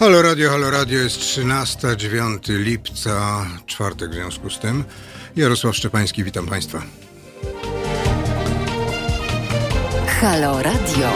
[0.00, 4.84] Halo Radio, Halo Radio jest 13, 9 lipca, czwartek w związku z tym.
[5.36, 6.82] Jarosław Szczepański, witam Państwa.
[10.06, 11.12] Halo Radio.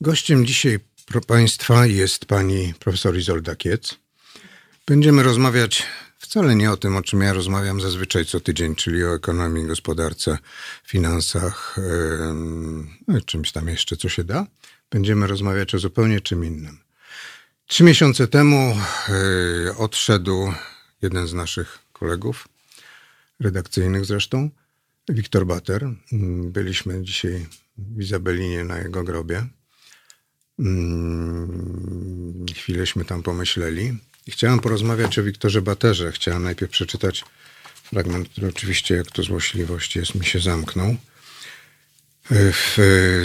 [0.00, 0.78] Gościem dzisiaj
[1.26, 3.98] Państwa jest pani profesor Izolda Kiec.
[4.86, 5.86] Będziemy rozmawiać
[6.18, 10.38] wcale nie o tym, o czym ja rozmawiam zazwyczaj co tydzień, czyli o ekonomii, gospodarce,
[10.84, 11.76] finansach,
[13.08, 14.46] no czymś tam jeszcze, co się da.
[14.90, 16.78] Będziemy rozmawiać o zupełnie czym innym.
[17.66, 18.76] Trzy miesiące temu
[19.08, 20.52] yy, odszedł
[21.02, 22.48] jeden z naszych kolegów,
[23.40, 24.50] redakcyjnych zresztą,
[25.08, 25.88] Wiktor Bater.
[26.42, 27.46] Byliśmy dzisiaj
[27.78, 29.46] w Izabelinie na jego grobie.
[30.58, 33.98] Mm, chwilęśmy tam pomyśleli.
[34.28, 36.12] I chciałem porozmawiać o Wiktorze Baterze.
[36.12, 37.24] Chciałem najpierw przeczytać
[37.84, 40.96] fragment, który oczywiście, jak to złośliwość jest, mi się zamknął.
[42.30, 42.76] W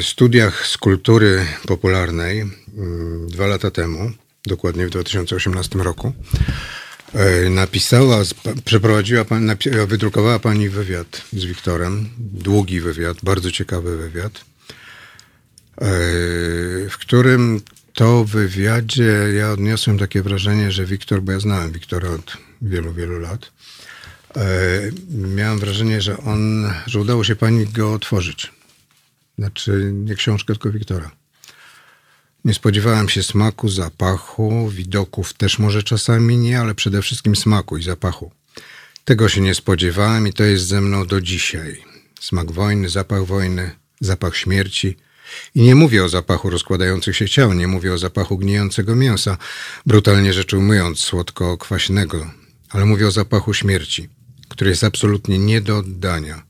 [0.03, 4.11] studiach z kultury popularnej mm, dwa lata temu,
[4.45, 6.13] dokładnie w 2018 roku,
[7.13, 8.23] e, napisała,
[8.65, 9.25] przeprowadziła,
[9.87, 14.43] wydrukowała pani wywiad z Wiktorem, długi wywiad, bardzo ciekawy wywiad, e,
[16.89, 17.61] w którym
[17.93, 23.19] to wywiadzie ja odniosłem takie wrażenie, że Wiktor, bo ja znałem Wiktora od wielu, wielu
[23.19, 23.51] lat,
[24.35, 24.41] e,
[25.09, 28.51] miałem wrażenie, że on, że udało się pani go otworzyć.
[29.37, 31.11] Znaczy nie książkę, tylko Wiktora.
[32.45, 37.83] Nie spodziewałem się smaku, zapachu, widoków też może czasami nie, ale przede wszystkim smaku i
[37.83, 38.31] zapachu.
[39.05, 41.83] Tego się nie spodziewałem i to jest ze mną do dzisiaj.
[42.19, 43.71] Smak wojny, zapach wojny,
[44.01, 44.95] zapach śmierci–
[45.55, 49.37] i nie mówię o zapachu rozkładających się ciał, nie mówię o zapachu gnijącego mięsa,
[49.85, 52.31] brutalnie rzecz ujmując, słodko-kwaśnego,
[52.69, 54.09] ale mówię o zapachu śmierci,
[54.49, 56.43] który jest absolutnie nie do oddania.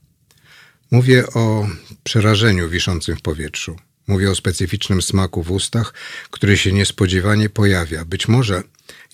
[0.90, 1.68] Mówię o
[2.04, 3.76] przerażeniu wiszącym w powietrzu.
[4.06, 5.94] Mówię o specyficznym smaku w ustach,
[6.30, 8.04] który się niespodziewanie pojawia.
[8.04, 8.62] Być może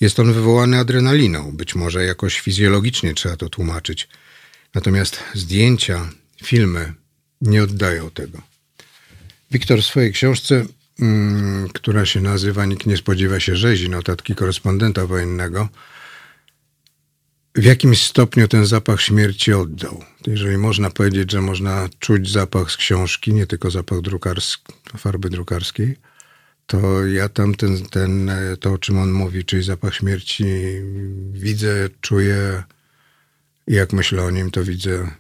[0.00, 4.08] jest on wywołany adrenaliną, być może jakoś fizjologicznie trzeba to tłumaczyć.
[4.74, 6.10] Natomiast zdjęcia,
[6.44, 6.94] filmy
[7.40, 8.49] nie oddają tego.
[9.50, 10.66] Wiktor w swojej książce,
[11.00, 15.68] mm, która się nazywa Nikt nie spodziewa się rzezi, notatki korespondenta wojennego,
[17.54, 20.04] w jakim stopniu ten zapach śmierci oddał.
[20.26, 25.96] Jeżeli można powiedzieć, że można czuć zapach z książki, nie tylko zapach drukarski, farby drukarskiej,
[26.66, 28.30] to ja tam ten, ten,
[28.60, 30.44] to, o czym on mówi, czyli zapach śmierci,
[31.32, 32.62] widzę, czuję
[33.66, 35.10] i jak myślę o nim, to widzę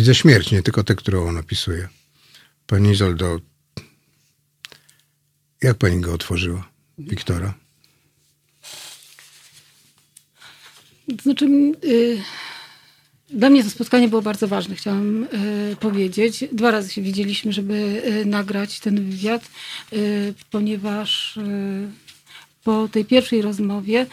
[0.00, 1.88] Widzę śmierć, nie tylko tę, którą on opisuje.
[2.66, 3.40] Pani Izoldo,
[5.62, 6.68] jak pani go otworzyła,
[6.98, 7.54] Wiktora?
[11.16, 11.46] To znaczy,
[11.82, 12.22] yy,
[13.30, 15.26] dla mnie to spotkanie było bardzo ważne, chciałam
[15.68, 16.44] yy, powiedzieć.
[16.52, 19.50] Dwa razy się widzieliśmy, żeby yy, nagrać ten wywiad,
[19.92, 21.88] y, ponieważ y,
[22.64, 24.06] po tej pierwszej rozmowie,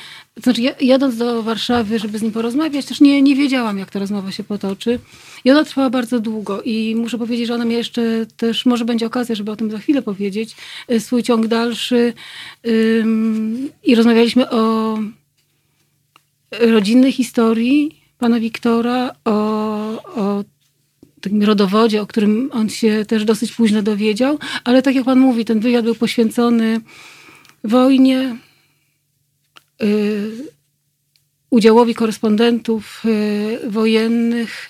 [0.44, 4.32] znaczy jadąc do Warszawy, żeby z nim porozmawiać, też nie, nie wiedziałam, jak ta rozmowa
[4.32, 5.00] się potoczy.
[5.46, 9.06] I ona trwała bardzo długo i muszę powiedzieć, że ona miała jeszcze też, może będzie
[9.06, 10.56] okazja, żeby o tym za chwilę powiedzieć,
[10.92, 12.14] y, swój ciąg dalszy.
[13.84, 14.98] I rozmawialiśmy o
[16.52, 19.32] rodzinnej historii pana Wiktora, o,
[20.16, 20.44] o
[21.22, 25.46] takim rodowodzie, o którym on się też dosyć późno dowiedział, ale tak jak pan mówi,
[25.46, 26.82] ten wywiad był poświęcony
[27.64, 28.36] wojnie,
[29.84, 30.32] y,
[31.50, 34.70] udziałowi korespondentów y, wojennych.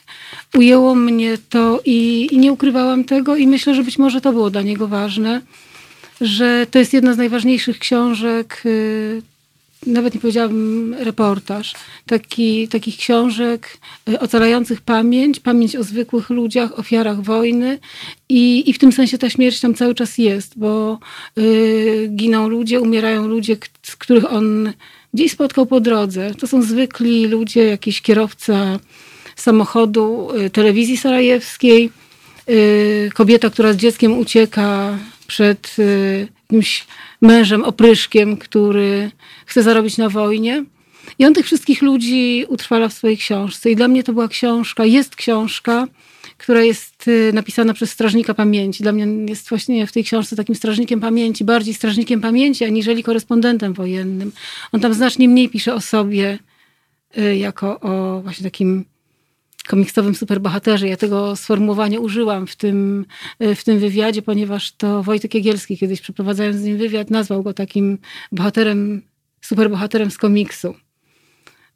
[0.55, 4.49] Ujęło mnie to i, i, nie ukrywałam tego i myślę, że być może to było
[4.49, 5.41] dla niego ważne,
[6.21, 9.21] że to jest jedna z najważniejszych książek y,
[9.87, 11.73] nawet nie powiedziałabym reportaż,
[12.05, 13.77] taki, takich książek
[14.09, 17.79] y, ocalających pamięć, pamięć o zwykłych ludziach, ofiarach wojny
[18.29, 20.99] i, i w tym sensie ta śmierć tam cały czas jest, bo
[21.37, 24.73] y, giną ludzie, umierają ludzie, z których on
[25.13, 26.35] gdzieś spotkał po drodze.
[26.35, 28.79] To są zwykli ludzie, jakiś kierowca
[29.35, 31.90] samochodu y, telewizji sarajewskiej,
[33.13, 34.97] kobieta, która z dzieckiem ucieka
[35.28, 35.75] przed
[36.52, 36.85] jakimś
[37.22, 39.11] mężem opryszkiem, który
[39.46, 40.66] chce zarobić na wojnie.
[41.20, 43.72] I on tych wszystkich ludzi utrwala w swojej książce.
[43.72, 45.88] I dla mnie to była książka, jest książka,
[46.38, 48.84] która jest y, napisana przez strażnika pamięci.
[48.84, 53.73] Dla mnie jest właśnie w tej książce takim strażnikiem pamięci, bardziej strażnikiem pamięci, aniżeli korespondentem
[53.73, 54.32] wojennym.
[54.72, 56.40] On tam znacznie mniej pisze o sobie
[57.17, 58.85] y, jako o właśnie takim
[59.67, 60.87] komiksowym superbohaterze.
[60.87, 63.05] Ja tego sformułowania użyłam w tym,
[63.40, 67.53] e, w tym wywiadzie, ponieważ to Wojtek Jagielski kiedyś przeprowadzając z nim wywiad nazwał go
[67.53, 67.97] takim
[68.31, 69.02] bohaterem,
[69.41, 70.75] superbohaterem z komiksu.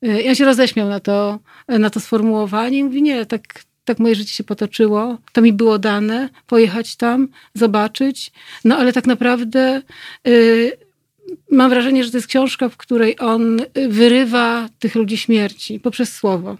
[0.02, 4.16] Ja e, się roześmiał na to, na to sformułowanie i mówi, nie, tak, tak moje
[4.16, 5.18] życie się potoczyło.
[5.34, 8.32] To mi było dane, pojechać tam, zobaczyć.
[8.66, 9.82] No ale tak naprawdę
[11.52, 16.58] mam wrażenie, że to jest książka, w której on wyrywa tych ludzi śmierci poprzez słowo.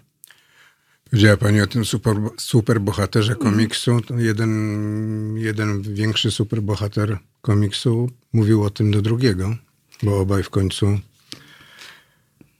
[1.12, 4.00] Powiedziała Pani o tym super, super bohaterze komiksu.
[4.00, 9.56] To jeden, jeden większy super bohater komiksu mówił o tym do drugiego,
[10.02, 10.86] bo obaj w końcu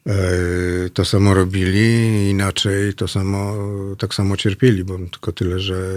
[0.07, 0.13] e,
[0.95, 3.55] to samo robili, inaczej to samo,
[3.99, 5.93] tak samo cierpieli, bo tylko tyle, że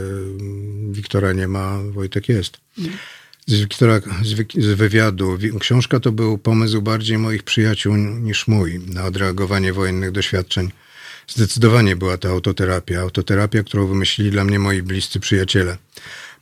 [0.92, 2.58] Wiktora nie ma, Wojtek jest.
[3.48, 5.38] Z, Wiktora, z, wy- z wywiadu.
[5.38, 10.72] Wi- Książka to był pomysł bardziej moich przyjaciół niż mój na odreagowanie wojennych doświadczeń.
[11.28, 13.02] Zdecydowanie była to autoterapia.
[13.02, 15.78] Autoterapia, którą wymyślili dla mnie moi bliscy przyjaciele.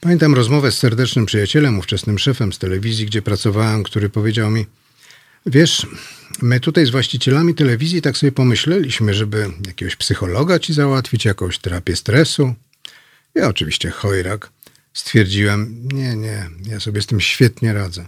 [0.01, 4.65] Pamiętam rozmowę z serdecznym przyjacielem, ówczesnym szefem z telewizji, gdzie pracowałem, który powiedział mi:
[5.45, 5.87] Wiesz,
[6.41, 11.95] my tutaj z właścicielami telewizji tak sobie pomyśleliśmy, żeby jakiegoś psychologa ci załatwić, jakąś terapię
[11.95, 12.53] stresu.
[13.35, 14.49] Ja oczywiście chojrak.
[14.93, 18.05] Stwierdziłem: Nie, nie, ja sobie z tym świetnie radzę.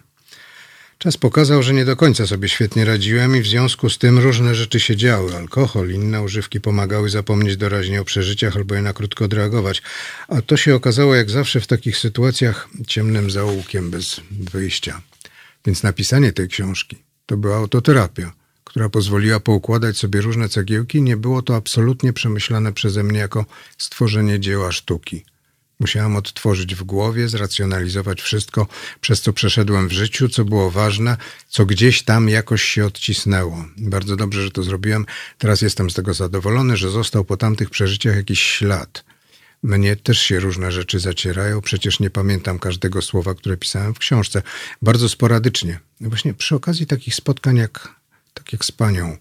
[0.97, 4.55] Czas pokazał, że nie do końca sobie świetnie radziłem i w związku z tym różne
[4.55, 5.35] rzeczy się działy.
[5.35, 9.81] Alkohol, inne używki pomagały zapomnieć doraźnie o przeżyciach albo je na krótko odreagować.
[10.27, 15.01] A to się okazało, jak zawsze w takich sytuacjach, ciemnym zaułkiem bez wyjścia.
[15.65, 18.31] Więc napisanie tej książki to była autoterapia,
[18.63, 21.01] która pozwoliła poukładać sobie różne cegiełki.
[21.01, 23.45] Nie było to absolutnie przemyślane przeze mnie jako
[23.77, 25.25] stworzenie dzieła sztuki.
[25.79, 28.67] Musiałam odtworzyć w głowie, zracjonalizować wszystko,
[29.01, 31.17] przez co przeszedłem w życiu, co było ważne,
[31.49, 33.65] co gdzieś tam jakoś się odcisnęło.
[33.77, 35.05] Bardzo dobrze, że to zrobiłem.
[35.37, 39.03] Teraz jestem z tego zadowolony, że został po tamtych przeżyciach jakiś ślad.
[39.63, 44.41] Mnie też się różne rzeczy zacierają, przecież nie pamiętam każdego słowa, które pisałem w książce.
[44.81, 45.79] Bardzo sporadycznie.
[46.01, 47.95] Właśnie przy okazji takich spotkań jak,
[48.33, 49.17] tak jak z panią.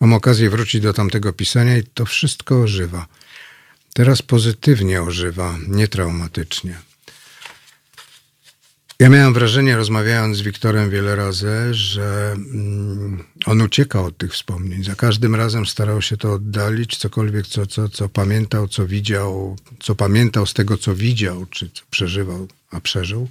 [0.00, 3.06] Mam okazję wrócić do tamtego pisania i to wszystko ożywa.
[3.94, 6.88] Teraz pozytywnie ożywa, nie traumatycznie.
[9.00, 14.84] Ja miałem wrażenie, rozmawiając z Wiktorem wiele razy, że mm, on uciekał od tych wspomnień.
[14.84, 19.94] Za każdym razem starał się to oddalić, cokolwiek, co, co, co pamiętał, co widział, co
[19.94, 23.28] pamiętał z tego, co widział, czy co przeżywał, a przeżył.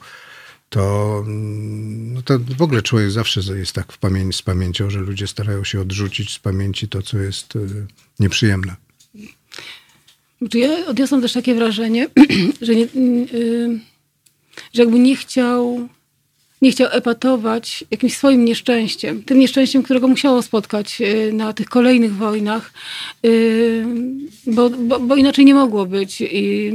[0.69, 4.99] To, mm, no to w ogóle człowiek zawsze jest tak w pamięci, z pamięcią, że
[4.99, 7.87] ludzie starają się odrzucić z pamięci to, co jest y,
[8.19, 8.75] nieprzyjemne.
[10.41, 12.07] Znaczy ja odniosłam też takie wrażenie,
[12.61, 12.87] że, nie,
[13.31, 13.79] yy,
[14.73, 15.89] że jakby nie chciał,
[16.61, 19.23] nie chciał epatować jakimś swoim nieszczęściem.
[19.23, 22.73] Tym nieszczęściem, którego musiało spotkać yy, na tych kolejnych wojnach,
[23.23, 23.85] yy,
[24.47, 26.21] bo, bo, bo inaczej nie mogło być.
[26.21, 26.73] I,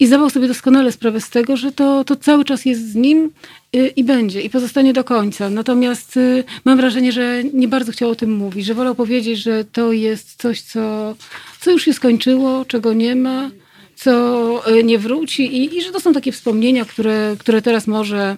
[0.00, 3.30] i zdawał sobie doskonale sprawę z tego, że to, to cały czas jest z nim
[3.76, 5.50] y, i będzie, i pozostanie do końca.
[5.50, 9.64] Natomiast y, mam wrażenie, że nie bardzo chciał o tym mówić, że wolał powiedzieć, że
[9.64, 11.14] to jest coś, co,
[11.60, 13.50] co już się skończyło, czego nie ma,
[13.94, 18.36] co y, nie wróci i, i że to są takie wspomnienia, które, które teraz może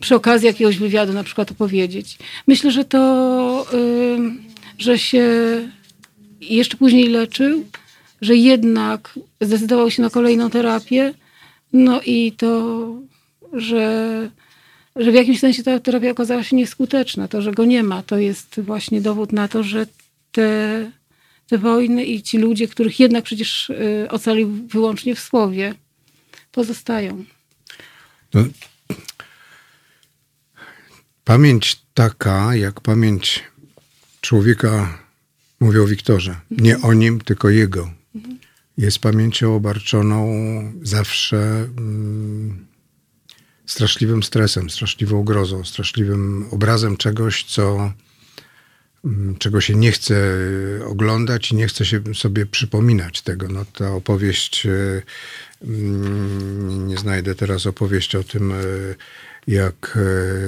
[0.00, 2.18] przy okazji jakiegoś wywiadu na przykład opowiedzieć.
[2.46, 3.66] Myślę, że to,
[4.78, 5.28] że się
[6.40, 7.64] jeszcze później leczył,
[8.20, 11.14] że jednak zdecydował się na kolejną terapię,
[11.72, 12.86] no i to,
[13.52, 14.30] że,
[14.96, 17.28] że w jakimś sensie ta terapia okazała się nieskuteczna.
[17.28, 19.86] To, że go nie ma, to jest właśnie dowód na to, że
[20.32, 20.90] te,
[21.52, 25.74] te wojny i ci ludzie, których jednak przecież y, ocalił wyłącznie w słowie,
[26.52, 27.24] pozostają.
[28.34, 28.44] No,
[31.24, 33.44] pamięć taka, jak pamięć
[34.20, 34.98] człowieka,
[35.60, 37.90] mówię o Wiktorze, nie o nim, tylko jego,
[38.78, 40.32] jest pamięcią obarczoną
[40.82, 42.66] zawsze mm,
[43.66, 47.92] straszliwym stresem, straszliwą grozą, straszliwym obrazem czegoś, co,
[49.38, 50.14] czego się nie chce
[50.86, 53.48] oglądać i nie chce się sobie przypominać tego.
[53.48, 55.02] No, ta opowieść, e,
[55.64, 58.56] mm, nie znajdę teraz opowieść o tym, e,
[59.46, 59.98] jak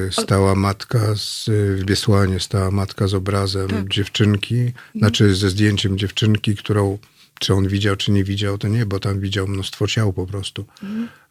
[0.08, 1.44] e, stała matka z,
[1.80, 3.88] w Biesłanie, stała matka z obrazem Tak.
[3.88, 6.98] dziewczynki, znaczy ze zdjęciem dziewczynki, którą
[7.40, 10.64] czy on widział, czy nie widział, to nie, bo tam widział mnóstwo ciał po prostu.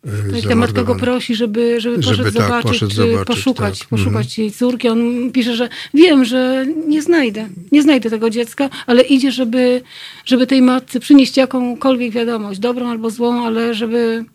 [0.06, 3.28] e, Tak, ta matka go prosi, żeby, żeby poszedł Żeby tak, zobaczyć, poszedł czy zobaczyć,
[3.28, 3.88] poszukać, tak.
[3.88, 4.90] poszukać jej córki.
[4.90, 9.82] On pisze, że wiem, że nie znajdę, nie znajdę tego dziecka, ale idzie, żeby,
[10.26, 14.26] żeby tej matce przynieść jakąkolwiek wiadomość, dobrą albo złą, ale żeby,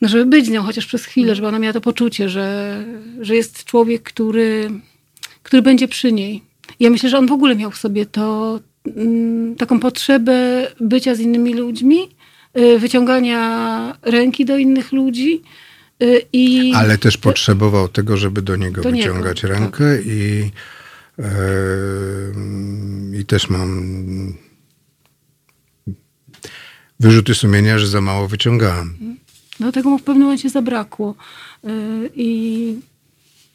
[0.00, 2.84] no żeby być z nią chociaż przez chwilę, żeby ona miała to poczucie, że,
[3.20, 4.70] że jest człowiek, który,
[5.42, 6.42] który będzie przy niej.
[6.80, 8.60] Ja myślę, że on w ogóle miał w sobie to,
[9.58, 12.08] taką potrzebę bycia z innymi ludźmi,
[12.58, 15.42] y, wyciągania ręki do innych ludzi.
[16.02, 19.50] y, I Ale też potrzebował tego, żeby do niego Do niego, wyciągać tak.
[19.50, 20.50] rękę i,
[21.18, 21.24] e,
[23.20, 24.34] i też mam
[27.00, 28.94] wyrzuty sumienia, że za mało wyciągałam.
[29.60, 31.14] No tego mu w pewnym momencie zabrakło.
[31.64, 31.68] Y,
[32.16, 32.74] I,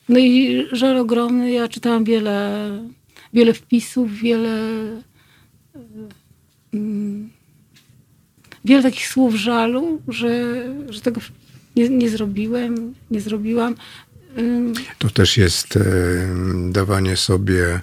[0.09, 1.51] no i żal ogromny.
[1.51, 2.69] Ja czytałam wiele,
[3.33, 5.01] wiele wpisów, wiele, mm,
[8.65, 11.21] wiele takich słów żalu, że, że tego
[11.75, 13.75] nie, nie zrobiłem, nie zrobiłam.
[14.97, 15.81] To też jest e,
[16.71, 17.81] dawanie sobie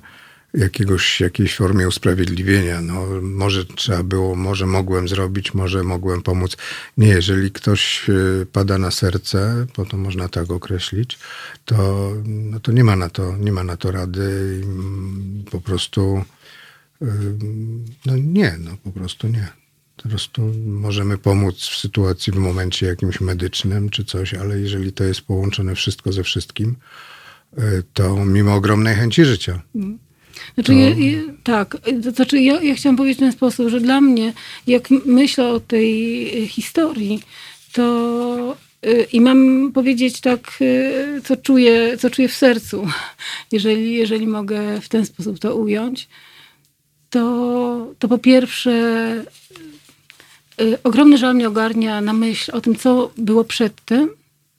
[0.54, 2.80] jakiegoś, jakiejś formie usprawiedliwienia.
[2.80, 6.56] No, może trzeba było, może mogłem zrobić, może mogłem pomóc.
[6.96, 11.18] Nie, jeżeli ktoś e, pada na serce, bo to można tak określić,
[11.64, 14.60] to, no, to nie ma na to, nie ma na to rady.
[14.64, 16.24] mm, Po prostu
[18.06, 19.48] no nie, no po prostu nie.
[19.96, 25.04] Po prostu możemy pomóc w sytuacji, w momencie jakimś medycznym czy coś, ale jeżeli to
[25.04, 26.76] jest połączone wszystko ze wszystkim,
[27.58, 27.60] e,
[27.94, 29.62] to mimo ogromnej chęci życia.
[30.54, 34.00] Znaczy, ja, ja, tak, to znaczy ja, ja chciałam powiedzieć w ten sposób, że dla
[34.00, 34.32] mnie,
[34.66, 37.22] jak myślę o tej y, historii,
[37.72, 38.56] to
[38.86, 42.86] y, i mam powiedzieć tak, y, co czuję, co czuję w sercu,
[43.52, 46.08] jeżeli, jeżeli mogę w ten sposób to ująć,
[47.12, 48.72] to, to po pierwsze
[50.60, 54.08] y, ogromny żal mnie ogarnia na myśl o tym, co było przedtem,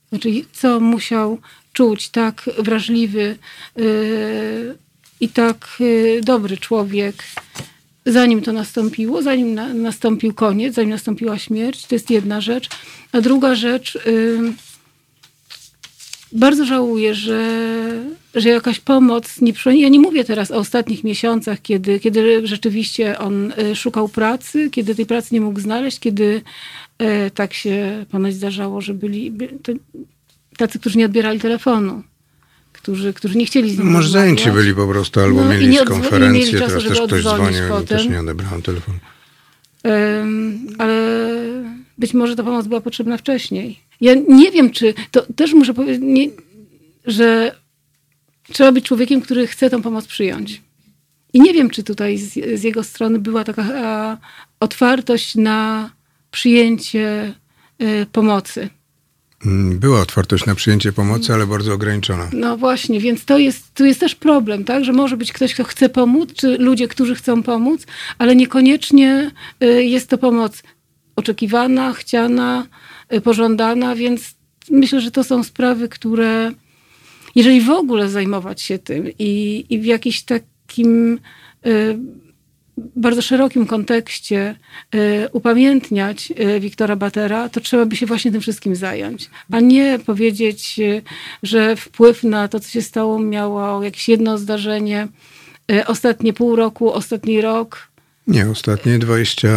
[0.09, 1.37] znaczy co musiał
[1.73, 3.37] czuć tak wrażliwy
[3.79, 4.75] y,
[5.19, 7.23] i tak y, dobry człowiek,
[8.05, 11.85] zanim to nastąpiło, zanim na, nastąpił koniec, zanim nastąpiła śmierć.
[11.85, 12.69] To jest jedna rzecz.
[13.11, 13.97] A druga rzecz,
[16.31, 17.63] bardzo żałuję, że,
[18.35, 19.53] że jakaś pomoc nie.
[19.65, 24.95] Ja nie mówię teraz o ostatnich miesiącach, kiedy, kiedy rzeczywiście on y, szukał pracy, kiedy
[24.95, 26.41] tej pracy nie mógł znaleźć, kiedy
[26.97, 29.33] e, tak się ponoć zdarzało, że byli
[30.57, 32.03] tacy, którzy nie odbierali telefonu.
[32.73, 35.77] Którzy, którzy nie chcieli z nim Może zajęci byli po prostu, albo No i mieli
[35.77, 37.87] konferencję, mieli czasu, teraz też ktoś dzwonił, potem.
[37.87, 38.97] też nie odebrałem telefonu.
[40.21, 41.27] Ym, ale
[41.97, 43.79] być może ta pomoc była potrzebna wcześniej.
[44.01, 46.29] Ja nie wiem, czy to też muszę powiedzieć, nie,
[47.05, 47.55] że
[48.51, 50.61] trzeba być człowiekiem, który chce tą pomoc przyjąć.
[51.33, 54.17] I nie wiem, czy tutaj z, z jego strony była taka a,
[54.59, 55.89] otwartość na
[56.31, 57.33] przyjęcie
[57.81, 58.69] y, pomocy.
[59.45, 62.29] Mm, Była otwartość na przyjęcie pomocy, ale bardzo ograniczona.
[62.33, 64.85] No właśnie, więc to jest, tu jest też problem, tak?
[64.85, 67.85] Że może być ktoś, kto chce pomóc, czy ludzie, którzy chcą pomóc,
[68.17, 69.31] ale niekoniecznie
[69.63, 70.63] y, jest to pomoc
[71.15, 72.67] oczekiwana, chciana,
[73.13, 74.35] y, pożądana, więc
[74.71, 76.51] myślę, że to są sprawy, które
[77.35, 81.19] jeżeli w ogóle zajmować się tym i, i w jakimś takim
[81.65, 81.97] y,
[82.77, 84.55] bardzo szerokim kontekście
[84.95, 89.29] y, upamiętniać y, Wiktora Batera, to trzeba by się właśnie tym wszystkim zająć.
[89.51, 91.01] A nie powiedzieć, y,
[91.43, 95.07] że wpływ na to, co się stało, miało jakieś jedno zdarzenie,
[95.71, 97.92] y, ostatnie pół roku, ostatni rok.
[98.27, 99.47] Nie, ostatnie 20,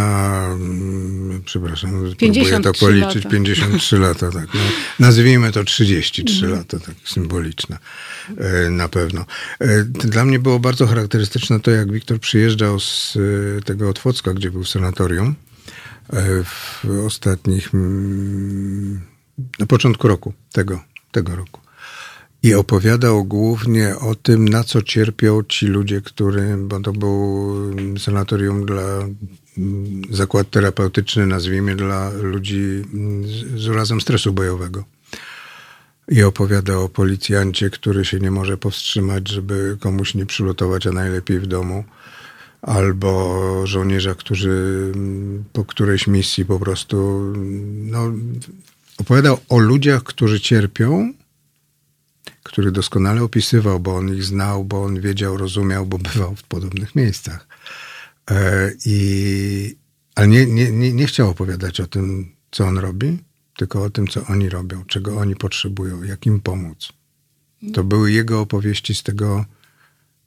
[0.53, 3.31] mm, przepraszam, próbuję 53 to policzyć, lata.
[3.31, 4.55] 53 lata, tak.
[4.55, 4.61] No,
[5.01, 6.53] nazwijmy to 33 Mhm.
[6.53, 7.79] lata, tak symboliczne
[8.39, 9.25] e, na pewno.
[9.61, 13.17] E, Dla mnie było bardzo charakterystyczne to, jak Wiktor przyjeżdżał z
[13.59, 15.35] e, tego Otwocka, gdzie był w sanatorium
[16.45, 19.01] w ostatnich, mm,
[19.59, 20.83] na początku roku, tego,
[21.13, 21.61] tego roku.
[22.47, 27.55] I opowiadał głównie o tym, na co cierpią ci ludzie, którzy, bo to był
[27.99, 28.85] sanatorium dla
[30.11, 32.83] zakład terapeutyczny, nazwijmy, dla ludzi
[33.25, 34.85] z- z urazem stresu bojowego.
[36.09, 41.41] I opowiada o policjancie, który się nie może powstrzymać, żeby komuś nie przylutować, a najlepiej
[41.41, 41.85] w domu.
[42.63, 44.93] Albo żołnierza, którzy
[45.53, 46.97] po którejś misji po prostu,
[47.75, 48.13] no,
[48.99, 51.13] opowiadał o ludziach, którzy cierpią,
[52.43, 56.95] który doskonale opisywał, bo on ich znał, bo on wiedział, rozumiał, bo bywał w podobnych
[56.95, 57.49] miejscach.
[58.31, 59.77] E, i,
[60.15, 63.19] ale nie, nie, nie, nie chciał opowiadać o tym, co on robi,
[63.57, 66.93] tylko o tym, co oni robią, czego oni potrzebują, jak im pomóc.
[67.73, 69.45] To były jego opowieści z tego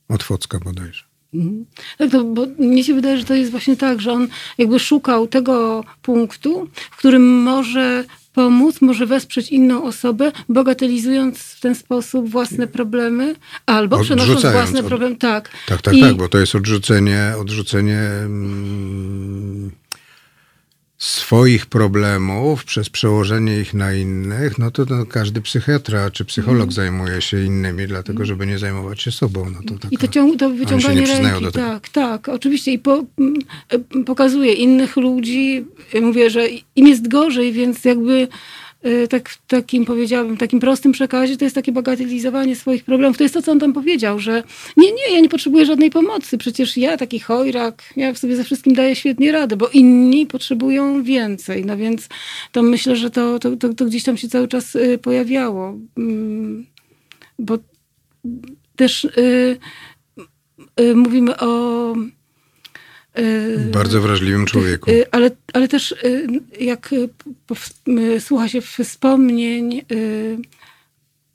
[0.10, 1.04] Otwocka bodajże.
[1.34, 1.66] Mhm.
[1.98, 4.28] Tak, to, bo mnie się wydaje, że to jest właśnie tak, że on
[4.58, 11.76] jakby szukał tego punktu, w którym może pomóc, może wesprzeć inną osobę, bagatelizując w ten
[11.76, 15.16] sposób własne problemy, albo przenosząc własne od- problemy.
[15.16, 19.72] Tak, Tak, tak, I- tak, bo to jest odrzucenie, odrzucenie mm,
[21.00, 26.72] swoich problemów przez przełożenie ich na innych, no to, to każdy psychiatra czy psycholog Mhm.
[26.72, 29.50] zajmuje się innymi, dlatego żeby nie zajmować się sobą.
[29.50, 32.72] No to taka, I to, ciąg, to wyciąganie ręki, tak, tak, oczywiście.
[32.72, 33.34] I po, m,
[33.70, 35.66] e, pokazuje innych ludzi,
[36.02, 38.28] mówię, że im jest gorzej, więc jakby
[39.10, 43.18] tak w takim powiedziałabym, takim prostym przekazie, to jest takie bagatelizowanie swoich problemów.
[43.18, 44.44] To jest to, co on tam powiedział, że
[44.78, 46.38] nie, nie, ja nie potrzebuję żadnej pomocy.
[46.38, 51.66] Przecież ja, taki chojrak, ja sobie ze wszystkim daję świetnie radę, bo inni potrzebują więcej.
[51.66, 52.10] No więc
[52.52, 55.78] to myślę, że to, to, to, to gdzieś tam się cały czas y, pojawiało.
[55.98, 56.66] Mm,
[57.40, 57.58] bo
[58.76, 59.58] też y,
[60.82, 62.19] y, mówimy o y,
[63.72, 64.92] bardzo wrażliwym człowieku.
[64.92, 66.28] Y, ale, ale też y,
[66.60, 66.96] jak
[68.20, 69.82] słucha się wspomnień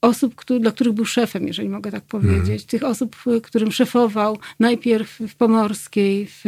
[0.05, 2.47] osób, który, dla których był szefem, jeżeli mogę tak powiedzieć.
[2.47, 2.67] Hmm.
[2.67, 6.41] Tych osób, którym szefował najpierw w Pomorskiej, w,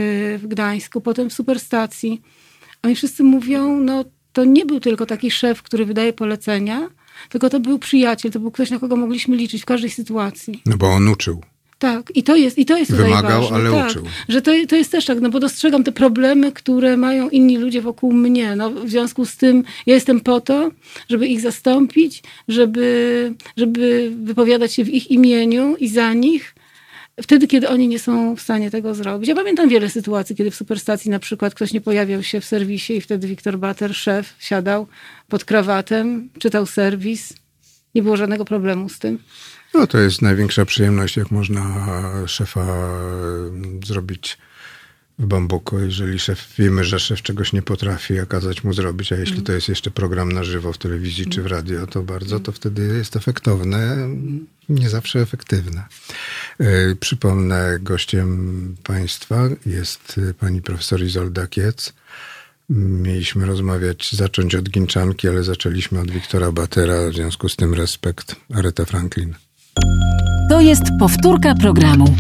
[0.42, 2.22] w Gdańsku, potem w Superstacji.
[2.82, 6.88] Oni wszyscy mówią, no to nie był tylko taki szef, który wydaje polecenia,
[7.28, 10.62] tylko to był przyjaciel, to był ktoś, na kogo mogliśmy liczyć w każdej sytuacji.
[10.66, 11.42] No bo on uczył.
[11.78, 13.56] Tak, i to jest, i to jest Wymagał, ważne.
[13.56, 14.04] ale tak, uczył.
[14.28, 17.83] Że to, to jest też tak, no bo dostrzegam te problemy, które mają inni ludzie
[17.83, 18.56] wokół mnie.
[18.56, 20.71] No, w związku z tym ja jestem po to,
[21.09, 26.54] żeby ich zastąpić, żeby, żeby wypowiadać się w ich imieniu i za nich,
[27.23, 29.28] wtedy, kiedy oni nie są w stanie tego zrobić.
[29.28, 32.97] Ja pamiętam wiele sytuacji, kiedy w Superstacji na przykład ktoś nie pojawiał się w serwisie
[32.97, 34.87] i wtedy Wiktor Bater, szef, siadał
[35.28, 37.33] pod krawatem, czytał serwis.
[37.95, 39.18] Nie było żadnego problemu z tym.
[39.76, 41.87] No to jest największa przyjemność, jak można
[42.26, 42.88] szefa
[43.85, 44.38] zrobić
[45.18, 49.16] w bambuku, jeżeli szef, wiemy, że szef czegoś nie potrafi, a kazać mu zrobić, a
[49.16, 52.52] jeśli to jest jeszcze program na żywo w telewizji czy w radio, to bardzo, to
[52.52, 54.09] wtedy jest efektowne,
[54.68, 55.85] nie zawsze efektywne.
[56.59, 61.92] E, przypomnę, gościem państwa jest pani profesor Izolda Kiec.
[62.71, 68.37] Mieliśmy rozmawiać, zacząć od Ginczanki, ale zaczęliśmy od Wiktora Batera, w związku z tym respekt
[68.54, 69.35] Aretha Franklin.
[70.50, 72.16] To jest powtórka programu.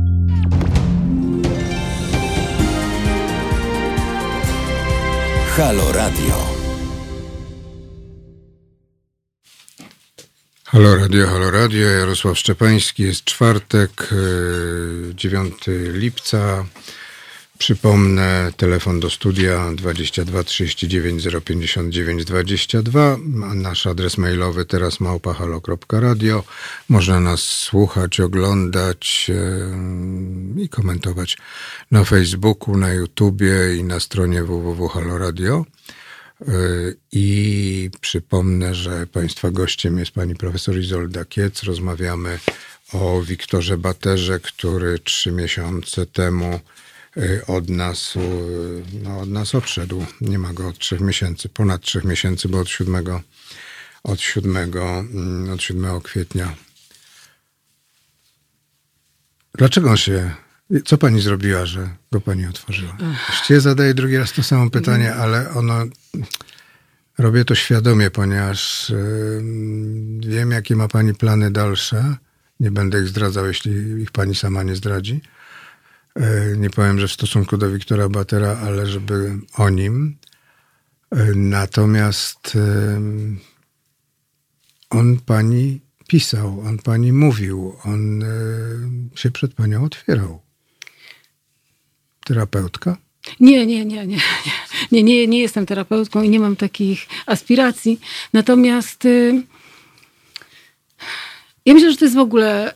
[5.56, 6.56] Halo Radio.
[10.64, 14.14] Halo Radio, Halo Radio, Jarosław Szczepański, jest czwartek,
[15.14, 16.64] 9 e, lipca.
[17.58, 23.16] Przypomnę, telefon do studia 22 39 059 22,
[23.54, 26.44] nasz adres mailowy teraz małpahalo.radio.
[26.88, 29.30] Można nas słuchać, oglądać
[30.56, 31.38] i komentować
[31.90, 35.64] na Facebooku, na YouTubie i na stronie www.haloradio.
[36.40, 36.52] E,
[37.12, 41.62] I przypomnę, że Państwa gościem jest pani profesor Izolda Kiec.
[41.62, 42.38] Rozmawiamy
[42.92, 46.85] o Wiktorze Baterze, który trzy miesiące temu Y,
[47.46, 48.20] od nas, y,
[49.02, 50.06] no, od nas odszedł.
[50.20, 53.22] Nie ma go od trzech miesięcy, ponad trzech miesięcy, bo od 7,
[54.02, 56.54] od 7, mm, od 7 kwietnia.
[59.54, 60.34] Dlaczego on się
[60.84, 62.96] co pani zrobiła, że go pani otworzyła?
[63.26, 65.84] Właściwie zadaję drugi raz to samo pytanie, ale ono.
[67.18, 69.42] Robię to świadomie, ponieważ yy,
[70.20, 72.16] wiem, jakie ma pani plany dalsze.
[72.60, 75.20] Nie będę ich zdradzał, jeśli ich pani sama nie zdradzi.
[76.16, 80.16] E, nie powiem, że w stosunku do Wiktora Batera, ale żeby o nim.
[81.10, 83.00] E, natomiast e,
[84.90, 88.24] on pani pisał, on pani mówił, on
[89.14, 90.40] się przed panią otwierał.
[92.24, 92.96] Terapeutka?
[93.40, 94.18] Nie, nie, nie, nie,
[94.92, 98.00] nie, nie, nie jestem terapeutką i nie mam takich aspiracji.
[98.32, 99.04] Natomiast
[101.66, 102.74] ja myślę, że to jest w ogóle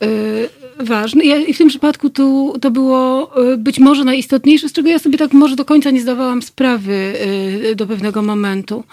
[0.80, 1.24] y, ważne.
[1.24, 4.98] Ja, I w tym przypadku tu, to było y, być może najistotniejsze, z czego ja
[4.98, 7.14] sobie tak może do końca nie zdawałam sprawy
[7.70, 8.84] y, do pewnego momentu.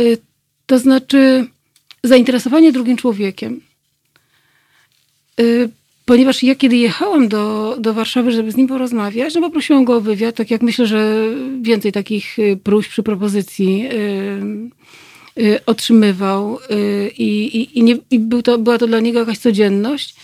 [0.00, 0.18] Y,
[0.66, 1.46] to znaczy
[2.04, 3.60] zainteresowanie drugim człowiekiem.
[6.04, 10.00] Ponieważ ja kiedy jechałam do, do Warszawy, żeby z nim porozmawiać, no poprosiłam go o
[10.00, 11.28] wywiad, tak jak myślę, że
[11.62, 13.88] więcej takich próśb przy propozycji
[15.66, 16.58] otrzymywał
[17.18, 20.14] i, i, i, nie, i był to, była to dla niego jakaś codzienność.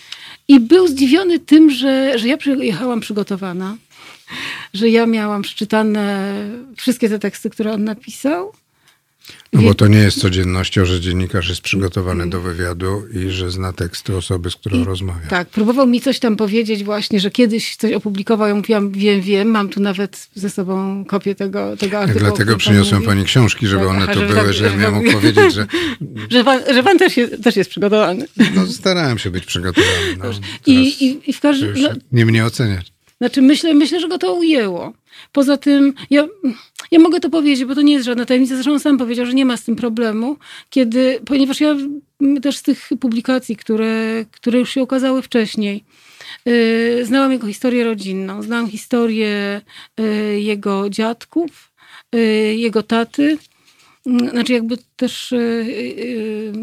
[0.47, 3.77] I był zdziwiony tym, że, że ja przyjechałam przygotowana,
[4.73, 6.35] że ja miałam przeczytane
[6.75, 8.51] wszystkie te teksty, które on napisał
[9.53, 13.73] no bo to nie jest codziennością, że dziennikarz jest przygotowany do wywiadu i że zna
[13.73, 15.27] teksty osoby, z którą I, rozmawia.
[15.29, 18.47] Tak, próbował mi coś tam powiedzieć właśnie, że kiedyś coś opublikował.
[18.47, 22.25] Ja mówiłam, wiem, wiem, mam tu nawet ze sobą kopię tego, tego artykułu.
[22.25, 25.67] Dlatego przyniosłem pani książki, żeby tak, one tu były, tak, żebym ja mógł powiedzieć, że...
[26.31, 28.27] że, pan, że pan też jest, też jest przygotowany.
[28.55, 30.17] No starałem się być przygotowany.
[30.17, 30.25] No,
[30.65, 31.73] I, i, I w każdym...
[31.81, 32.93] No, nie mnie oceniać.
[33.17, 34.93] Znaczy myślę, myślę, że go to ujęło.
[35.31, 36.27] Poza tym, ja,
[36.91, 38.55] ja mogę to powiedzieć, bo to nie jest żadna tajemnica.
[38.55, 40.37] Zresztą on sam powiedział, że nie ma z tym problemu,
[40.69, 41.75] kiedy, ponieważ ja
[42.41, 45.83] też z tych publikacji, które, które już się ukazały wcześniej,
[46.45, 49.61] yy, znałam jego historię rodzinną, znałam historię
[49.99, 51.71] yy, jego dziadków,
[52.13, 53.37] yy, jego taty,
[54.05, 56.53] znaczy jakby też y, y,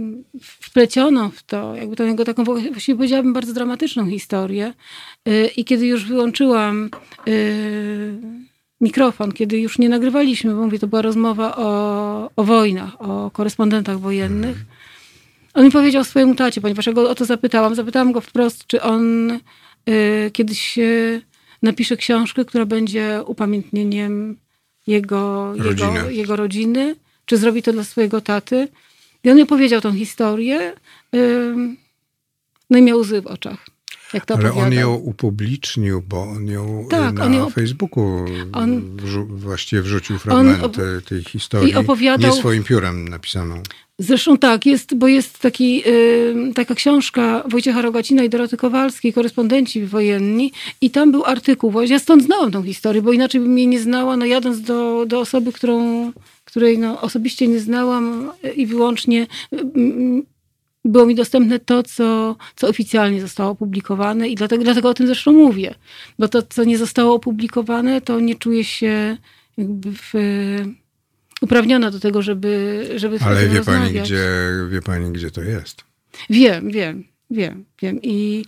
[0.42, 4.74] wplecioną w to, jakby tą jego taką, właściwie powiedziałabym, bardzo dramatyczną historię.
[5.28, 6.90] Y, I kiedy już wyłączyłam
[8.80, 14.00] mikrofon, kiedy już nie nagrywaliśmy, bo mówię, to była rozmowa o, o wojnach, o korespondentach
[14.00, 14.56] wojennych,
[15.54, 17.74] on mi powiedział swojemu tacie, ponieważ ja go o to zapytałam.
[17.74, 19.38] Zapytałam go wprost, czy on
[20.32, 20.78] kiedyś
[21.62, 24.36] napisze książkę, która będzie upamiętnieniem
[24.86, 26.96] jego, jego, jego rodziny,
[27.32, 28.68] czy zrobi to dla swojego taty.
[29.24, 30.72] I on mi opowiedział tą historię,
[32.70, 33.66] no i miał łzy w oczach.
[34.14, 34.68] Jak to Ale opowiadał.
[34.68, 40.18] on ją upublicznił, bo on ją tak, na on ją, Facebooku on, wrzu właściwie wrzucił
[40.18, 40.76] fragment
[41.08, 41.70] tej historii.
[41.70, 43.62] I opowiadał, nie swoim piórem napisaną.
[43.98, 49.86] Zresztą tak, jest, bo jest taki, y, taka książka Wojciecha Rogacina i Doroty Kowalskiej, korespondenci
[49.86, 53.80] wojenni i tam był artykuł, ja stąd znałam tą historię, bo inaczej bym jej nie
[53.80, 56.12] znała, no jadąc do, do osoby, którą,
[56.52, 59.26] której no, osobiście nie znałam i wyłącznie
[60.84, 65.32] było mi dostępne to, co, co oficjalnie zostało opublikowane i dlatego, dlatego o tym zresztą
[65.32, 65.74] mówię,
[66.18, 69.16] bo to, co nie zostało opublikowane, to nie czuję się
[69.56, 70.12] jakby w
[71.40, 74.28] uprawniona do tego, żeby, żeby Ale wie pani, gdzie,
[74.70, 75.84] wie pani, gdzie to jest?
[76.30, 78.02] Wiem, wiem, wiem, wiem.
[78.02, 78.44] I,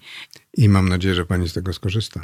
[0.56, 2.20] I mam nadzieję, że pani z tego skorzysta.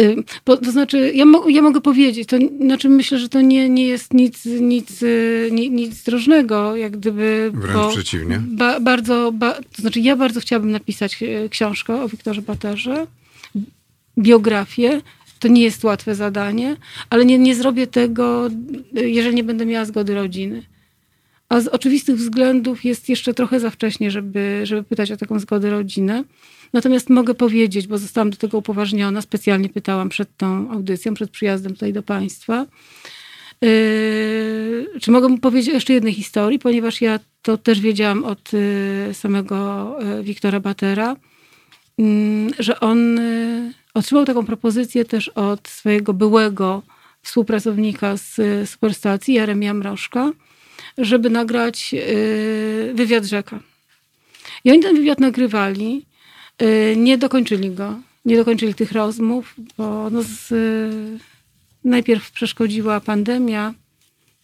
[0.00, 3.68] Y, to, to znaczy, ja, mo, ja mogę powiedzieć, to znaczy myślę, że to nie,
[3.68, 7.50] nie jest nic, nic, y, nic, nic drożnego, jak gdyby.
[7.54, 8.42] Wręcz przeciwnie.
[8.46, 13.06] Ba, bardzo, ba, to znaczy, ja bardzo chciałabym napisać y, książkę o Wiktorze Baterze,
[14.18, 15.02] biografię,
[15.38, 16.76] to nie jest łatwe zadanie,
[17.10, 18.50] ale nie, nie zrobię tego,
[18.92, 20.62] jeżeli nie będę miała zgody rodziny.
[21.48, 25.70] A z oczywistych względów jest jeszcze trochę za wcześnie, żeby, żeby pytać o taką zgodę
[25.70, 26.24] rodziny.
[26.72, 31.72] Natomiast mogę powiedzieć, bo zostałam do tego upoważniona, specjalnie pytałam przed tą audycją, przed przyjazdem
[31.72, 32.66] tutaj do Państwa.
[33.62, 39.14] Yy, czy mogę powiedzieć o jeszcze jednej historii, ponieważ ja to też wiedziałam od yy,
[39.14, 41.16] samego yy, Wiktora Batera,
[41.98, 42.06] yy,
[42.58, 46.82] że on yy, otrzymał taką propozycję też od swojego byłego
[47.22, 48.36] współpracownika z
[48.70, 50.32] Superstacji, Jaremia Mrożka,
[50.98, 53.60] żeby nagrać y, wywiad Rzeka.
[54.64, 56.09] I oni ten wywiad nagrywali, y,
[56.96, 57.94] nie dokończyli go,
[58.24, 60.52] nie dokończyli tych rozmów, bo no z,
[61.84, 63.74] najpierw przeszkodziła pandemia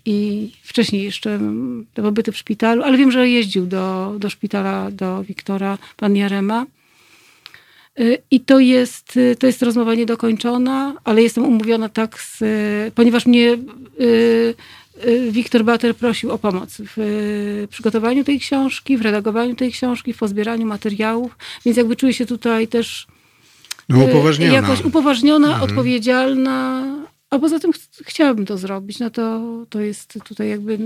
[0.04, 1.40] i wcześniej jeszcze
[1.94, 6.66] te pobyty w szpitalu, ale wiem, że jeździł do, do szpitala, do Wiktora, pan Jarema.
[8.00, 12.92] Y, I to jest, y, to jest rozmowa niedokończona, ale jestem umówiona tak, z, y,
[12.94, 13.58] ponieważ mnie
[15.30, 20.66] Wiktor Bater prosił o pomoc w przygotowaniu tej książki, w redagowaniu tej książki, w pozbieraniu
[20.66, 23.06] materiałów, więc jakby czuję się tutaj też
[23.88, 24.54] no, upoważniona.
[24.54, 25.64] jakoś upoważniona, mhm.
[25.64, 26.84] odpowiedzialna,
[27.30, 28.98] a poza tym ch chciałabym to zrobić.
[28.98, 30.78] No to, to jest tutaj jakby,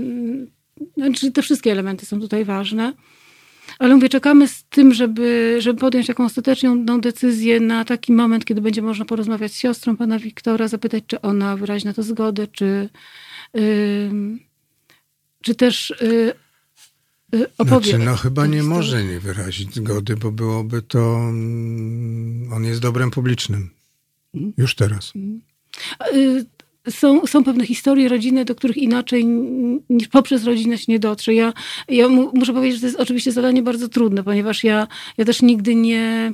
[0.97, 2.93] znaczy te wszystkie elementy są tutaj ważne.
[3.79, 8.61] Ale mówię, czekamy z tym, żeby, żeby podjąć taką ostateczną decyzję na taki moment, kiedy
[8.61, 12.89] będzie można porozmawiać z siostrą pana Wiktora, zapytać, czy ona wyrazi na to zgodę, czy,
[15.41, 17.89] czy też yy, opowie.
[17.89, 21.15] Znaczy, no chyba nie może nie wyrazić zgody, bo byłoby to...
[21.15, 23.69] Mm, on jest dobrem publicznym.
[24.57, 25.13] Już teraz.
[26.13, 26.45] Yy,
[26.89, 29.25] są, są pewne historie rodzinne, do których inaczej
[29.89, 31.33] niż poprzez rodzinę się nie dotrze.
[31.33, 31.53] Ja,
[31.87, 34.87] ja mu, muszę powiedzieć, że to jest oczywiście zadanie bardzo trudne, ponieważ ja,
[35.17, 36.33] ja też nigdy nie,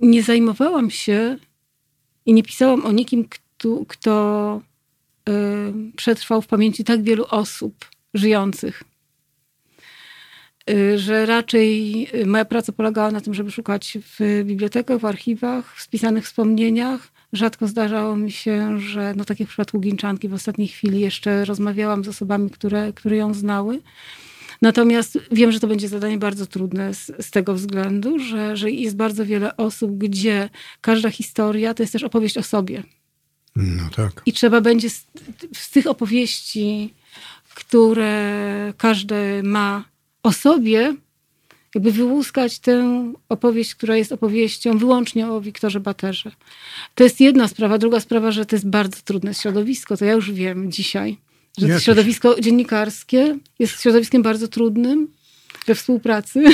[0.00, 1.38] nie zajmowałam się
[2.26, 3.43] i nie pisałam o nikim, kto,
[3.88, 4.60] kto
[5.96, 7.74] przetrwał w pamięci tak wielu osób
[8.14, 8.82] żyjących.
[10.70, 15.82] Y, że raczej moja praca polegała na tym, żeby szukać w bibliotekach, w archiwach, w
[15.82, 20.68] spisanych wspomnieniach, Rzadko zdarzało mi się, że no tak jak w przypadku Ginczanki w ostatniej
[20.68, 23.80] chwili jeszcze rozmawiałam z osobami, które, które ją znały.
[24.62, 28.96] Natomiast wiem, że to będzie zadanie bardzo trudne z, z, tego względu, że, że jest
[28.96, 30.50] bardzo wiele osób, gdzie
[30.80, 32.82] każda historia to jest też opowieść o sobie.
[33.56, 34.22] No tak.
[34.26, 35.06] I trzeba będzie z,
[35.56, 36.94] z tych opowieści,
[37.54, 39.84] które każdy ma
[40.22, 40.96] o sobie,
[41.74, 46.32] jakby wyłuskać tę opowieść, która jest opowieścią wyłącznie o Wiktorze Baterze.
[46.94, 47.78] To jest jedna sprawa.
[47.78, 49.96] Druga sprawa, że to jest bardzo trudne środowisko.
[49.96, 51.16] To ja już wiem dzisiaj,
[51.58, 55.08] że to środowisko dziennikarskie jest środowiskiem bardzo trudnym
[55.66, 56.44] we współpracy.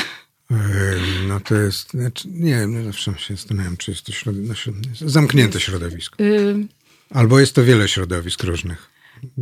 [1.28, 4.70] No to jest, znaczy, nie no zawsze się zastanawiam, czy jest to środowisko,
[5.06, 6.24] zamknięte środowisko.
[6.24, 6.66] Y
[7.10, 8.90] Albo jest to wiele środowisk różnych.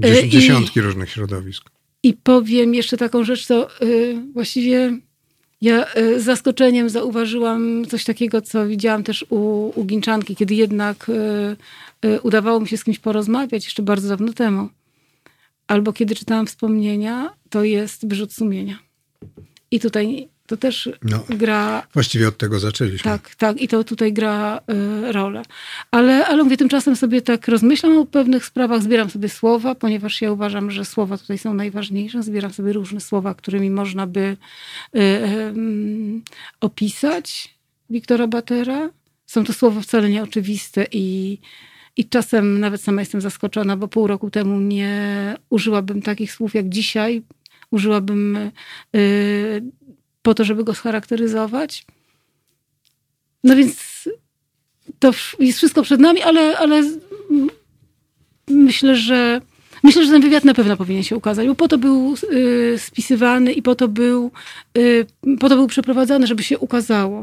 [0.04, 1.64] Y dziesiątki I, różnych środowisk.
[2.02, 4.98] I powiem jeszcze taką rzecz, co y, właściwie
[5.60, 11.06] ja e, z zaskoczeniem zauważyłam coś takiego, co widziałam też u, u Ginczanki, kiedy jednak
[11.10, 11.56] e,
[12.08, 14.68] e, udawało mi się z kimś porozmawiać jeszcze bardzo dawno temu.
[15.66, 18.78] albo kiedy czytałam wspomnienia, to jest wyrzut sumienia.
[19.70, 21.24] I tutaj to też No.
[21.28, 23.10] gra Właściwie od tego zaczęliśmy.
[23.10, 24.60] tak, tak, i to tutaj gra
[25.08, 25.42] y, rolę.
[25.90, 30.32] Ale, ale mówię, tymczasem sobie tak rozmyślam o pewnych sprawach, zbieram sobie słowa, ponieważ ja
[30.32, 32.22] uważam, że słowa tutaj są najważniejsze.
[32.22, 34.36] Zbieram sobie różne słowa, którymi można by
[34.96, 36.22] y, em,
[36.60, 37.54] opisać
[37.90, 38.90] Wiktora Batera.
[39.26, 41.38] Są to słowa wcale nieoczywiste i,
[41.96, 46.68] i czasem nawet sama jestem zaskoczona, bo pół roku temu nie użyłabym takich słów jak
[46.68, 47.22] dzisiaj.
[47.70, 48.36] Użyłabym
[48.96, 49.62] y,
[50.22, 51.86] po to, żeby go scharakteryzować.
[53.44, 54.08] No więc
[54.98, 56.82] to jest wszystko przed nami, ale, ale
[58.48, 59.40] myślę, że
[59.82, 63.52] myślę, że ten wywiad na pewno powinien się ukazać, bo po to był y, spisywany
[63.52, 64.30] i po to był,
[64.78, 65.06] y,
[65.40, 67.22] po to był przeprowadzany, żeby się ukazało.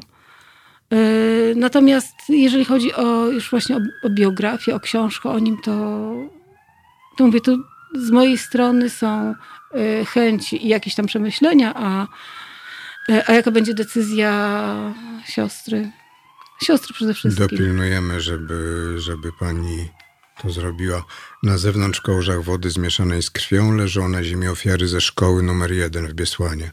[0.94, 5.72] Y, natomiast jeżeli chodzi o już właśnie o, o biografię, o książkę o nim, to,
[7.18, 7.58] to mówię, to
[7.96, 9.34] z mojej strony są
[10.02, 12.08] y, chęci i jakieś tam przemyślenia, a,
[13.26, 14.94] a jaka będzie decyzja
[15.26, 15.92] siostry?
[16.64, 17.48] Siostry przede wszystkim.
[17.48, 19.90] Dopilnujemy, żeby, żeby pani
[20.42, 21.06] to zrobiła.
[21.44, 26.08] Na zewnątrz kołżach wody zmieszanej z krwią leżą na ziemi ofiary ze szkoły numer jeden
[26.08, 26.72] w Biesłanie.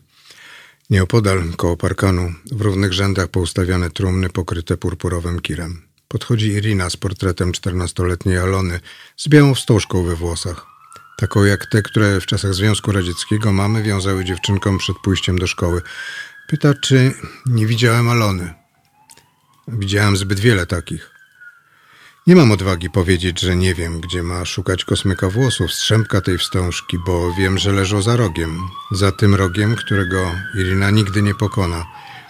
[0.91, 5.83] Nieopodal, koło parkanu, w równych rzędach poustawiane trumny pokryte purpurowym kirem.
[6.09, 8.81] Podchodzi Irina z portretem czternastoletniej Alony
[9.17, 10.72] z białą wstążką we włosach.
[11.23, 15.83] Taką jak te, które w czasach Związku Radzieckiego mamy wiązały dziewczynkom przed pójściem do szkoły.
[16.49, 17.15] Pyta, czy
[17.47, 18.55] nie widziałem Alony.
[19.69, 21.11] Widziałem zbyt wiele takich.
[22.27, 26.99] Nie mam odwagi powiedzieć, że nie wiem, gdzie ma szukać kosmyka włosów, strzępka tej wstążki,
[27.07, 28.59] bo wiem, że leżą za rogiem.
[28.91, 31.85] Za tym rogiem, którego Irina nigdy nie pokona,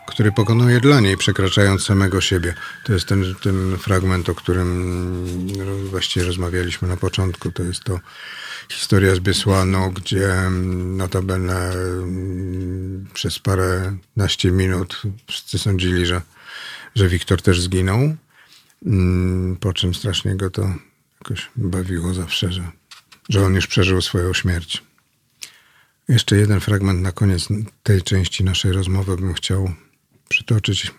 [0.06, 2.54] który pokonuje dla niej, przekraczając samego siebie.
[2.84, 7.52] To jest ten, ten fragment, o którym no, właściwie rozmawialiśmy na początku.
[7.52, 8.00] To jest to
[8.68, 16.22] historia z Biesłaną, gdzie mm, notabene mm, przez parę naście minut wszyscy sądzili, że,
[16.94, 18.16] że Wiktor też zginął.
[18.86, 20.74] Mm, Po czym strasznie go to
[21.20, 22.70] jakoś bawiło zawsze, że,
[23.28, 24.82] że on już przeżył swoją śmierć.
[26.08, 27.48] Jeszcze jeden fragment na koniec
[27.82, 29.74] tej części naszej rozmowy bym chciał
[30.28, 30.90] przytoczyć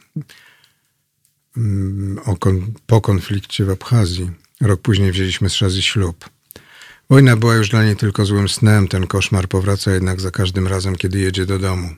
[1.58, 4.32] mm, o kon, po konflikcie w Abchazji.
[4.62, 6.30] Rok później wzięliśmy z Szazy ślub.
[7.10, 10.96] Wojna była już dla niej tylko złym snem, ten koszmar powraca jednak za każdym razem,
[10.96, 11.90] kiedy jedzie do domu.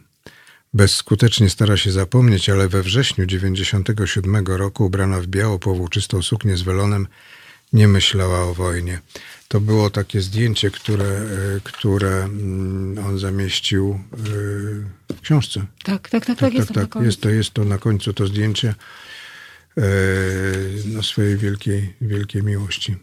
[0.74, 6.62] Bezskutecznie stara się zapomnieć, ale we wrześniu 97 roku, ubrana w biało powłóczystą suknię z
[6.62, 7.08] welonem,
[7.74, 9.02] nie myślała o wojnie.
[9.56, 14.18] To było takie zdjęcie, które, e, które mm, on zamieścił e,
[15.16, 15.66] w książce.
[15.84, 17.06] Tak, tak, tak, tak, jest to na końcu.
[17.06, 18.76] Jest to, jest to na końcu to zdjęcie
[19.78, 19.82] e,
[20.86, 22.96] no, swojej wielkiej, wielkiej miłości.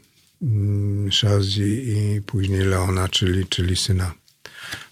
[0.42, 4.14] Mm, Shazji i później Leona, czyli, czyli syna.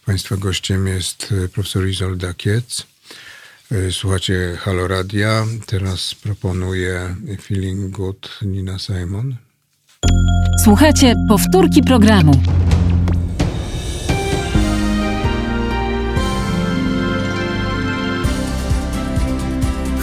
[0.05, 2.87] Państwa gościem jest profesor Izolda Kiec.
[3.91, 5.47] Słuchacie Halo Radia.
[5.67, 9.50] Teraz proponuję Feeling Good Nina Simon.
[10.65, 12.33] Słuchajcie powtórki programu.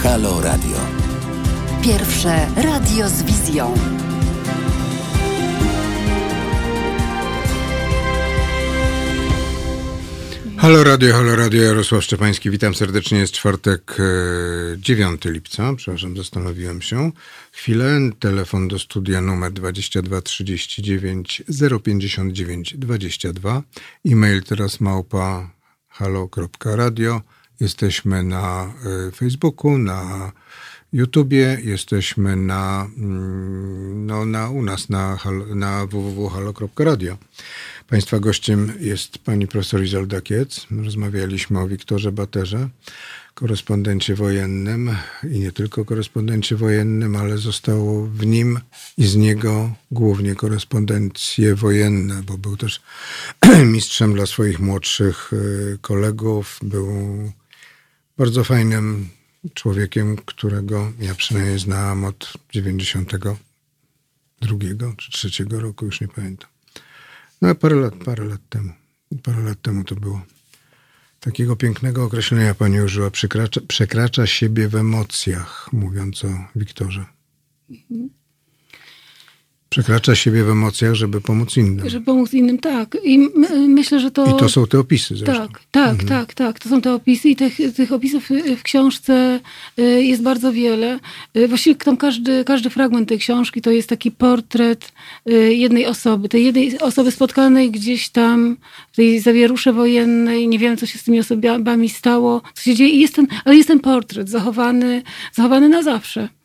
[0.02, 0.76] Halo Radio.
[1.82, 3.74] Pierwsze radio z wizją.
[10.58, 13.18] Halo Radio, Halo Radio, Jarosław Szczepański, witam serdecznie.
[13.18, 17.12] Jest czwartek, e, 9 lipca, przepraszam, zastanowiłem się.
[17.52, 21.42] Chwilę, telefon do studia numer 22 39
[21.84, 23.62] 059 22,
[24.06, 25.50] e-mail teraz małpa
[25.88, 27.20] halo.radio.
[27.60, 28.72] Jesteśmy na
[29.08, 30.32] e, Facebooku, na
[30.92, 35.18] YouTubie, jesteśmy na, mm, no, na u nas na,
[35.54, 37.16] na www.halo.radio.
[37.88, 40.66] Państwa gościem jest pani profesor Izolda Kiec.
[40.70, 42.68] Rozmawialiśmy o Wiktorze Baterze,
[43.34, 44.96] korespondencie wojennym
[45.30, 48.60] i nie tylko korespondencie wojennym, ale zostało w nim
[48.98, 52.82] i z niego głównie korespondencje wojenne, bo był też
[53.74, 56.58] mistrzem dla swoich młodszych y, kolegów.
[56.62, 56.92] Był
[58.18, 59.08] bardzo fajnym
[59.54, 63.36] człowiekiem, którego ja przynajmniej znałam od 92
[64.96, 66.57] czy 3 roku, już nie pamiętam.
[67.42, 68.72] No parę lat, parę lat temu.
[69.22, 70.22] Parę lat temu to było.
[71.20, 73.10] Takiego pięknego określenia pani użyła.
[73.10, 77.04] Przekracza, przekracza siebie w emocjach, mówiąc o Wiktorze.
[79.68, 81.88] Przekracza siebie w emocjach, żeby pomóc innym.
[81.88, 82.96] Żeby pomóc innym, tak.
[83.04, 84.36] I my, myślę, że to...
[84.36, 85.48] I to są te opisy zresztą.
[85.48, 86.58] Tak, tak, tak, tak.
[86.58, 89.40] To są te opisy i tych, tych opisów w książce
[89.78, 90.98] y, jest bardzo wiele.
[91.36, 94.92] Y, właściwie tam każdy, każdy fragment tej książki to jest taki portret
[95.28, 96.28] y, jednej osoby.
[96.28, 98.56] Tej jednej osoby spotkanej gdzieś tam
[98.92, 100.48] w tej zawierusze wojennej.
[100.48, 102.90] Nie wiemy, co się z tymi osobami stało, co się dzieje.
[102.90, 105.02] I jest ten, ale jest ten portret zachowany,
[105.32, 106.37] zachowany na zawsze.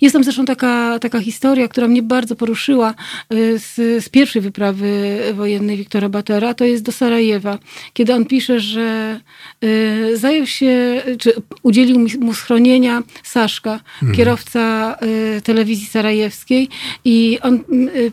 [0.00, 2.94] Jest tam zresztą taka, taka historia, która mnie bardzo poruszyła
[3.32, 6.54] y, z, z pierwszej wyprawy wojennej Wiktora Batera.
[6.54, 7.58] To jest do Sarajewa,
[7.92, 9.20] kiedy on pisze, że
[9.64, 14.16] y, zajął się, czy udzielił mu schronienia Saszka, mhm.
[14.16, 14.96] kierowca
[15.36, 16.68] y, telewizji sarajewskiej
[17.04, 17.60] i on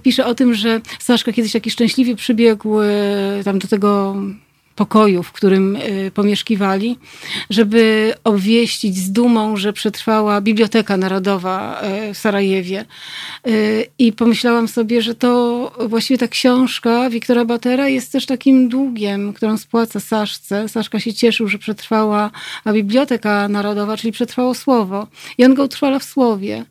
[0.03, 2.77] pisze o tym, że Saszka kiedyś taki szczęśliwie przybiegł
[3.43, 4.15] tam do tego
[4.75, 6.97] pokoju, w którym y, pomieszkiwali,
[7.49, 12.86] żeby obwieścić z dumą, że przetrwała Biblioteka Narodowa y, w Sarajewie.
[13.47, 19.33] Y, I pomyślałam sobie, że to właściwie ta książka Wiktora Batera jest też takim długiem,
[19.33, 20.69] którą spłaca Saszce.
[20.69, 22.31] Saszka się cieszył, że przetrwała
[22.73, 25.07] Biblioteka Narodowa, czyli przetrwało słowo.
[25.38, 26.65] I on go utrwala w słowie.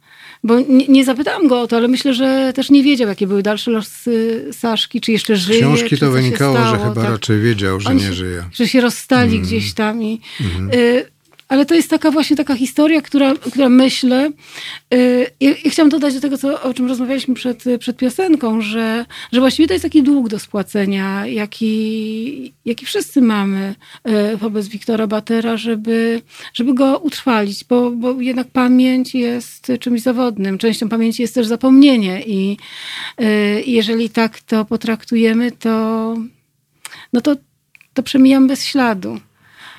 [0.45, 3.43] Bo nie, nie, zapytałam go o to, ale myślę, że też nie wiedział, jakie były
[3.43, 5.61] dalsze losy Saszki, czy jeszcze żyje.
[5.61, 7.11] Książki to wynikało, stało, że chyba tak.
[7.11, 8.45] raczej wiedział, że On nie się, żyje.
[8.53, 9.43] Że się rozstali mm.
[9.43, 10.21] gdzieś tam i...
[10.41, 10.71] Mm.
[10.75, 11.13] Y,
[11.53, 14.31] ale to jest taka właśnie taka historia, która, która myślę,
[14.91, 19.41] yy, i, chciałam dodać do tego, co, o czym rozmawialiśmy przed, przed piosenką, że, że
[19.41, 25.57] właściwie to jest taki dług do spłacenia, jaki, jaki wszyscy mamy yy, wobec Wiktora Batera,
[25.57, 26.23] żeby,
[26.55, 30.59] żeby go utrwalić, bo, bo jednak pamięć jest czymś zawodnym.
[30.59, 32.57] Częścią pamięci jest też zapomnienie i
[33.19, 33.27] yy,
[33.67, 36.17] jeżeli tak to potraktujemy, to,
[37.13, 37.37] no to,
[37.95, 39.21] to przemijam bez śladu.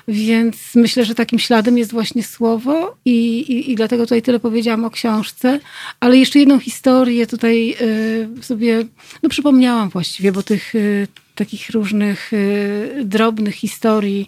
[0.08, 4.84] Więc myślę, że takim śladem jest właśnie słowo i, i, i dlatego tutaj tyle powiedziałam
[4.84, 5.60] o książce.
[6.00, 8.84] Ale jeszcze jedną historię tutaj y, sobie
[9.22, 14.26] no, przypomniałam właściwie, bo tych y, takich różnych y, drobnych historii,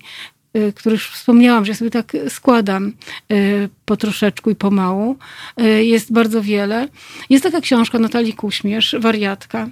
[0.57, 2.93] y, których wspomniałam, że sobie tak składam
[3.33, 5.17] y, po troszeczku i pomału,
[5.61, 6.89] y, jest bardzo wiele.
[7.31, 9.69] Jest taka książka Natalii Kuśmierz, Wariatka.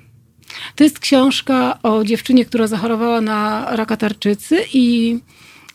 [0.75, 5.19] To jest książka o dziewczynie, która zachorowała na raka tarczycy i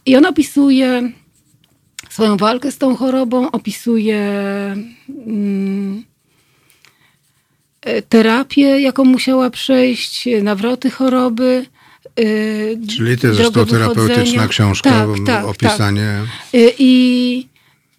[0.09, 1.11] i on opisuje
[2.09, 4.17] swoją walkę z tą chorobą, opisuje
[5.27, 6.03] mm,
[8.09, 11.65] terapię, jaką musiała przejść, nawroty choroby.
[12.19, 16.21] Y, Czyli to jest to terapeutyczna książka, tak, tak, opisanie.
[16.51, 16.59] Tak.
[16.79, 17.47] I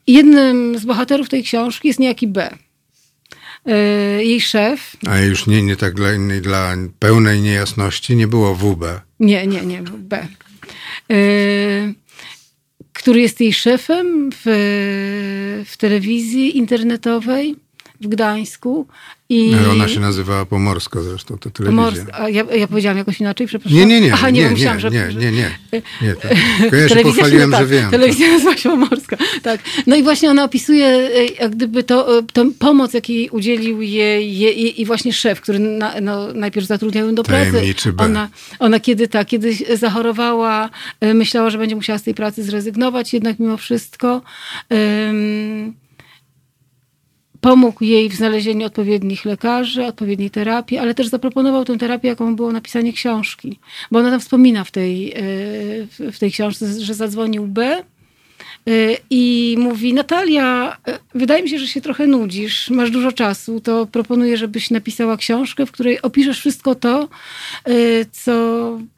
[0.06, 2.50] jednym z bohaterów tej książki jest niejaki B.
[4.18, 4.96] Jej szef.
[5.06, 6.08] A już nie, nie tak dla,
[6.40, 9.00] dla pełnej niejasności nie było WB.
[9.20, 10.26] Nie, nie, nie, B.
[13.00, 14.42] który jest jej szefem w,
[15.66, 17.56] w telewizji internetowej
[18.00, 18.86] w Gdańsku.
[19.28, 19.52] I...
[19.70, 21.84] Ona się nazywała Pomorsko zresztą, to telewizja.
[21.84, 22.18] Pomorska.
[22.18, 23.78] A ja, ja powiedziałam jakoś inaczej, przepraszam.
[23.78, 24.12] Nie, nie, nie.
[24.12, 24.90] Aha, nie, nie, nie, że...
[24.90, 25.50] nie, nie, nie.
[26.02, 26.32] nie tak.
[26.72, 27.90] Ja się pochwaliłem, tak, że wiem.
[27.90, 29.60] Telewizja nazywa się Pomorska, tak.
[29.86, 34.38] No i właśnie ona opisuje e, jak gdyby to, e, to pomoc, jakiej udzielił jej,
[34.38, 37.74] jej i właśnie szef, który na, no, najpierw zatrudniał ją do pracy.
[37.98, 43.12] Ona, ona kiedy tak, kiedy zachorowała, e, myślała, że będzie musiała z tej pracy zrezygnować,
[43.12, 44.22] jednak mimo wszystko...
[44.70, 45.74] Um,
[47.40, 52.52] pomógł jej w znalezieniu odpowiednich lekarzy, odpowiedniej terapii, ale też zaproponował tę terapię, jaką było
[52.52, 53.58] napisanie książki.
[53.90, 57.82] Bo ona tam wspomina w tej, e, w tej książce, że zadzwonił B e,
[59.10, 63.86] i mówi: Natalia, e, wydaje mi się, że się trochę nudzisz, masz dużo czasu, to
[63.86, 67.08] proponuję, żebyś napisała książkę, w której opiszesz wszystko to,
[68.12, 68.32] co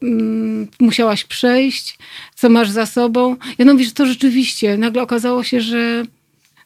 [0.02, 1.98] mm, musiałaś przejść,
[2.34, 3.36] co masz za sobą.
[3.58, 4.76] Ja no mówię, że to rzeczywiście.
[4.76, 6.04] Nagle okazało się, że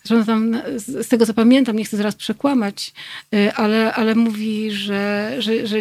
[0.09, 2.93] że tam, z tego co pamiętam, nie chcę zaraz przekłamać,
[3.35, 5.77] y, ale, ale mówi, że, że, że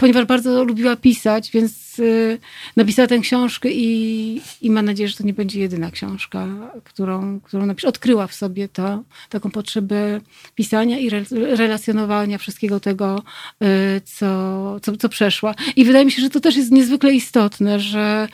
[0.00, 2.38] ponieważ bardzo lubiła pisać, więc y,
[2.76, 6.46] napisała tę książkę i, i nadzieję, że to nie będzie jedyna książka,
[6.84, 7.88] którą, którą napisze.
[7.88, 10.20] Odkryła w sobie to, taką potrzebę
[10.54, 13.22] pisania i re, relacjonowania wszystkiego tego,
[13.62, 15.54] y, co, co, co przeszła.
[15.76, 18.28] I wydaje mi się, że to też jest niezwykle istotne, że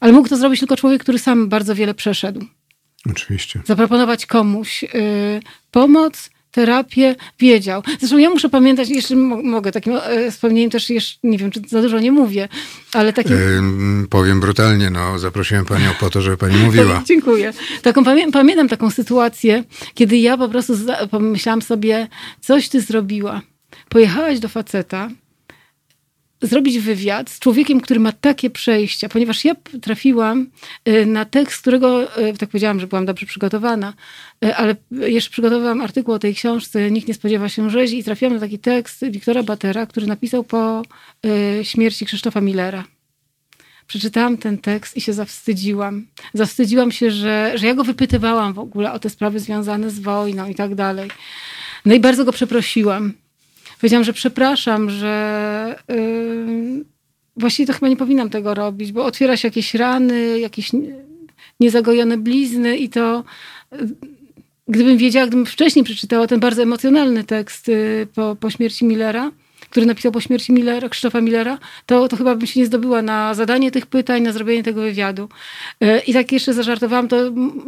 [0.00, 2.46] ale mógł to zrobić tylko człowiek, który sam bardzo wiele przeszedł.
[3.10, 3.60] Oczywiście.
[3.64, 4.88] Zaproponować komuś y,
[5.70, 7.82] pomoc, terapię, wiedział.
[7.98, 11.82] Zresztą ja muszę pamiętać, jeszcze mogę takim y, wspomnieniem też jeszcze, nie wiem, czy za
[11.82, 12.48] dużo nie mówię,
[12.92, 13.32] ale takim...
[13.32, 17.02] Yy, powiem brutalnie, no, zaprosiłem panią po to, żeby pani mówiła.
[17.08, 17.52] Dziękuję.
[17.82, 19.64] Taką, pamię pamiętam taką sytuację,
[19.94, 20.74] kiedy ja po prostu
[21.10, 22.08] pomyślałam sobie,
[22.40, 23.40] coś ty zrobiła.
[23.88, 25.10] Pojechałaś do faceta,
[26.42, 30.46] zrobić wywiad z człowiekiem, który ma takie przejścia, ponieważ ja trafiłam
[30.88, 33.94] y, na tekst, którego, y, tak powiedziałam, że byłam dobrze przygotowana,
[34.44, 38.34] y, ale jeszcze przygotowałam artykuł o tej książce Nikt nie spodziewa się rzezi i trafiłam
[38.34, 40.82] na taki tekst Wiktora Batera, który napisał po
[41.62, 42.84] śmierci Krzysztofa Millera.
[43.86, 46.06] Przeczytałam ten tekst i się zawstydziłam.
[46.34, 50.48] Zawstydziłam się, że, że ja go wypytywałam w ogóle o te sprawy związane z wojną
[50.48, 51.10] i tak dalej.
[51.84, 53.12] No i bardzo go przeprosiłam
[53.82, 56.84] powiedziałam, że przepraszam, że yy,
[57.36, 60.70] właściwie to chyba nie powinnam tego robić, bo otwiera się jakieś rany, jakieś
[61.60, 63.24] niezagojone blizny i to
[63.72, 63.78] yy,
[64.68, 69.30] gdybym wiedziała, gdybym wcześniej przeczytała ten bardzo emocjonalny tekst yy, po, po śmierci Millera,
[69.70, 73.34] który napisał po śmierci Millera, Krzysztofa Millera, to, to chyba bym się nie zdobyła na
[73.34, 75.28] zadanie tych pytań, na zrobienie tego wywiadu.
[75.80, 77.16] Yy, I tak jeszcze zażartowałam, to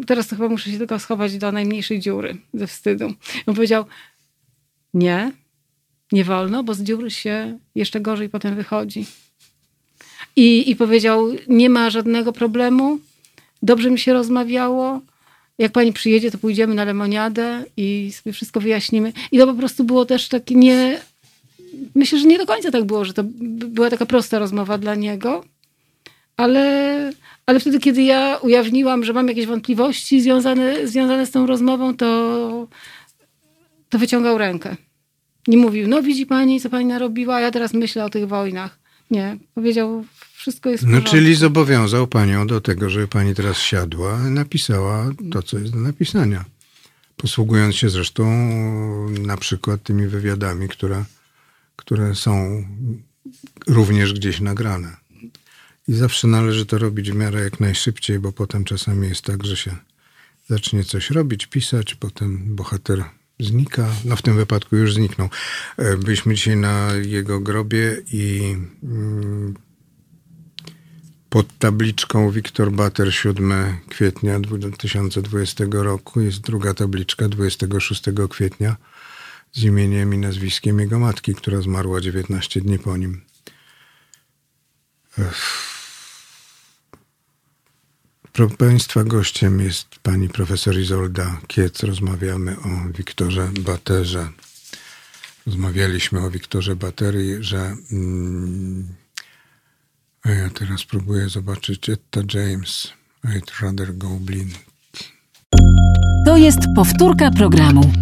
[0.07, 3.15] teraz to chyba muszę się tylko schować do najmniejszej dziury ze wstydu.
[3.47, 3.85] On powiedział,
[4.95, 5.33] nie,
[6.15, 9.07] nie wolno, bo z dziury się jeszcze gorzej potem wychodzi.
[10.37, 12.99] I, I powiedział: Nie ma żadnego problemu,
[13.63, 15.01] dobrze mi się rozmawiało.
[15.59, 19.13] Jak pani przyjedzie, to pójdziemy na lemoniadę i sobie wszystko wyjaśnimy.
[19.33, 21.01] I to po prostu było też takie nie.
[21.95, 23.23] Myślę, że nie do końca tak było, że to
[23.77, 25.45] była taka prosta rozmowa dla niego,
[26.37, 27.13] ale,
[27.47, 32.69] ale wtedy, kiedy ja ujawniłam, że mam jakieś wątpliwości związane, związane z tą rozmową, to,
[33.89, 34.77] to wyciągał rękę.
[35.49, 38.79] Nie mówił, no widzi pani, co pani narobiła, ja teraz myślę o tych wojnach.
[39.11, 44.19] Nie, powiedział, wszystko jest w No czyli zobowiązał panią do tego, żeby pani teraz siadła,
[44.19, 46.45] napisała to, co jest do napisania.
[47.17, 48.25] Posługując się zresztą
[49.09, 51.05] na przykład tymi wywiadami, które,
[51.77, 52.65] które są
[53.67, 54.97] również gdzieś nagrane.
[55.89, 59.57] I zawsze należy to robić w miarę jak najszybciej, bo potem czasami jest tak, że
[59.57, 59.77] się
[60.49, 63.05] zacznie coś robić, pisać, potem bohater
[63.41, 63.89] znika.
[64.05, 65.29] No w tym wypadku już zniknął.
[65.77, 69.55] E, byliśmy dzisiaj na jego grobie i mm,
[71.31, 73.53] pod tabliczką Wiktor Bater 7
[73.89, 78.77] kwietnia 2020 roku jest druga tabliczka 26 kwietnia
[79.53, 83.21] z imieniem i nazwiskiem jego matki, która zmarła 19 dni po nim.
[85.19, 85.74] Ech.
[88.35, 91.83] Proszę Państwa, gościem jest pani profesor Izolda Kiec.
[91.83, 94.29] Rozmawiamy o Wiktorze Baterze.
[95.47, 98.87] Rozmawialiśmy o Wiktorze Baterii, że mm,
[100.23, 102.93] a ja teraz próbuję zobaczyć Etta James.
[103.25, 104.59] I'd rather go blind.
[106.27, 107.93] To jest powtórka programu.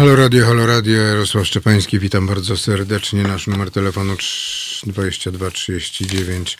[0.00, 3.22] Halo Radio, halo Radio, Jarosław Szczepański, witam bardzo serdecznie.
[3.22, 4.16] Nasz numer telefonu
[4.86, 6.58] 22 39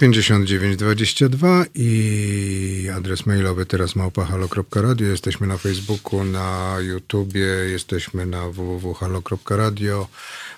[0.00, 5.08] 059 22 i adres mailowy teraz małpahalo.radio.
[5.08, 10.08] Jesteśmy na Facebooku, na YouTubie, jesteśmy na www.halo.radio.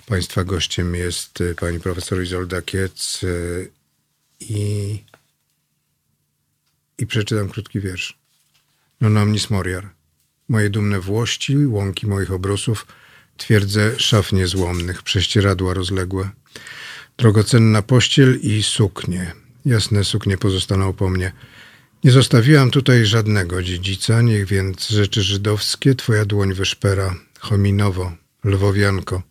[0.05, 3.71] Państwa gościem jest y, pani profesor Izolda Kiec y,
[4.39, 5.03] i,
[6.97, 8.17] i przeczytam krótki wiersz.
[9.01, 10.02] Non omnis moriar.
[10.49, 12.85] Moje dumne włości, łąki moich obrusów,
[13.37, 16.29] twierdzę szaf niezłomnych, prześcieradła rozległe,
[17.17, 19.33] drogocenna pościel i suknie.
[19.65, 21.31] Jasne suknie pozostaną po mnie.
[22.03, 28.11] Nie zostawiłam tutaj żadnego dziedzica, niech więc rzeczy żydowskie twoja dłoń wyszpera, chominowo,
[28.43, 29.21] lwowianko,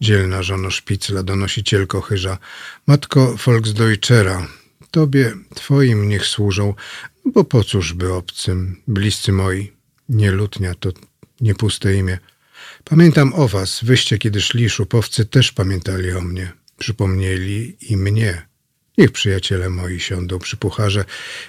[0.00, 2.38] dzielna żono szpicla, donosicielko chyża,
[2.86, 4.48] matko Volksdeutschera,
[4.90, 6.74] tobie, twoim niech służą,
[7.24, 9.75] bo po cóż by obcym, bliscy moi,
[10.08, 10.90] nie lutnia, to
[11.40, 12.18] nie puste imię.
[12.84, 16.52] Pamiętam o was, wyście kiedy szli, szupowcy też pamiętali o mnie.
[16.78, 18.46] Przypomnieli i mnie.
[18.98, 21.04] Niech przyjaciele moi siądą przy pucharze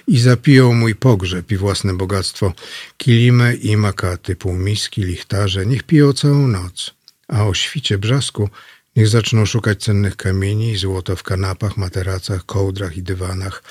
[0.06, 2.52] i zapiją mój pogrzeb i własne bogactwo.
[2.96, 6.94] Kilimy i makaty, półmiski, lichtarze, niech piją całą noc.
[7.28, 8.50] A o świcie brzasku
[8.98, 13.62] Niech zaczną szukać cennych kamieni i złota w kanapach, materacach, kołdrach i dywanach.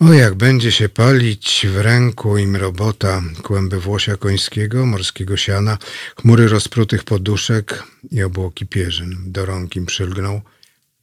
[0.00, 5.78] O, jak będzie się palić w ręku im robota, kłęby włosia końskiego, morskiego siana,
[6.20, 9.16] chmury rozprutych poduszek i obłoki pierzyn.
[9.26, 10.40] Do rąk im przylgną,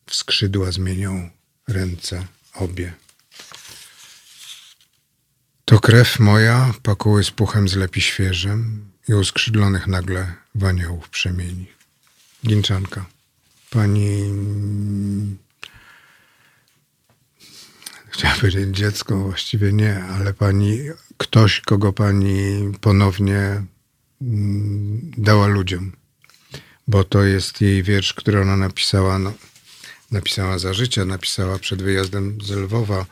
[0.06, 1.30] w skrzydła zmienią
[1.68, 2.94] ręce obie.
[5.66, 11.68] To krew moja pakuły z puchem zlepi świeżym i uskrzydlonych nagle w aniołów przemieni.
[12.46, 13.17] Ginczanka
[13.70, 14.34] pani
[18.10, 20.80] chciałam powiedzieć dziecko, właściwie nie, ale pani,
[21.18, 23.64] ktoś, kogo pani ponownie
[24.22, 25.92] mm, dała ludziom.
[26.88, 29.34] bo to jest jej wiersz, który ona napisała, no,
[30.12, 33.06] napisała za życia, napisała przed wyjazdem z Lwowa,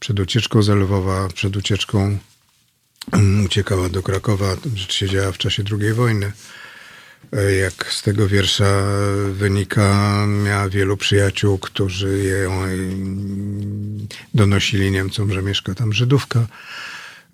[0.00, 2.18] przed ucieczką z Lwowa, przed ucieczką
[3.12, 6.32] mm, uciekała do Krakowa, rzecz się działa w czasie II wojny.
[7.60, 8.82] Jak z tego wiersza
[9.32, 12.62] wynika, miała wielu przyjaciół, którzy ją
[14.34, 16.46] donosili Niemcom, że mieszka tam Żydówka.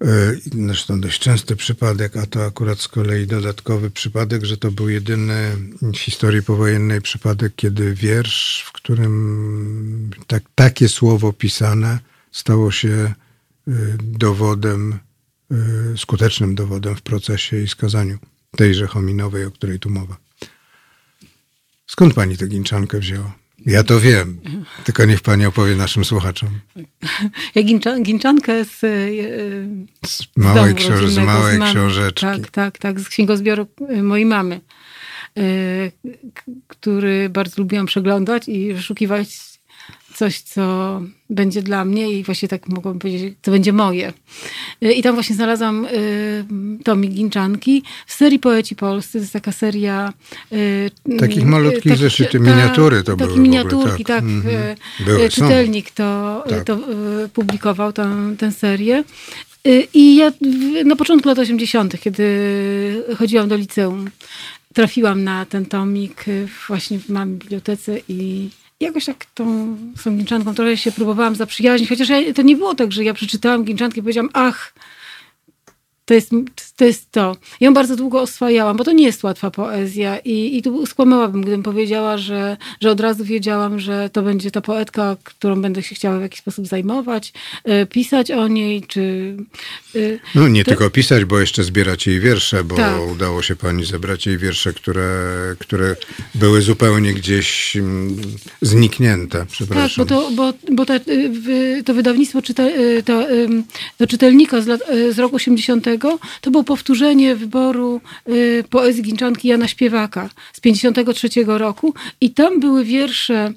[0.05, 0.35] E,
[0.67, 5.57] Zresztą dość częsty przypadek, a to akurat z kolei dodatkowy przypadek, że to był jedyny
[5.83, 11.99] w historii powojennej przypadek, kiedy wiersz, w którym tak, takie słowo pisane
[12.33, 13.15] stało się e,
[14.03, 14.99] dowodem,
[15.51, 15.57] e,
[15.97, 18.19] skutecznym dowodem w procesie i skazaniu
[18.57, 20.17] tejże hominowej, o której tu mowa.
[21.87, 23.35] Skąd pani tę ginczankę wzięła?
[23.67, 24.41] Ja to wiem,
[24.85, 26.49] tylko niech pani opowie naszym słuchaczom.
[27.55, 28.89] Ja gincza, ginczankę z, e,
[30.07, 31.71] Z małej, książ- z małej z mamy.
[31.73, 32.21] książeczki.
[32.21, 34.61] Tak, tak, tak, z księgozbioru e, mojej mamy,
[35.37, 35.43] e,
[36.67, 39.29] który bardzo lubiłam przeglądać i wyszukiwać
[40.19, 41.01] coś, co
[41.31, 44.13] będzie dla mnie i właśnie tak mogłabym powiedzieć, co będzie moje.
[44.83, 45.91] E, I tam właśnie znalazłam e,
[46.85, 49.13] tomik Ginczanki z serii Poeci Polscy.
[49.13, 50.13] To jest taka seria...
[50.53, 54.17] e, Takich m, malutkich takich- zeszyty, miniatury to były w Takie miniaturki, tak.
[54.17, 54.25] tak.
[54.25, 54.57] Mhm.
[54.57, 55.29] e, Były.
[55.29, 56.65] Czytelnik to, Tak.
[56.65, 56.79] to
[57.35, 59.05] publikował tę, tę serię.
[59.95, 62.25] I ja w- na początku lat 80., kiedy
[63.19, 64.11] chodziłam do liceum,
[64.75, 66.25] trafiłam na ten tomik
[66.69, 68.49] właśnie w małej bibliotece i
[68.81, 72.93] jakoś tak tą, tą Ginczanką trochę się próbowałam zaprzyjaźnić, chociaż ja, to nie było tak,
[72.93, 74.75] że ja przeczytałam Ginczankę i powiedziałam, ach,
[76.09, 76.31] to jest,
[76.77, 77.37] to jest to.
[77.61, 81.43] Ja ją bardzo długo oswajałam, bo to nie jest łatwa poezja i, i tu skłamałabym,
[81.43, 85.95] gdybym powiedziała, że, że od razu wiedziałam, że to będzie ta poetka, którą będę się
[85.95, 87.33] chciała w jakiś sposób zajmować,
[87.65, 89.37] e, pisać o niej, czy...
[89.95, 89.99] e,
[90.35, 93.01] No nie To- tylko pisać, bo jeszcze zbierać jej wiersze, bo Tak.
[93.13, 95.09] udało się pani zebrać jej wiersze, które,
[95.59, 95.97] które
[96.35, 98.17] były zupełnie gdzieś mm,
[98.63, 100.07] zniknięte, Tak, przepraszam.
[100.07, 103.27] bo to, bo, bo ta, y, to wydawnictwo czyta, y, to,
[103.99, 105.98] do czytelnika z, lat, y, z roku 80
[106.41, 111.95] to było powtórzenie wyboru y, poezji Ginczanki Jana Śpiewaka z 53 roku.
[112.21, 113.53] I tam były wiersze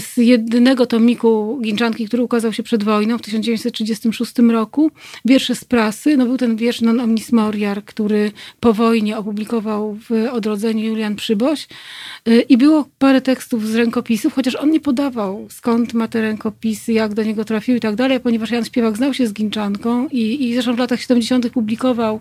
[0.00, 4.90] z jedynego tomiku Ginczanki, który ukazał się przed wojną w 1936 roku.
[5.24, 6.16] Wiersze z prasy.
[6.16, 11.68] No był ten wiersz Non Omnis Moriar, który po wojnie opublikował w Odrodzeniu Julian Przyboś.
[12.28, 16.92] Y, I było parę tekstów z rękopisów, chociaż on nie podawał skąd ma te rękopisy,
[16.92, 20.48] jak do niego trafiły i tak dalej, ponieważ Jan Śpiewak znał się z Ginczanką i,
[20.48, 21.50] i zresztą w latach 70.
[21.50, 22.20] publikował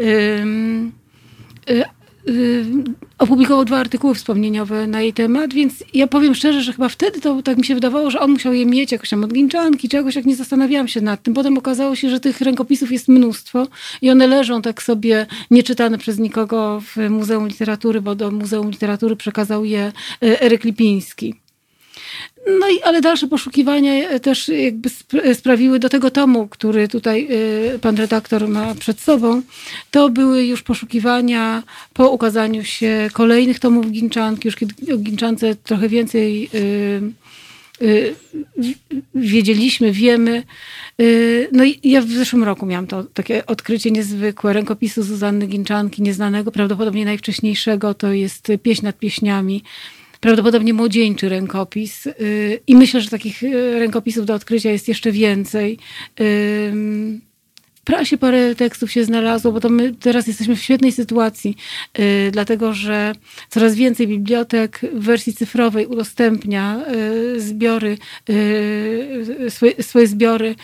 [0.00, 0.44] y,
[3.18, 7.42] opublikował dwa artykuły wspomnieniowe na jej temat, więc ja powiem szczerze, że chyba wtedy to
[7.42, 10.14] tak mi się wydawało, że on musiał je mieć jakoś tam od Ginczanki, czy jakoś
[10.14, 11.34] jak nie zastanawiałam się nad tym.
[11.34, 13.66] Potem okazało się, że tych rękopisów jest mnóstwo
[14.02, 19.16] i one leżą tak sobie nieczytane przez nikogo w Muzeum Literatury, bo do Muzeum Literatury
[19.16, 19.92] przekazał je
[20.22, 21.34] y, Eryk Lipiński.
[22.46, 27.28] No i, ale dalsze poszukiwania e, też jakby sp- sprawiły do tego tomu, który tutaj
[27.74, 29.42] y, pan redaktor ma przed sobą,
[29.90, 31.62] to były już poszukiwania
[31.94, 36.50] po ukazaniu się kolejnych tomów Ginczanki, już kiedy o Ginczance trochę więcej
[39.14, 40.42] wiedzieliśmy, wiemy.
[41.52, 46.52] No i ja w zeszłym roku miałam to takie odkrycie niezwykłe, rękopisu Zuzanny Ginczanki, nieznanego,
[46.52, 49.62] prawdopodobnie najwcześniejszego, to jest Pieśń nad pieśniami,
[50.22, 52.06] prawdopodobnie młodzieńczy rękopis.
[52.06, 55.78] y, I myślę, że takich y, rękopisów do odkrycia jest jeszcze więcej.
[57.84, 61.56] Prasie parę tekstów się znalazło, bo to my teraz jesteśmy w świetnej sytuacji,
[61.98, 63.12] y, dlatego że
[63.48, 66.80] coraz więcej bibliotek w wersji cyfrowej udostępnia
[67.36, 67.98] y, zbiory,
[68.30, 70.54] y, swoje, swoje zbiory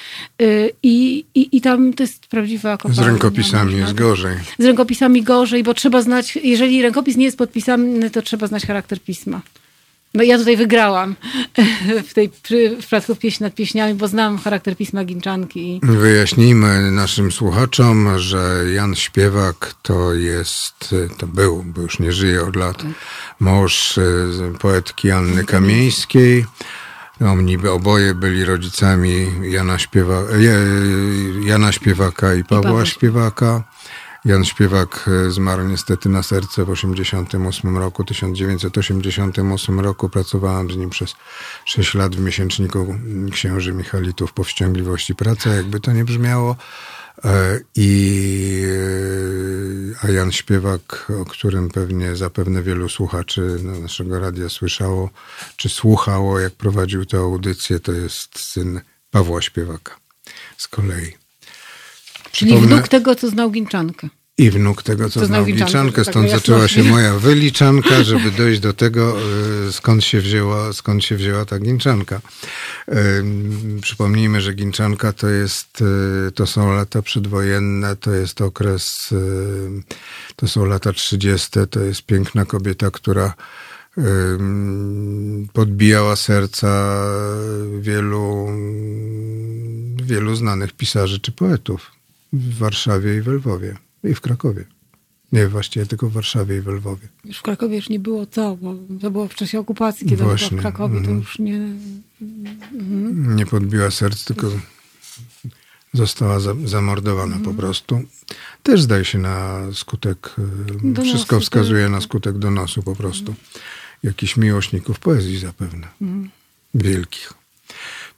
[0.82, 3.06] i, i, i tam to jest prawdziwa Z kopalnia.
[3.06, 4.36] rękopisami można jest by- gorzej.
[4.58, 9.00] z rękopisami gorzej, bo trzeba znać, jeżeli rękopis nie jest podpisany, to trzeba znać charakter
[9.00, 9.40] pisma.
[10.18, 11.14] No ja tutaj wygrałam
[12.08, 12.30] w tej
[12.74, 15.76] w przypadku pieśni nad pieśniami, bo znam charakter pisma Ginczanki.
[15.76, 22.42] i- Wyjaśnijmy naszym słuchaczom, że Jan Śpiewak to jest, to był, bo już nie żyje
[22.44, 22.82] od lat,
[23.40, 24.02] mąż e,
[24.60, 26.44] poetki Anny Kamieńskiej.
[27.26, 32.86] Oni by oboje byli rodzicami Jana, Śpiewa, Je- Jana Śpiewaka i Pawła Pawła.
[32.86, 33.62] Śpiewaka.
[34.28, 40.08] Jan Śpiewak e, zmarł niestety na serce w 88 roku, 1988 roku.
[40.08, 41.14] Pracowałam z nim przez
[41.64, 42.94] 6 lat w miesięczniku
[43.32, 46.56] księży Michalitów Powściągliwości Praca, jakby to nie brzmiało.
[47.24, 48.62] E, I,
[50.02, 55.10] e, a Jan Śpiewak, o którym pewnie zapewne wielu słuchaczy naszego radia słyszało,
[55.56, 59.96] czy słuchało, jak prowadził tę audycję, to jest syn Pawła Śpiewaka
[60.56, 61.16] z kolei.
[62.32, 64.08] Czyli Przypomnę- wnuk tego, co znał Ginczankę.
[64.38, 68.30] I wnuk tego, co To znał Gliczankę, tak stąd na zaczęła się moja wyliczanka, żeby
[68.30, 69.16] dojść do tego,
[69.68, 72.20] y, skąd się wzięła, skąd się wzięła ta Ginczanka.
[73.82, 75.82] Przypomnijmy, że Ginczanka to jest,
[76.28, 79.16] y, to są lata przedwojenne, to jest okres, y,
[80.36, 83.34] to są lata 30., to jest piękna kobieta, która
[85.52, 87.02] podbijała serca
[87.80, 88.48] wielu,
[90.02, 91.90] wielu znanych pisarzy czy poetów
[92.32, 94.64] w Warszawie i w Lwowie i w Krakowie.
[95.32, 97.08] Nie, właściwie tylko w Warszawie i w Lwowie.
[97.24, 100.58] Już w Krakowie już nie było co, bo to było w czasie okupacji, kiedy Właśnie,
[100.58, 101.18] w Krakowie, to mhm.
[101.18, 101.60] już nie...
[103.36, 104.50] Nie podbiła serc, tylko
[105.92, 107.54] została za, zamordowana Mhm.
[107.54, 108.00] po prostu.
[108.62, 111.92] Też zdaje się na skutek, y, Donosu, wszystko wskazuje tak.
[111.92, 113.34] na skutek donosu po prostu.
[114.02, 115.88] Jakichś miłośników poezji zapewne.
[116.74, 117.37] Wielkich.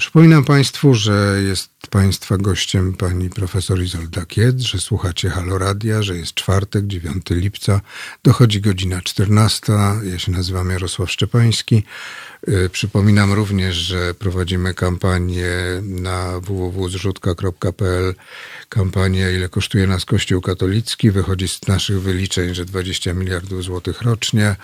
[0.00, 6.16] Przypominam Państwu, że jest Państwa gościem pani profesor Izolda Kiec, że słuchacie Halo Radia, że
[6.16, 7.80] jest czwartek, 9 lipca,
[8.24, 9.72] dochodzi godzina 14.
[10.02, 11.82] Ja się nazywam Jarosław Szczepański.
[12.48, 15.50] Y, Przypominam również, że prowadzimy kampanię
[15.82, 18.14] na www.zrzutka.pl
[18.68, 21.10] kampanię Ile kosztuje nas Kościół katolicki.
[21.10, 24.56] Wychodzi z naszych wyliczeń, że 20 miliardów złotych rocznie.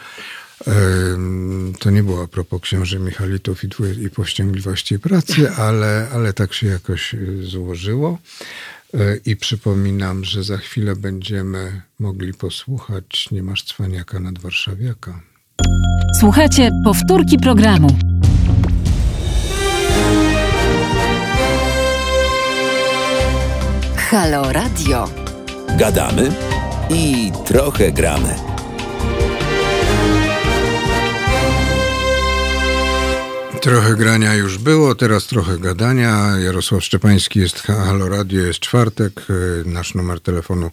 [1.79, 3.69] To nie było a propos księży Michalitów i,
[4.05, 8.19] i powściągliwości pracy, ale, ale tak się jakoś y, złożyło.
[8.95, 15.21] Y, I przypominam, że za chwilę będziemy mogli posłuchać Nie masz cwaniaka nad warszawiaka.
[16.21, 17.99] Słuchajcie powtórki programu.
[23.97, 25.11] Halo Radio.
[25.79, 26.33] Gadamy
[26.91, 28.56] i trochę gramy.
[33.67, 36.37] Trochę grania już było, teraz trochę gadania.
[36.39, 39.27] Jarosław Szczepański jest Halo Radio, jest czwartek.
[39.65, 40.71] Nasz numer telefonu,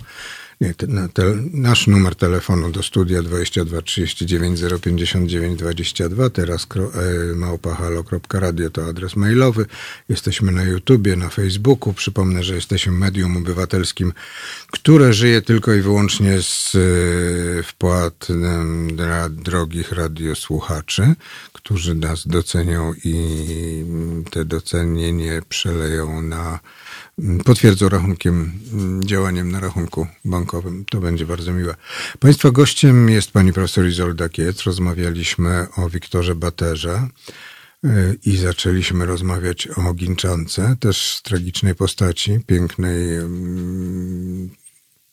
[0.62, 1.24] nie, te, na, te,
[1.54, 6.30] nasz numer telefonu do studia 22 39 059 22.
[6.30, 9.66] Teraz kro, e, małpahalo.radio to adres mailowy.
[10.10, 11.94] Jesteśmy na YouTubie, na Facebooku.
[11.94, 14.14] Przypomnę, że jesteśmy medium obywatelskim,
[14.72, 21.16] które żyje tylko i wyłącznie z e, wpłat em, dla drogich radiosłuchaczy,
[21.54, 23.16] którzy nas docenią i
[24.32, 26.60] te docenienie przeleją na
[27.46, 28.60] potwierdzą rachunkiem,
[29.06, 30.86] działaniem na rachunku bankowym.
[30.90, 31.76] To będzie bardzo miłe.
[32.20, 34.64] Państwa gościem jest pani profesor Izolda Kiec.
[34.64, 37.08] Rozmawialiśmy o Wiktorze Baterze
[37.86, 44.50] y, i zaczęliśmy rozmawiać o Ginczance, też tragicznej postaci, pięknej, mm,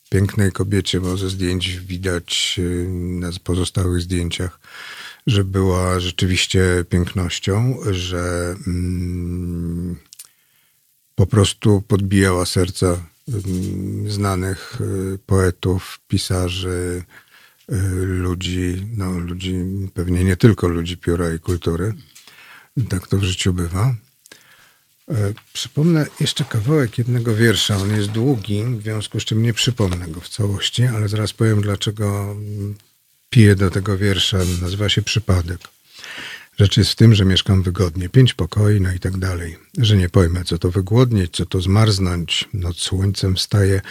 [0.09, 4.59] pięknej kobiecie, bo ze zdjęć widać y, na pozostałych zdjęciach,
[5.27, 9.95] że była rzeczywiście pięknością, że mm,
[11.21, 17.03] po prostu podbijała serca mm, znanych y, poetów, pisarzy,
[17.71, 19.55] y, ludzi, no ludzi,
[19.93, 21.93] pewnie nie tylko ludzi pióra i kultury.
[22.89, 23.95] Tak to w życiu bywa.
[25.09, 27.77] E, Przypomnę jeszcze kawałek jednego wiersza.
[27.77, 31.61] On jest długi, w związku z czym nie przypomnę go w całości, ale zaraz powiem,
[31.61, 32.75] dlaczego mm,
[33.29, 34.37] piję do tego wiersza.
[34.61, 35.59] Nazywa się Przypadek.
[36.61, 39.57] Rzecz jest w tym, że mieszkam wygodnie, pięć pokoi, no i tak dalej.
[39.77, 43.81] Że nie pojmę, co to wygłodnieć, co to zmarznąć, noc słońcem wstaje.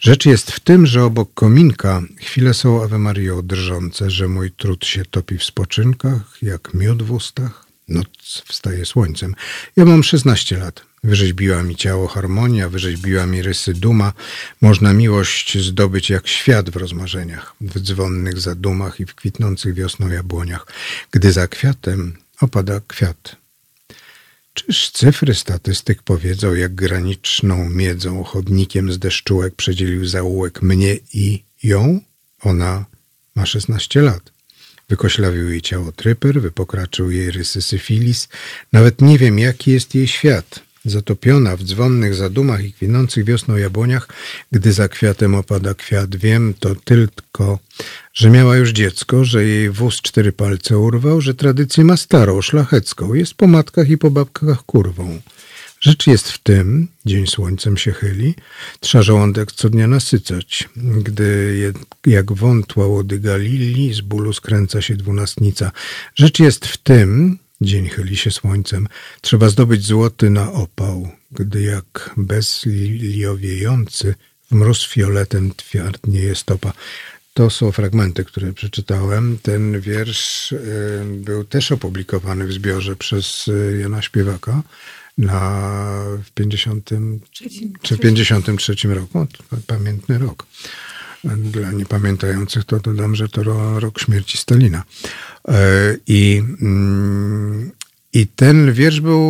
[0.00, 4.86] Rzecz jest w tym, że obok kominka chwile są Ave Mario drżące, że mój trud
[4.86, 7.66] się topi w spoczynkach, jak miód w ustach.
[7.88, 9.34] Noc wstaje słońcem.
[9.76, 10.89] Ja mam 16 lat.
[11.04, 14.12] Wyrzeźbiła mi ciało harmonia, wyrzeźbiła mi rysy duma.
[14.60, 20.66] Można miłość zdobyć jak świat w rozmarzeniach, w dzwonnych zadumach i w kwitnących wiosną jabłoniach,
[21.10, 23.36] gdy za kwiatem opada kwiat.
[24.54, 32.00] Czyż cyfry statystyk powiedzą, jak graniczną miedzą chodnikiem z deszczułek przedzielił zaułek mnie i ją?
[32.42, 32.84] Ona
[33.34, 34.32] ma 16 lat.
[34.88, 38.28] Wykoślawił jej ciało tryper, wypokraczył jej rysy syfilis.
[38.72, 40.69] Nawet nie wiem, jaki jest jej świat.
[40.84, 44.08] Zatopiona w dzwonnych zadumach i kwitnących wiosną jabłoniach,
[44.52, 47.58] gdy za kwiatem opada kwiat, wiem to tylko,
[48.14, 53.14] że miała już dziecko, że jej wóz cztery palce urwał, że tradycję ma starą, szlachecką,
[53.14, 55.20] jest po matkach i po babkach kurwą.
[55.80, 58.34] Rzecz jest w tym, dzień słońcem się chyli,
[58.80, 60.68] trza żołądek co dnia nasycać.
[60.76, 61.72] Gdy je,
[62.12, 65.72] jak wątła łody Galilii, z bólu skręca się dwunastnica.
[66.14, 68.88] Rzecz jest w tym, dzień chyli się słońcem,
[69.20, 71.08] trzeba zdobyć złoty na opał.
[71.32, 74.14] Gdy jak bezliowiejący
[74.50, 76.72] w mróz fioletem twardnieje stopa.
[77.34, 79.38] To są fragmenty, które przeczytałem.
[79.42, 84.62] Ten wiersz y, był też opublikowany w zbiorze przez y, Jana Śpiewaka
[85.18, 85.60] na
[86.24, 86.90] w 50
[87.30, 87.72] Trzecim.
[87.82, 89.26] czy w 53 roku,
[89.66, 90.46] pamiętny rok.
[91.24, 94.82] Dla niepamiętających to dodam, że to ro- rok śmierci Stalina.
[95.48, 97.70] E, I, mm,
[98.12, 99.20] I ten wiersz był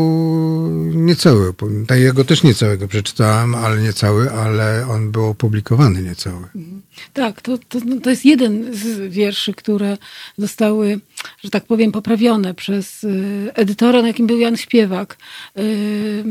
[0.95, 1.55] niecały.
[1.87, 6.45] Tak, Ja go też niecałego przeczytałem, ale niecały, ale on był opublikowany niecały.
[7.13, 9.99] Tak, to, to, no, to jest jeden z wierszy, które
[10.39, 11.01] zostały,
[11.45, 15.17] że tak powiem, poprawione przez y, edytora, na jakim był Jan Śpiewak.
[15.59, 16.25] Y,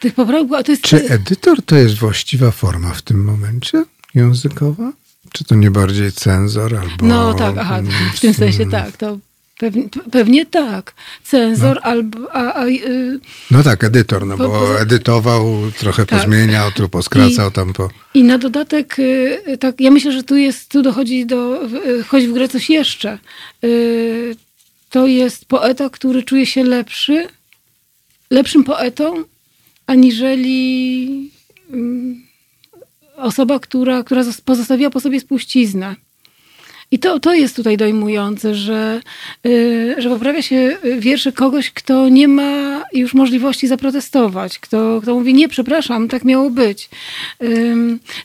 [0.00, 0.82] tych poprawek, to jest...
[0.82, 3.84] Czy edytor to jest właściwa forma w tym momencie
[4.18, 4.92] językowa?
[5.32, 7.06] Czy to nie bardziej cenzor albo...
[7.06, 7.80] No tak, aha,
[8.14, 9.18] w tym sensie tak, to
[9.58, 10.94] pewnie, pewnie tak.
[11.24, 12.32] Cenzor albo...
[12.32, 15.46] A, a, y, No tak, edytor, no bo poza- edytował,
[15.78, 16.18] trochę Tak.
[16.20, 17.88] pozmieniał, tu poskracał, I- tam po...
[18.14, 22.26] I na dodatek, y, tak, ja myślę, że tu jest, tu dochodzi do, y, choć
[22.26, 23.18] w grę coś jeszcze.
[23.64, 24.36] Y,
[24.90, 27.26] To jest poeta, który czuje się lepszy,
[28.30, 29.24] lepszym poetą,
[29.86, 31.30] aniżeli
[31.72, 32.22] mm,
[33.18, 35.96] osoba, która, która zos- pozostawiła po sobie spuściznę.
[36.90, 39.00] I to, to jest tutaj dojmujące, że,
[39.46, 45.34] y, że poprawia się wiersze kogoś, kto nie ma już możliwości zaprotestować, kto, kto mówi,
[45.34, 46.88] nie, przepraszam, tak miało być.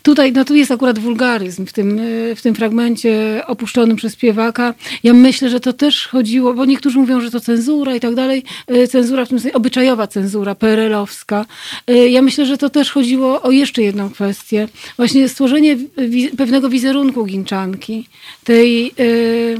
[0.03, 4.73] Tutaj, no tu jest akurat wulgaryzm w tym, y, w tym fragmencie opuszczonym przez śpiewaka.
[5.03, 8.43] Ja myślę, że to też chodziło, bo niektórzy mówią, że to cenzura i tak dalej.
[8.71, 11.45] Y, Cenzura w tym sensie, obyczajowa cenzura, PRL-owska.
[11.89, 14.67] Y, Ja myślę, że to też chodziło o jeszcze jedną kwestię.
[14.97, 18.07] Właśnie stworzenie wi- pewnego wizerunku Ginczanki.
[18.53, 19.57] Tej y,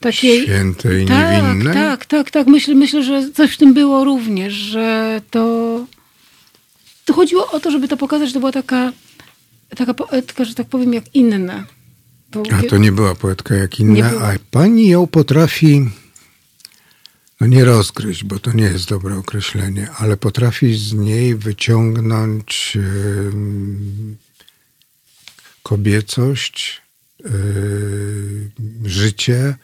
[0.00, 0.42] takiej...
[0.42, 1.74] Świętej, tak, niewinnej?
[1.74, 2.46] tak, tak, tak.
[2.46, 5.86] Myślę, myślę, że coś w tym było również, że to...
[7.04, 8.92] To chodziło o to, żeby to pokazać, że to była taka,
[9.76, 11.64] taka poetka, że tak powiem, jak inne.
[12.32, 14.06] Bo A to nie była poetka jak była.
[14.06, 15.90] a pani ją potrafi,
[17.40, 24.16] no nie rozgryźć, bo to nie jest dobre określenie, ale potrafi z niej wyciągnąć em,
[25.62, 26.87] kobiecość,
[28.84, 29.56] życie,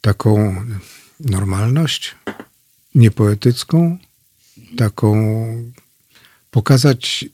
[0.00, 0.64] taką
[1.20, 2.14] normalność
[2.94, 3.98] niepoetycką,
[4.76, 5.12] taką
[6.50, 7.24] pokazać,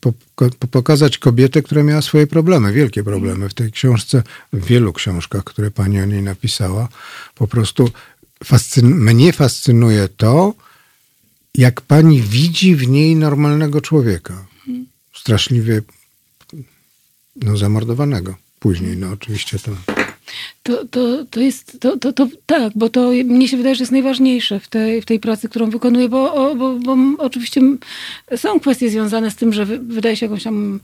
[0.00, 3.48] po, po, pokazać kobietę, która miała swoje problemy, wielkie problemy.
[3.48, 4.22] W tej książce,
[4.52, 6.88] w wielu książkach, które pani o niej napisała,
[7.34, 7.90] po prostu
[8.44, 10.54] fascyn, mnie fascynuje to,
[11.54, 14.46] jak pani widzi w niej normalnego człowieka.
[15.14, 15.82] Straszliwie
[17.42, 18.34] no, zamordowanego.
[18.58, 19.72] Później, no oczywiście to.
[20.66, 23.92] To, to, to jest, to, to, to, tak, bo to mnie się wydaje, że jest
[23.92, 27.60] najważniejsze w tej, w tej pracy, którą wykonuję, bo, bo, bo oczywiście
[28.36, 30.80] są kwestie związane z tym, że wy, wydaje się jakąś tam,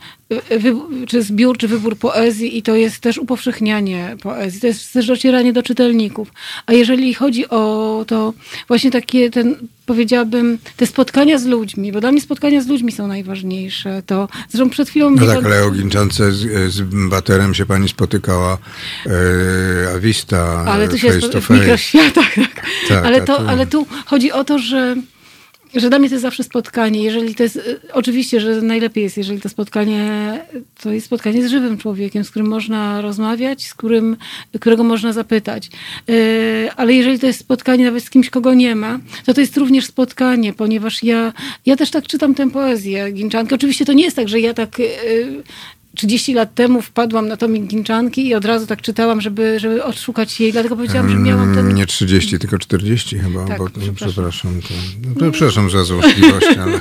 [0.50, 0.74] y, wy,
[1.06, 5.52] czy zbiór, czy wybór poezji i to jest też upowszechnianie poezji, to jest też docieranie
[5.52, 6.32] do czytelników.
[6.66, 8.34] A jeżeli chodzi o to
[8.68, 9.56] właśnie takie, ten,
[9.86, 14.70] powiedziałabym, te spotkania z ludźmi, bo dla mnie spotkania z ludźmi są najważniejsze, to zresztą
[14.70, 15.10] przed chwilą...
[15.10, 18.58] No tak, pan- ale o Ginczance z, z Baterem się pani spotykała
[19.06, 19.10] e,
[19.94, 21.54] Avista Ale tu się face to w face.
[21.60, 22.66] mikroświatach, tak.
[22.88, 24.96] Tak, ale, a to, tu- ale tu chodzi o to, że,
[25.74, 27.02] że dla mnie to jest zawsze spotkanie.
[27.02, 30.38] Jeżeli to jest, y, oczywiście, że najlepiej jest, jeżeli to spotkanie
[30.82, 34.16] to jest spotkanie z żywym człowiekiem, z którym można rozmawiać, z którym,
[34.60, 35.70] którego można zapytać.
[36.08, 36.14] Yy,
[36.76, 39.86] Ale jeżeli to jest spotkanie nawet z kimś, kogo nie ma, to to jest również
[39.86, 41.32] spotkanie, ponieważ ja,
[41.66, 43.54] ja też tak czytam tę poezję Ginczanki.
[43.54, 44.76] Oczywiście to nie jest tak, że ja tak...
[45.92, 49.84] yy, 30 lat temu wpadłam na tomik Ginczanki i od razu tak czytałam, żeby, żeby
[49.84, 51.64] odszukać jej, dlatego powiedziałam, że miałam ten...
[51.64, 53.94] Mm, Nie 30, tylko 40 chyba, Tak, bo przepraszam.
[53.94, 54.60] przepraszam.
[54.62, 56.80] to, no, przepraszam za złośliwość, ale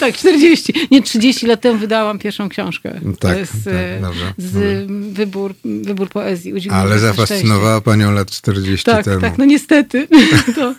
[0.00, 0.74] Tak, 40.
[0.90, 3.00] Nie, 30 lat temu wydałam pierwszą książkę.
[3.18, 4.32] Tak, jest tak, e, dobrze.
[4.38, 6.52] z wybór, wybór poezji.
[6.54, 8.84] Udźwignął ale zafascynowała panią lat 40 szczęście.
[8.96, 9.20] Tak, temu.
[9.20, 10.08] tak, no niestety.
[10.56, 10.74] to,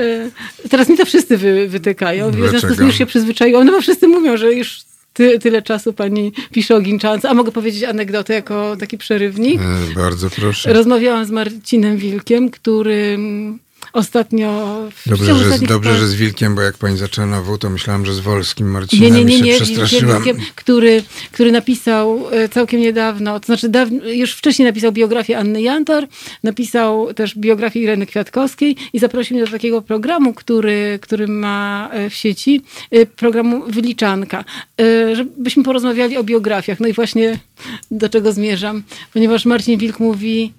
[0.00, 0.30] e,
[0.70, 2.30] teraz mi to wszyscy wy, wytykają.
[2.30, 2.76] W związku z Dlaczego?
[2.76, 4.80] tym już się przyzwyczaiłam, no bo wszyscy mówią, że już
[5.16, 7.30] ty, tyle czasu pani pisze o Ginczance.
[7.30, 9.60] A mogę powiedzieć anegdotę jako taki przerywnik?
[9.60, 10.72] E, Bardzo proszę.
[10.72, 13.58] Rozmawiałam z Marcinem Wilkiem, który mm,
[13.96, 14.80] ostatnio...
[15.06, 18.06] Dobrze, że, ostatnich dobrze, że z Wilkiem, bo jak pani zaczęła na W, to myślałam,
[18.06, 20.22] że z Wolskim Marcinem Nie, nie, nie, i się nie, przestraszyłam.
[20.22, 23.70] Wilkiem, który, który napisał e, całkiem niedawno, to znaczy
[24.04, 26.08] już wcześniej napisał biografię Anny Jantar,
[26.42, 32.10] napisał też biografię Ireny Kwiatkowskiej i zaprosił mnie do takiego programu, który, który ma e,
[32.10, 34.44] w sieci, e, programu Wyliczanka,
[35.12, 36.80] żebyśmy porozmawiali o biografiach.
[36.80, 37.38] No i właśnie
[37.90, 38.82] do czego zmierzam,
[39.12, 40.52] ponieważ Marcin Wilk mówi,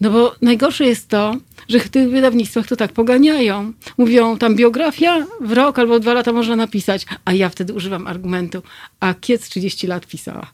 [0.00, 1.36] No bo najgorsze jest to,
[1.68, 3.72] że w tych wydawnictwach to tak poganiają.
[3.98, 8.62] Mówią, tam biografia w rok albo dwa lata można napisać, a ja wtedy używam argumentu,
[9.00, 10.46] a Kiec 30 lat pisała.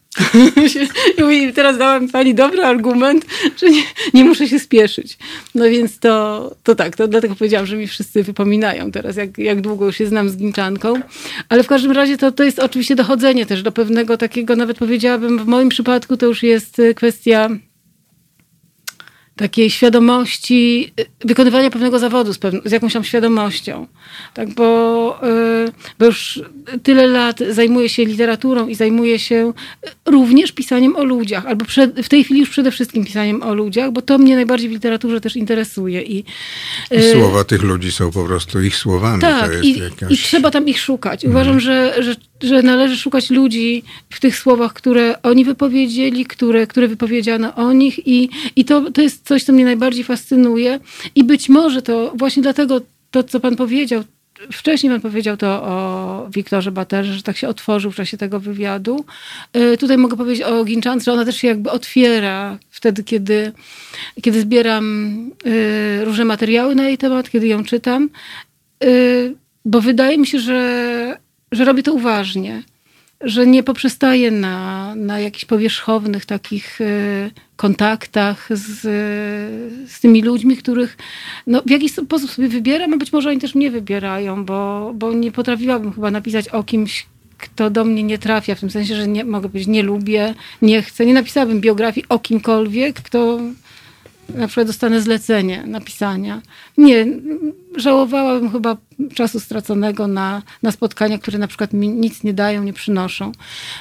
[1.33, 3.27] I teraz dała mi pani dobry argument,
[3.57, 3.83] że nie,
[4.15, 5.19] nie, muszę się spieszyć.
[5.55, 9.61] No więc to, to tak, to dlatego powiedziałam, że mi wszyscy wypominają teraz, jak, jak
[9.61, 10.95] długo się znam z Ginczanką.
[11.49, 15.39] Ale w każdym razie to, to jest oczywiście dochodzenie też do pewnego takiego, nawet powiedziałabym,
[15.39, 17.49] w moim przypadku to już jest kwestia
[19.41, 23.87] takiej świadomości, y, wykonywania pewnego zawodu z, z jakąś tam świadomością.
[24.35, 25.21] Tak, bo,
[25.67, 26.41] y, bo już
[26.83, 29.53] tyle lat zajmuję się literaturą i zajmuję się
[30.07, 33.93] również pisaniem o ludziach, albo przed, w tej chwili już przede wszystkim pisaniem o ludziach,
[33.93, 36.03] bo to mnie najbardziej w literaturze też interesuje.
[36.03, 36.25] I,
[36.91, 39.21] I y, słowa tych ludzi są po prostu ich słowami.
[39.21, 40.13] Tak, i, jakaś...
[40.13, 41.25] i, trzeba tam ich szukać.
[41.25, 41.61] Uważam, mhm.
[41.61, 47.55] że, że, że należy szukać ludzi w tych słowach, które oni wypowiedzieli, które, które wypowiedziano
[47.55, 50.81] o nich i, i to, to jest coś, co mnie najbardziej fascynuje.
[51.15, 52.81] I być może to właśnie dlatego
[53.11, 54.05] to, co pan powiedział,
[54.53, 59.05] wcześniej pan powiedział to o Wiktorze Baterze, że tak się otworzył w czasie tego wywiadu.
[59.53, 63.53] E, tutaj mogę powiedzieć o Ginczance, że ona też się jakby otwiera wtedy, kiedy,
[64.23, 64.85] kiedy zbieram
[65.45, 68.11] e, różne materiały na jej temat, kiedy ją czytam,
[68.85, 68.89] e,
[69.65, 71.19] bo wydaje mi się, że,
[71.53, 72.63] że robię to uważnie
[73.21, 76.85] że nie poprzestaje na, na jakichś powierzchownych takich e,
[77.57, 78.81] kontaktach z,
[79.91, 80.97] z tymi ludźmi, których
[81.47, 85.13] no, w jakiś sposób sobie wybieram, a być może oni też mnie wybierają, bo, bo
[85.13, 87.07] nie potrafiłabym chyba napisać o kimś,
[87.39, 90.83] kto do mnie nie trafia, w tym sensie, że nie, mogę powiedzieć, nie lubię, nie
[90.83, 91.07] chcę.
[91.07, 93.41] Nie napisałabym biografii o kimkolwiek, kto
[94.35, 96.43] na przykład dostanę zlecenie napisania.
[96.79, 97.07] Nie,
[97.77, 98.77] żałowałabym chyba
[99.15, 103.33] czasu straconego na, na spotkania, które na przykład mi nic nie dają, nie przynoszą.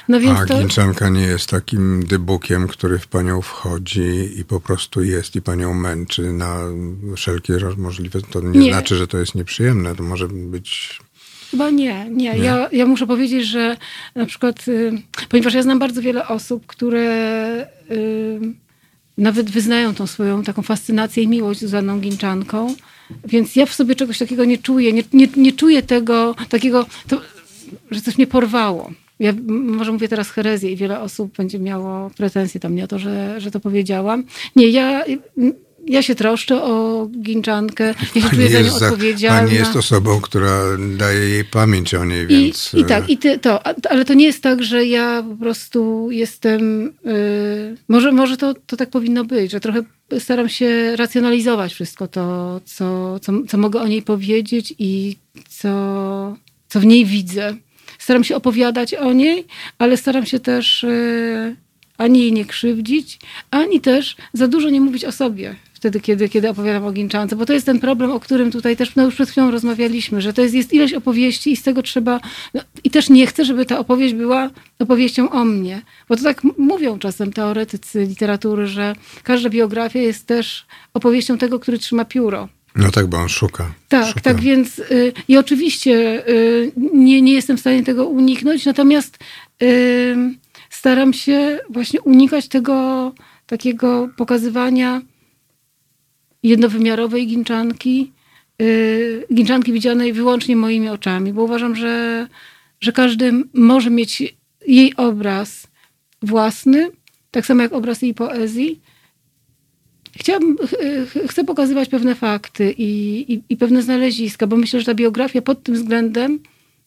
[0.08, 0.58] No więc A to...
[0.58, 5.74] Ginczanka nie jest takim dybukiem, który w panią wchodzi i po prostu jest i panią
[5.74, 6.58] męczy na
[7.16, 8.20] wszelkie możliwe...
[8.22, 8.72] To nie, nie.
[8.72, 9.96] znaczy, że to jest nieprzyjemne.
[9.96, 11.00] To może być...
[11.50, 12.10] Chyba nie, nie.
[12.10, 12.38] nie.
[12.38, 13.76] Ja, ja muszę powiedzieć, że
[14.14, 14.92] na przykład, y,
[15.28, 17.70] ponieważ ja znam bardzo wiele osób, które...
[19.18, 22.74] Nawet wyznają tą swoją taką fascynację i miłość Zuzanną Ginczanką.
[23.24, 24.92] Więc ja w sobie czegoś takiego nie czuję.
[24.92, 27.20] Nie, nie, nie czuję tego takiego, to,
[27.90, 28.90] że coś mnie porwało.
[29.20, 32.98] Ja może mówię teraz herezję i wiele osób będzie miało pretensje tam mnie o to,
[32.98, 34.24] że, że to powiedziałam.
[34.56, 35.04] Nie, ja
[35.86, 39.40] ja się troszczę o Ginczankę, ja się pani czuję za nią odpowiedzialna.
[39.40, 40.62] Pani jest osobą, która
[40.96, 42.74] daje jej pamięć o niej, więc...
[42.74, 46.08] I, i tak, i ty, to, ale to nie jest tak, że ja po prostu
[46.10, 46.92] jestem...
[47.04, 49.82] Yy, może może to, to tak powinno być, że trochę
[50.18, 55.16] staram się racjonalizować wszystko to, co, co, co mogę o niej powiedzieć i
[55.48, 56.36] co,
[56.68, 57.56] co w niej widzę.
[57.98, 59.46] Staram się opowiadać o niej,
[59.78, 60.82] ale staram się też...
[60.82, 61.56] Yy,
[61.98, 63.18] ani jej nie krzywdzić,
[63.50, 67.46] ani też za dużo nie mówić o sobie wtedy, kiedy, kiedy opowiadam o Ginczance, bo
[67.46, 70.42] to jest ten problem, o którym tutaj też no już przed chwilą rozmawialiśmy, że to
[70.42, 72.20] jest, jest ileś opowieści i z tego trzeba...
[72.54, 76.42] No, I też nie chcę, żeby ta opowieść była opowieścią o mnie, bo to tak
[76.58, 82.48] mówią czasem teoretycy literatury, że każda biografia jest też opowieścią tego, który trzyma pióro.
[82.76, 83.74] No tak, bo on szuka.
[83.88, 84.20] Tak, szuka.
[84.20, 89.18] tak, więc y, i oczywiście y, nie, nie jestem w stanie tego uniknąć, natomiast
[89.62, 90.16] y,
[90.70, 93.12] staram się właśnie unikać tego
[93.46, 95.00] takiego pokazywania
[96.42, 98.12] jednowymiarowej ginczanki,
[98.58, 102.26] yy, ginczanki widzianej wyłącznie moimi oczami, bo uważam, że,
[102.80, 104.34] że każdy może mieć
[104.66, 105.68] jej obraz
[106.22, 106.90] własny,
[107.30, 108.80] tak samo jak obraz jej poezji.
[110.16, 110.56] Chciałabym,
[111.28, 115.62] chcę pokazywać pewne fakty i, i, i, pewne znaleziska, bo myślę, że ta biografia pod
[115.62, 116.38] tym względem,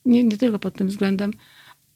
[0.05, 1.31] nie, nie tylko pod tym względem,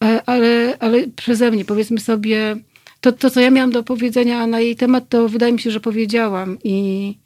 [0.04, 2.56] e, ale, ale przeze mnie, powiedzmy sobie,
[3.02, 5.80] to, to, co ja miałam do powiedzenia na jej temat, to wydaje mi się, że
[5.80, 7.18] powiedziałam i,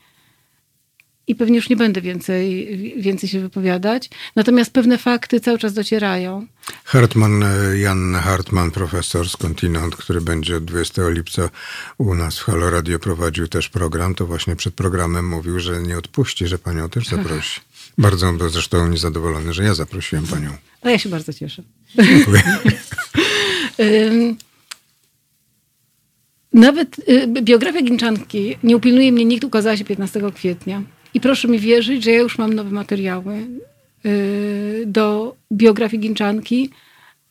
[1.27, 2.67] i pewnie już nie będę więcej,
[3.01, 4.09] więcej się wypowiadać.
[4.35, 6.47] Natomiast pewne fakty cały czas docierają.
[6.83, 7.43] Hartman,
[7.75, 11.49] Jan Hartman, profesor z Kontinent, który będzie od 20 lipca
[11.97, 15.97] u nas w Halo Radio prowadził też program, to właśnie przed programem mówił, że nie
[15.97, 17.61] odpuści, że panią też zaprosi.
[17.97, 20.49] Bardzo był zresztą niezadowolony, że ja zaprosiłem panią.
[20.81, 21.63] A ja się bardzo cieszę.
[21.95, 22.43] Dziękuję.
[26.53, 30.83] Nawet y, biografia Ginczanki nie upilnuje mnie, nikt ukazała się 15 kwietnia.
[31.13, 33.47] I proszę mi wierzyć, że ja już mam nowe materiały
[34.05, 36.69] y, do biografii Ginczanki.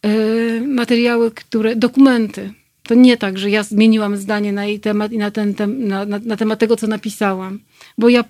[0.07, 2.53] Y, materiały, które, dokumenty.
[2.83, 6.19] To nie tak, że ja zmieniłam zdanie na jej temat i na, ten, na, na,
[6.19, 7.61] na temat tego, co napisałam.
[7.99, 8.25] Bo ja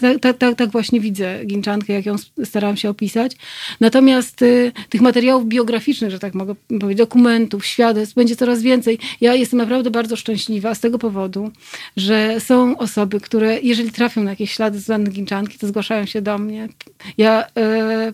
[0.00, 3.32] tak, tak, tak, tak właśnie widzę Ginczankę, jak ją starałam się opisać.
[3.80, 8.98] Natomiast y, tych materiałów biograficznych, że tak mogę powiedzieć, dokumentów, świadectw będzie coraz więcej.
[9.20, 11.50] Ja jestem naprawdę bardzo szczęśliwa z tego powodu,
[11.96, 16.38] że są osoby, które jeżeli trafią na jakieś ślady Zuzanny Ginczanki, to zgłaszają się do
[16.38, 16.68] mnie.
[17.18, 18.12] Ja y,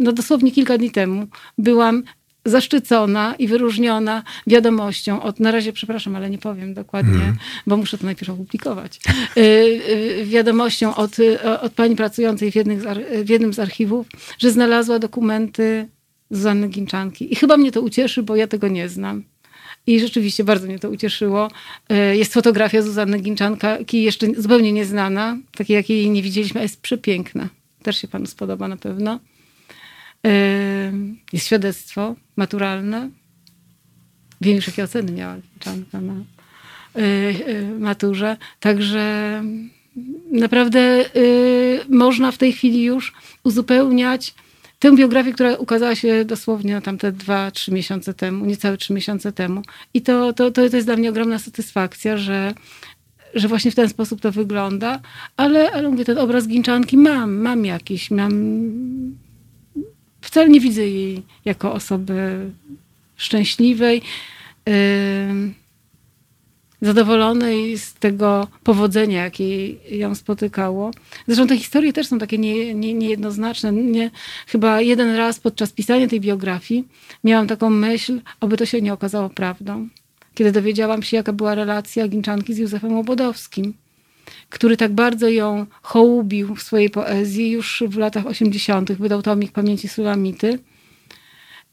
[0.00, 1.26] no dosłownie kilka dni temu
[1.58, 2.02] byłam
[2.44, 7.36] zaszczycona i wyróżniona wiadomością od, na razie przepraszam, ale nie powiem dokładnie, Mhm.
[7.66, 9.00] bo muszę to najpierw opublikować,
[9.36, 14.06] y, y, wiadomością od, y, od pani pracującej w, z, w jednym z archiwów,
[14.38, 15.88] że znalazła dokumenty
[16.30, 17.32] Zuzanny Ginczanki.
[17.32, 19.24] I chyba mnie to ucieszy, bo ja tego nie znam.
[19.86, 21.50] I rzeczywiście bardzo mnie to ucieszyło.
[22.12, 27.48] Jest fotografia Zuzanny Ginczanki, jeszcze zupełnie nieznana, takiej jakiej jej nie widzieliśmy, a jest przepiękna.
[27.82, 29.20] Też się panu spodoba na pewno.
[31.32, 33.10] Jest świadectwo maturalne.
[34.40, 37.02] Wiem jakie oceny miała Ginczanka na y,
[37.48, 38.36] y, maturze.
[38.60, 39.04] Także
[40.32, 43.12] naprawdę y, można w tej chwili już
[43.44, 44.34] uzupełniać
[44.78, 48.92] tę biografię, która ukazała się dosłownie no, tam te dwa, trzy miesiące temu, niecałe trzy
[48.92, 49.62] miesiące temu.
[49.94, 52.54] I to, to, to, to jest dla mnie ogromna satysfakcja, że,
[53.34, 55.00] że właśnie w ten sposób to wygląda.
[55.36, 58.32] Ale, ale mówię, ten obraz Ginczanki mam, mam jakiś, mam
[60.20, 62.50] wcale nie widzę jej jako osoby
[63.16, 64.02] szczęśliwej,
[66.82, 69.68] zadowolonej z tego powodzenia, jakie
[69.98, 70.90] ją spotykało.
[71.26, 73.72] Zresztą te historie też są takie nie, nie, niejednoznaczne.
[73.72, 74.10] Nie,
[74.46, 76.88] chyba jeden raz podczas pisania tej biografii
[77.24, 79.88] miałam taką myśl, oby to się nie okazało prawdą.
[80.34, 83.74] Kiedy dowiedziałam się, jaka była relacja Ginczanki z Józefem Łobodowskim
[84.48, 88.92] który tak bardzo ją hołubił w swojej poezji już w latach 80.
[88.92, 90.58] Wydał tomik Pamięci Sulamity.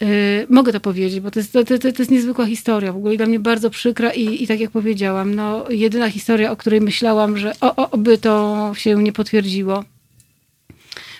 [0.01, 0.07] Yy,
[0.49, 3.25] mogę to powiedzieć, bo to jest, to, to, to jest niezwykła historia, w ogóle dla
[3.25, 7.53] mnie bardzo przykra i, i tak jak powiedziałam, no, jedyna historia, o której myślałam, że
[7.61, 9.83] o, o, oby to się nie potwierdziło.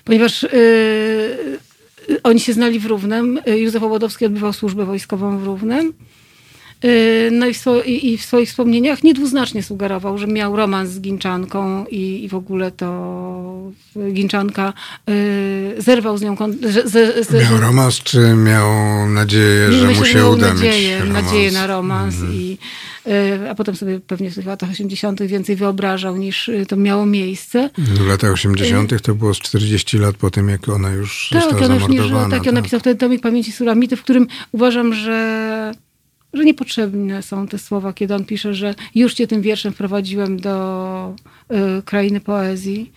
[0.04, 5.94] Ponieważ yy, oni się znali w Równem, yy, Józef Łodowski odbywał służbę wojskową w Równem,
[7.32, 11.86] No i w, swo- i w swoich wspomnieniach niedwuznacznie sugerował, że miał romans z Ginczanką
[11.86, 13.72] i, i w ogóle to
[14.14, 14.74] Ginczanka
[15.08, 15.14] yy,
[15.82, 16.36] zerwał z nią.
[16.36, 18.70] Kon- że, że, że, Miał romans, czy miał
[19.10, 21.26] nadzieję, że Myślę, mu się miał uda nadzieję, mieć romans?
[21.26, 22.16] nadzieję na romans.
[22.32, 22.58] I,
[23.06, 25.24] yy, a potem sobie pewnie w tych latach 80.
[25.24, 27.70] więcej wyobrażał niż to miało miejsce.
[27.78, 29.02] W latach 80.
[29.02, 31.98] to było z 40 lat po tym, jak ona już Tak, została ona już nie
[31.98, 32.08] żyła.
[32.08, 32.38] zamordowana.
[32.40, 35.72] Tak, on napisał wtedy tomik Pamięci Sulamity, w którym uważam, że,
[36.34, 41.16] że niepotrzebne są te słowa, kiedy on pisze, że już cię tym wierszem wprowadziłem do
[41.80, 42.92] y, krainy poezji,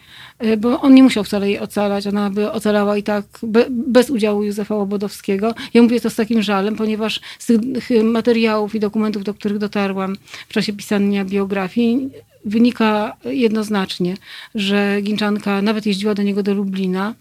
[0.45, 4.11] y, bo on nie musiał wcale jej ocalać, ona by ocalała i tak be, bez
[4.11, 5.55] udziału Józefa Łobodowskiego.
[5.75, 10.17] Ja mówię to z takim żalem, ponieważ z tych materiałów i dokumentów, do których dotarłam
[10.49, 12.11] w czasie pisania biografii,
[12.45, 14.17] wynika jednoznacznie,
[14.55, 17.15] że Ginczanka nawet jeździła do niego do Lublina,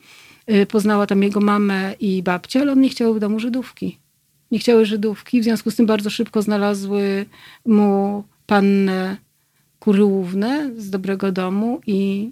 [0.52, 3.99] y, poznała tam jego mamę i babcię, ale on nie chciał w domu Żydówki.
[4.52, 7.26] Nie chciały Żydówki, w związku z tym bardzo szybko znalazły
[7.66, 9.18] mu pannę
[9.80, 12.32] Kuryłównę z dobrego domu i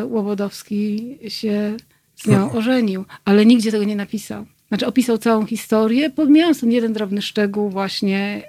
[0.00, 1.76] y, Łobodowski się
[2.16, 4.46] z nią ożenił, ale nigdzie tego nie napisał.
[4.68, 8.42] Znaczy opisał całą historię, pomijając ten jeden drobny szczegół właśnie,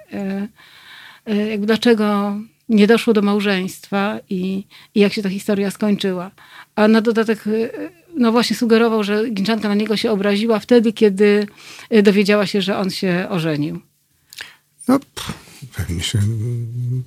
[1.28, 2.36] y, y, jakby dlaczego
[2.68, 6.30] nie doszło do małżeństwa i, i jak się ta historia skończyła.
[6.74, 7.44] A na dodatek,
[8.18, 11.46] no właśnie sugerował, że Ginczanka na niego się obraziła wtedy, kiedy
[11.94, 13.80] y, dowiedziała się, że on się ożenił.
[14.88, 15.32] No, pff,
[15.76, 16.18] pewnie się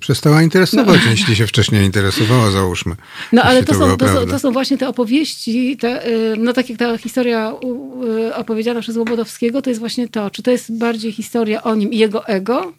[0.00, 2.96] przestała interesować, jeśli się wcześniej interesowała, załóżmy.
[3.32, 6.52] No ale to, była są, to, są, to są właśnie te opowieści, te, y, no
[6.52, 7.52] tak jak ta historia
[8.28, 11.92] y, opowiedziana przez Łobodowskiego, to jest właśnie to, czy to jest bardziej historia o nim
[11.92, 12.72] i jego ego,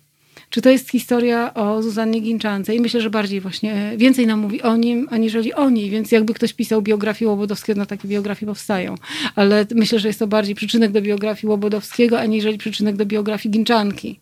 [0.54, 2.76] czy to jest historia o Zuzannie Ginczance.
[2.76, 6.34] I myślę, że bardziej właśnie, więcej nam mówi o nim, aniżeli o niej, więc jakby
[6.34, 8.96] ktoś pisał biografię Łobodowskiego, no takie biografie powstają.
[9.36, 14.20] Ale myślę, że jest to bardziej przyczynek do biografii Łobodowskiego, aniżeli przyczynek do biografii Ginczanki.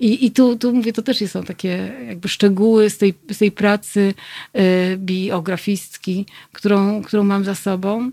[0.00, 3.52] I, i tu, tu mówię, to też są takie jakby szczegóły z tej, z tej
[3.52, 4.14] pracy
[4.56, 8.10] y, biografistki, którą, którą mam za sobą.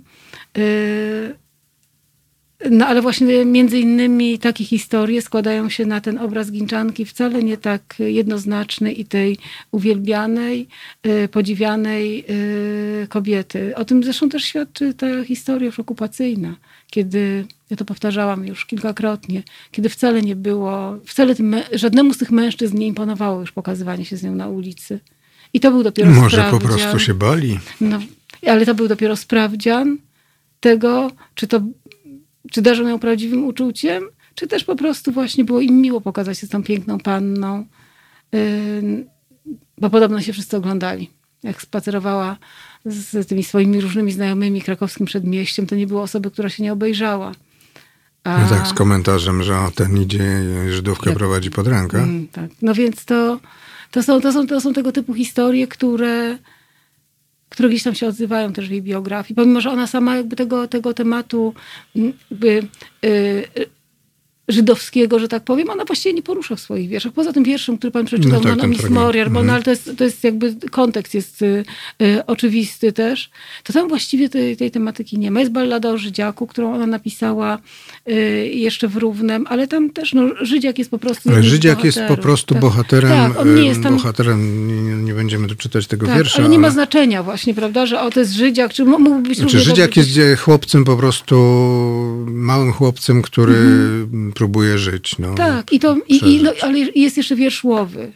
[0.58, 1.36] Y,
[2.72, 7.57] no ale właśnie między innymi takie historie składają się na ten obraz Ginczanki wcale nie
[7.57, 9.38] tak jednoznaczny i tej
[9.72, 10.68] uwielbianej,
[11.07, 12.26] y, podziwianej
[13.03, 13.76] y, kobiety.
[13.76, 16.55] O tym zresztą też świadczy ta historia już okupacyjna,
[16.89, 22.32] kiedy, ja to powtarzałam już kilkakrotnie, kiedy wcale nie było, wcale tym, żadnemu z tych
[22.32, 24.99] mężczyzn nie imponowało już pokazywanie się z nią na ulicy.
[25.53, 26.70] I to był dopiero Może po sprawdzian.
[26.70, 27.60] prostu się bali.
[27.82, 27.99] No,
[28.47, 29.97] ale to był dopiero sprawdzian
[30.60, 31.62] tego, czy to,
[32.52, 34.04] czy darzą ją prawdziwym uczuciem,
[34.36, 37.66] czy też po prostu właśnie było im miło pokazać się z tą piękną panną,
[38.36, 39.06] Ym,
[39.78, 41.10] bo podobno się wszyscy oglądali.
[41.43, 42.38] jak spacerowała
[42.86, 47.32] z tymi swoimi różnymi znajomymi krakowskim przedmieściem, to nie było osoby, która się nie obejrzała.
[48.24, 50.24] A, No tak, z komentarzem, że o, ten idzie
[50.70, 51.97] Żydówkę Jak- prowadzi pod rękę.
[51.97, 52.50] Mm, tak.
[52.62, 53.39] No więc to,
[53.91, 56.38] to, są, to, są, to są tego typu historie, które,
[57.50, 59.36] które gdzieś tam się odzywają też w jej biografii.
[59.36, 61.54] Pomimo, że ona sama jakby tego, tego tematu
[61.95, 62.64] jakby,
[63.06, 63.70] y,
[64.50, 67.12] żydowskiego, że tak powiem, ona właściwie nie porusza w swoich wierszach.
[67.14, 68.89] Poza tym wierszem, który pan przeczytał, No no tak, ten Miss.
[68.89, 69.47] Moriar, bo Mhm.
[69.47, 71.64] no, ale to jest, to jest jakby kontekst jest y,
[72.02, 73.30] y, oczywisty też.
[73.64, 75.39] To tam właściwie tej, tej tematyki nie ma.
[75.39, 77.58] Jest ballada o Żydziaku, którą ona napisała
[78.10, 78.14] y,
[78.54, 82.18] jeszcze w Równem, ale tam też no, Żydziak jest po prostu Ale Żydziak jest po
[82.18, 82.62] prostu Tak.
[82.62, 83.10] bohaterem.
[83.12, 83.95] Tak, on nie jest em, tam...
[83.95, 86.39] Bohaterem, nie, nie będziemy tu czytać tego Tak, wiersza.
[86.39, 89.60] ale nie ma znaczenia właśnie, prawda, że o, to jest Żydziak, czy mógłby być Znaczy,
[89.60, 91.36] Żydziak jest e, chłopcem po prostu,
[92.28, 93.56] małym chłopcem, który
[94.40, 95.20] próbuje żyć.
[95.20, 95.36] No.
[95.36, 98.12] Tak, i to, i, i, no, ale jest jeszcze wiersz Łowy.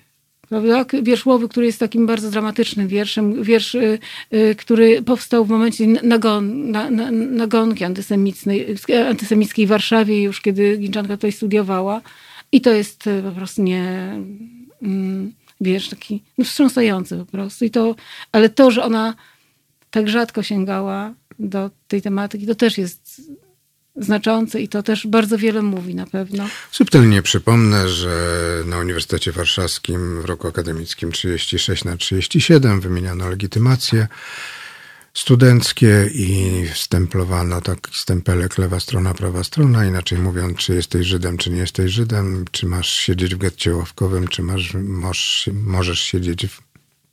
[0.49, 0.85] Prawda?
[1.01, 3.43] Wiersz Łowy, który jest takim bardzo dramatycznym wierszem.
[3.43, 3.99] Wiersz, y,
[4.33, 8.77] y, który powstał w momencie nagon, na, na, nagonki antysemickiej,
[9.09, 12.01] antysemickiej w Warszawie, już kiedy Ginczanka tutaj studiowała.
[12.51, 14.13] I to jest y, po prostu nie...
[14.81, 17.65] Mm, wiersz taki no, wstrząsający po prostu.
[17.65, 17.95] I to,
[18.31, 19.15] ale to, że ona
[19.91, 23.21] tak rzadko sięgała do tej tematyki, to też jest
[23.95, 26.47] znaczące i to też bardzo wiele mówi na pewno.
[26.71, 34.07] Subtelnie przypomnę, że na Uniwersytecie Warszawskim w roku akademickim 36 na 37 wymieniano legitymacje
[35.13, 41.49] studenckie i wstemplowano taki stempelek lewa strona, prawa strona, inaczej mówiąc, czy jesteś Żydem, czy
[41.49, 46.61] nie jesteś Żydem, czy masz siedzieć w getcie ławkowym, czy masz, możesz, możesz siedzieć w,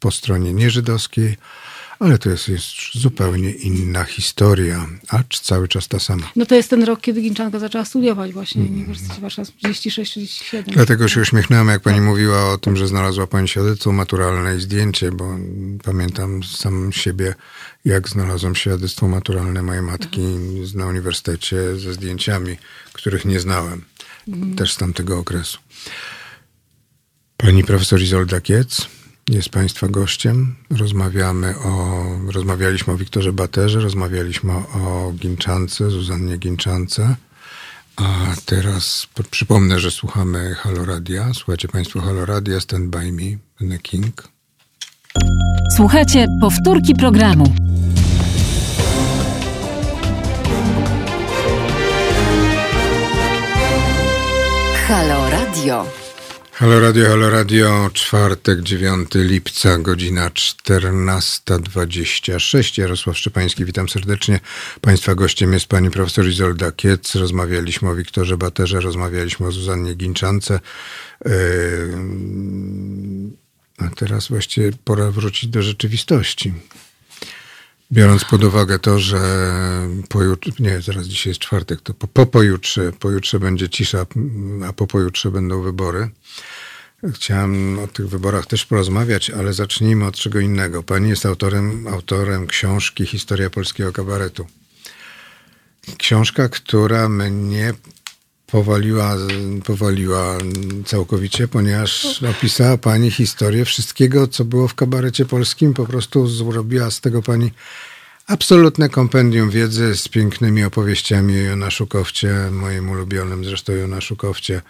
[0.01, 1.37] po stronie nieżydowskiej,
[2.01, 6.31] ale to jest, jest zupełnie inna historia, acz cały czas ta sama.
[6.37, 10.63] No to jest ten rok, kiedy Ginczanka zaczęła studiować właśnie w Uniwersytecie Warszawskim, 36-37.
[10.67, 15.13] Dlatego się uśmiechnąłem, jak pani mówiła o tym, że znalazła pani świadectwo maturalne i zdjęcie,
[15.13, 15.37] bo
[15.85, 17.35] pamiętam sam siebie,
[17.85, 20.21] jak znalazłem świadectwo maturalne mojej matki
[20.75, 22.57] na uniwersytecie ze zdjęciami,
[22.93, 23.85] których nie znałem.
[24.57, 25.59] Też z tamtego okresu.
[27.37, 28.87] Pani profesor Izolda Kiec
[29.31, 30.55] jest państwa gościem.
[30.71, 37.17] Rozmawiamy o, rozmawialiśmy o Wiktorze Baterze, rozmawialiśmy o Ginczance, Zuzannie Ginczance.
[37.97, 38.05] A
[38.47, 41.35] teraz po- przypomnę, że słuchamy Halo Radia.
[41.35, 44.29] Słuchacie Państwo Halo Radia, Stand By Me, The King.
[45.77, 47.55] Słuchajcie powtórki programu.
[54.89, 55.85] Halo Radio.
[56.61, 62.81] Halo Radio, Halo Radio, czwartek, 9 lipca, godzina 14.26.
[62.81, 64.41] Jarosław Szczepański, witam serdecznie.
[64.81, 67.15] Państwa gościem jest pani profesor Izolda Kiec.
[67.15, 70.61] Rozmawialiśmy o Wiktorze Baterze, rozmawialiśmy o Zuzannie Ginczance.
[71.25, 71.33] Yy,
[73.79, 76.53] A teraz właściwie pora wrócić do rzeczywistości.
[77.93, 79.21] Biorąc pod uwagę to, że
[80.09, 84.07] pojutrze, nie, zaraz dzisiaj jest czwartek, to po, po pojutrze, pojutrze będzie cisza,
[84.69, 86.11] a po pojutrze będą wybory.
[87.15, 90.83] Chciałem o tych wyborach też porozmawiać, ale zacznijmy od czego innego.
[90.83, 94.47] Pani jest autorem, autorem książki Historia polskiego kabaretu.
[95.99, 97.75] Książka, która mnie
[98.53, 99.17] powaliła,
[99.65, 100.39] powaliła
[100.87, 105.75] całkowicie, ponieważ opisała pani historię wszystkiego, co było w kabarecie polskim.
[105.75, 107.51] Po prostu zrobiła z tego pani
[108.27, 114.63] absolutne kompendium wiedzy z pięknymi opowieściami o Jonaszu Kowcie, moim ulubionym zresztą Jonaszu Kowcie.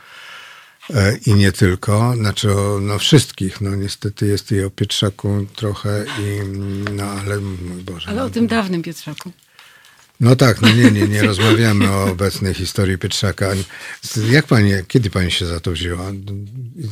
[0.94, 3.60] E, I nie tylko, znaczy o no wszystkich.
[3.60, 6.40] No niestety jest i o Pietrzaku trochę i
[6.96, 8.08] no ale mój Boże.
[8.08, 9.32] Ale no, o tym dawnym Pietrzaku.
[10.20, 13.50] No tak, no nie, nie, nie rozmawiamy o obecnej historii Pietrzaka.
[14.30, 16.12] Jak pani, kiedy pani się za to wzięła?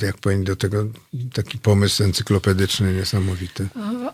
[0.02, 0.86] Jak pani do tego,
[1.32, 3.68] taki pomysł encyklopedyczny niesamowity.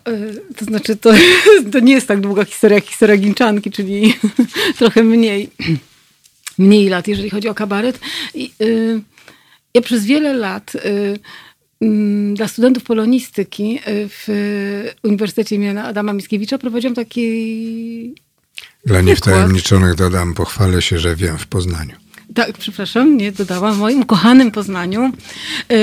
[0.07, 1.13] Y, to znaczy, to,
[1.71, 4.13] to nie jest tak długa historia jak historia Ginczanki, czyli
[4.79, 5.49] trochę mniej,
[6.57, 7.99] mniej lat, jeżeli chodzi o kabaret.
[8.33, 9.01] I, y,
[9.73, 11.19] ja przez wiele lat y,
[12.33, 14.27] dla studentów polonistyki w
[15.03, 18.15] Uniwersytecie imienia Adama Mickiewicza prowadziłam taki
[18.85, 21.95] Dla niewtajemniczonych dodam, pochwalę się, że wiem w Poznaniu.
[22.35, 23.73] Tak, przepraszam, nie dodałam.
[23.73, 25.11] W moim ukochanym Poznaniu
[25.69, 25.77] yy,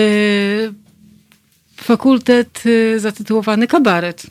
[1.76, 4.26] fakultet yy, zatytułowany Kabaret.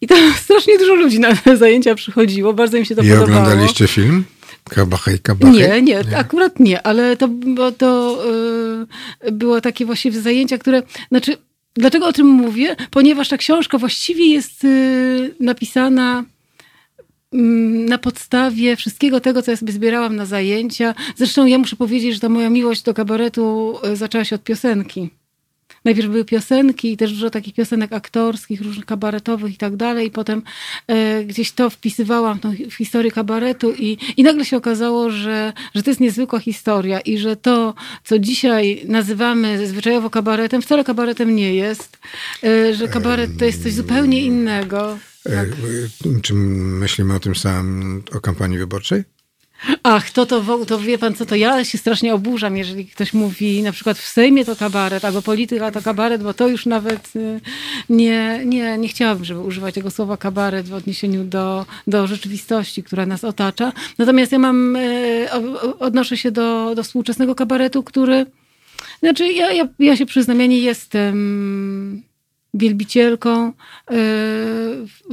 [0.00, 3.40] I tam strasznie dużo ludzi na te zajęcia przychodziło, bardzo im się to I podobało.
[3.40, 4.24] oglądaliście film?
[4.64, 5.54] Kabachej, kabachej?
[5.54, 8.18] Nie, nie, akurat nie, ale to, bo to
[9.24, 11.36] yy, było takie właściwie zajęcia, które, znaczy,
[11.74, 12.76] dlaczego o tym mówię?
[12.90, 16.24] Ponieważ ta książka właściwie jest yy, napisana
[17.32, 20.94] na podstawie wszystkiego tego, co ja sobie zbierałam na zajęcia.
[21.16, 25.10] Zresztą ja muszę powiedzieć, że ta moja miłość do kabaretu y, zaczęła się od piosenki.
[25.84, 30.06] najpierw były piosenki i też dużo takich piosenek aktorskich, różnych kabaretowych i tak dalej.
[30.06, 30.42] I potem
[30.86, 32.40] e, gdzieś to wpisywałam
[32.70, 37.18] w historię kabaretu i, i nagle się okazało, że, że to jest niezwykła historia i
[37.18, 37.74] że to,
[38.04, 41.98] co dzisiaj nazywamy zwyczajowo kabaretem, wcale kabaretem nie jest.
[42.44, 44.98] E, że kabaret to jest coś zupełnie innego.
[45.26, 45.46] E,
[46.22, 49.04] Czy myślimy o tym samym, o kampanii wyborczej?
[49.82, 53.62] Ach, to, to, to wie pan co, to ja się strasznie oburzam, jeżeli ktoś mówi
[53.62, 57.40] na przykład w Sejmie to kabaret, albo polityka to kabaret, bo to już nawet y,
[57.90, 63.06] nie, nie, nie chciałabym, żeby używać tego słowa kabaret w odniesieniu do, do rzeczywistości, która
[63.06, 63.72] nas otacza.
[63.98, 65.28] Natomiast ja mam, y,
[65.78, 68.26] odnoszę się do, do współczesnego kabaretu, który,
[69.00, 72.02] znaczy ja, ja, ja się przyznam, ja nie jestem
[72.58, 73.52] wielbicielką
[73.90, 73.96] yy,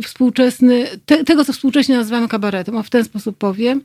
[0.03, 3.81] współczesny, te, tego, co współcześnie nazywamy kabaretem, a w ten sposób powiem.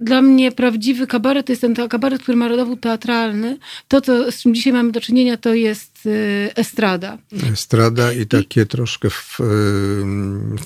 [0.00, 3.58] Dla mnie prawdziwy kabaret to jest ten kabaret, który ma rodowód teatralny.
[3.88, 7.18] To, co, z czym dzisiaj mamy do czynienia, to jest yy, estrada.
[7.52, 8.66] Estrada i takie I...
[8.66, 9.38] troszkę w,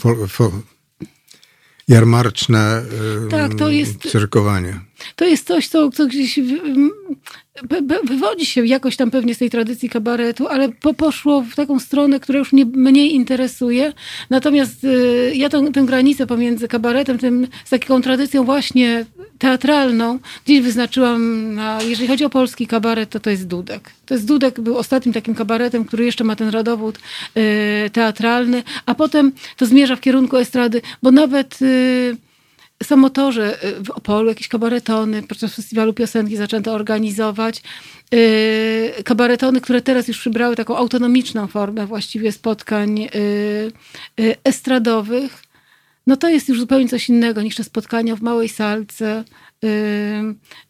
[0.05, 0.51] yy,
[1.89, 2.83] jarmarczne
[3.31, 4.81] tak, to jest, cyrkowanie.
[5.17, 6.41] To jest coś, co, co gdzieś
[8.05, 12.21] wywodzi się jakoś tam pewnie z tej tradycji kabaretu, ale po, poszło w taką stronę,
[12.21, 13.93] która już mnie mniej interesuje.
[14.31, 19.05] Natomiast y, ja tę, tę granicę pomiędzy kabaretem, tym, z taką tradycją właśnie
[19.39, 23.91] teatralną, gdzieś wyznaczyłam, na, jeżeli chodzi o polski kabaret, to to jest Dudek.
[24.07, 26.99] To jest Dudek, był ostatnim takim kabaretem, który jeszcze ma ten rodowód
[27.37, 31.63] y, teatralny, a potem to zmierza w kierunku estrady, bo nawet...
[31.63, 32.17] Y,
[32.83, 37.63] samotorzy w Opolu, jakieś kabaretony, podczas festiwalu piosenki zaczęto organizować.
[38.15, 43.09] Y, kabaretony, które teraz już przybrały taką autonomiczną formę właściwie spotkań y,
[44.21, 45.43] y, estradowych.
[46.07, 49.25] No to jest już zupełnie coś innego niż te spotkania w małej salce,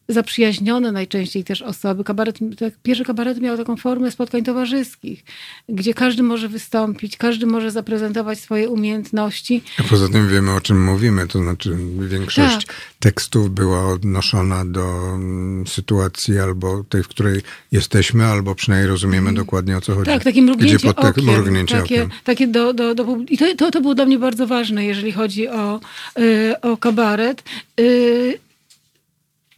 [0.09, 2.05] zaprzyjaźnione najczęściej też osoby.
[2.05, 5.25] Kabaret, tak, pierwszy kabaret miał taką formę spotkań towarzyskich,
[5.69, 9.63] gdzie każdy może wystąpić, każdy może zaprezentować swoje umiejętności.
[9.79, 12.77] A poza tym wiemy, o czym mówimy, to znaczy większość tak.
[13.01, 17.41] tekstów była odnoszona do mm, sytuacji albo tej, w której
[17.73, 19.35] jesteśmy, albo przynajmniej rozumiemy mm.
[19.35, 20.11] dokładnie o co chodzi.
[20.11, 21.25] Tak, takie mrugnięcie pod okiem.
[21.25, 22.19] Mrugnięcie takie, okiem.
[22.25, 25.49] takie do, do, do, I to, to, to było dla mnie bardzo ważne, jeżeli chodzi
[25.49, 25.81] o,
[26.19, 27.43] yy, o kabaret.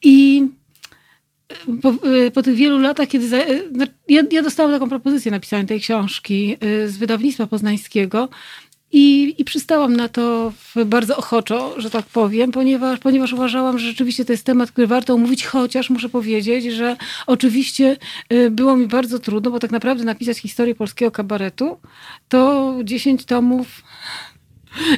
[0.06, 0.48] I
[1.68, 3.28] y, po, y, po, tych wielu latach, kiedy.
[3.28, 3.70] Za, y,
[4.08, 6.56] ja, ja, dostałam taką propozycję napisania tej książki
[6.86, 8.28] z wydawnictwa poznańskiego.
[8.92, 10.52] I, I przystałam na to
[10.86, 15.14] bardzo ochoczo, że tak powiem, ponieważ, ponieważ uważałam, że rzeczywiście to jest temat, który warto
[15.14, 16.96] omówić, chociaż muszę powiedzieć, że
[17.26, 17.96] oczywiście
[18.50, 21.78] było mi bardzo trudno, bo tak naprawdę napisać historię polskiego kabaretu
[22.28, 23.82] to 10 tomów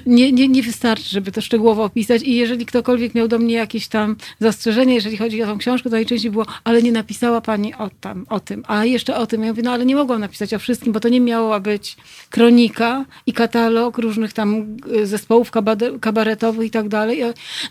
[0.06, 2.22] nie, nie, nie wystarczy, żeby to szczegółowo opisać.
[2.22, 5.96] I jeżeli ktokolwiek miał do mnie jakieś tam zastrzeżenia, jeżeli chodzi o tą książkę, to
[5.96, 9.42] najczęściej było, ale nie napisała pani o, tam, o tym, a jeszcze o tym.
[9.42, 11.96] Ja mówię, no ale nie mogłam napisać o wszystkim, bo to nie miała być
[12.30, 15.50] kronika i katalog różnych tam y, zespołów
[16.00, 17.22] kabaretowych i tak dalej.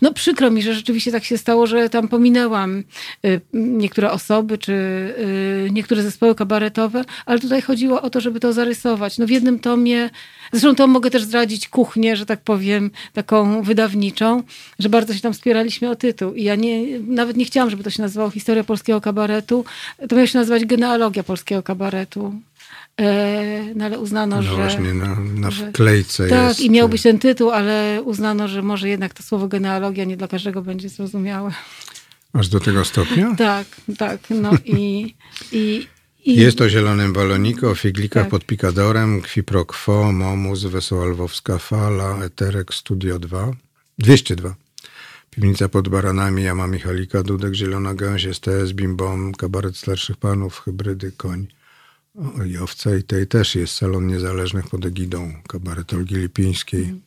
[0.02, 2.84] No przykro mi, że rzeczywiście tak się stało, że tam pominęłam
[3.24, 8.52] y, niektóre osoby, czy y, niektóre zespoły kabaretowe, ale tutaj chodziło o to, żeby to
[8.52, 9.18] zarysować.
[9.18, 10.10] No w jednym tomie
[10.52, 14.42] Zresztą to mogę też zdradzić kuchnię, że tak powiem, taką wydawniczą,
[14.78, 16.34] że bardzo się tam spieraliśmy o tytuł.
[16.34, 19.64] I ja nie, nawet nie chciałam, żeby to się nazywało Historia polskiego kabaretu.
[20.08, 22.34] To miało się nazywać Genealogia polskiego kabaretu.
[23.00, 24.54] E, no ale uznano, no że...
[24.54, 26.60] właśnie, na, na wklejce Tak, jest...
[26.60, 30.28] i miał być ten tytuł, ale uznano, że może jednak to słowo genealogia nie dla
[30.28, 31.50] każdego będzie zrozumiałe.
[32.32, 33.34] Aż do tego stopnia?
[33.38, 33.66] tak,
[33.98, 34.20] tak.
[34.30, 35.14] No i,
[35.52, 35.86] i,
[36.28, 36.36] i...
[36.36, 38.30] Jest o zielonym baloniku, o figlikach tak.
[38.30, 43.52] pod pikadorem, Kwi pro quo, Momus, Wesoła Lwowska Fala, Eterek, Studio 2,
[43.98, 44.54] 202.
[45.30, 51.46] Piwnica pod baranami, Jama Michalika, Dudek, Zielona Gęś, STS, Bimbom, Kabaret Starszych Panów, Hybrydy, Koń.
[52.16, 56.84] O, I owca i tej też jest Salon Niezależnych pod egidą Kabaret Olgi Lipińskiej.
[56.84, 57.00] Mm.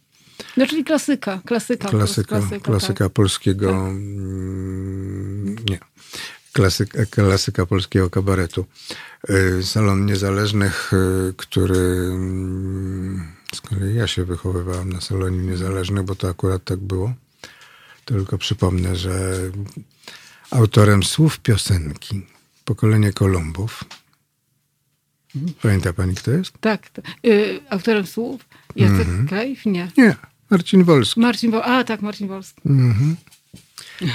[0.57, 1.89] No czyli klasyka, klasyka.
[1.89, 3.14] Klasyka, klasyka, klasyka tak.
[3.14, 3.77] polskiego, tak.
[3.77, 5.80] Mm, nie,
[6.53, 8.65] klasyka, klasyka polskiego kabaretu.
[9.29, 11.79] Y, Salon Niezależnych, y, który
[12.13, 17.13] mm, z kolei ja się wychowywałem na Salonie Niezależnych, bo to akurat tak było.
[18.05, 19.39] Tylko przypomnę, że
[20.51, 22.25] autorem słów piosenki
[22.65, 23.83] Pokolenie Kolumbów
[25.61, 26.53] Pamięta pani, kto jest?
[26.61, 26.89] Tak.
[27.25, 28.45] Y, autorem słów
[28.75, 29.29] Jacek mm -hmm.
[29.29, 29.65] Krajf?
[29.65, 29.91] Nie.
[29.97, 30.15] Nie.
[30.49, 31.19] Marcin Wolski.
[31.19, 32.61] Marcin Wo A, tak, Marcin Wolski.
[32.65, 33.15] Mm -hmm.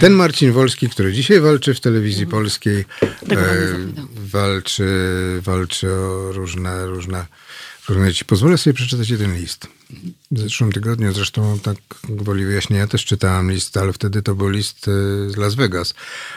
[0.01, 2.85] Ten Marcin Wolski, który dzisiaj walczy w telewizji polskiej,
[3.31, 3.77] e,
[4.17, 4.89] walczy,
[5.43, 7.27] walczy o różne, różne,
[7.89, 8.11] różne.
[8.27, 9.69] Pozwolę sobie przeczytać jeden list.
[10.31, 11.77] W zeszłym tygodniu zresztą tak
[12.09, 15.95] gwoli wyjaśnienia też czytałem list, ale wtedy to był list e, z Las Vegas.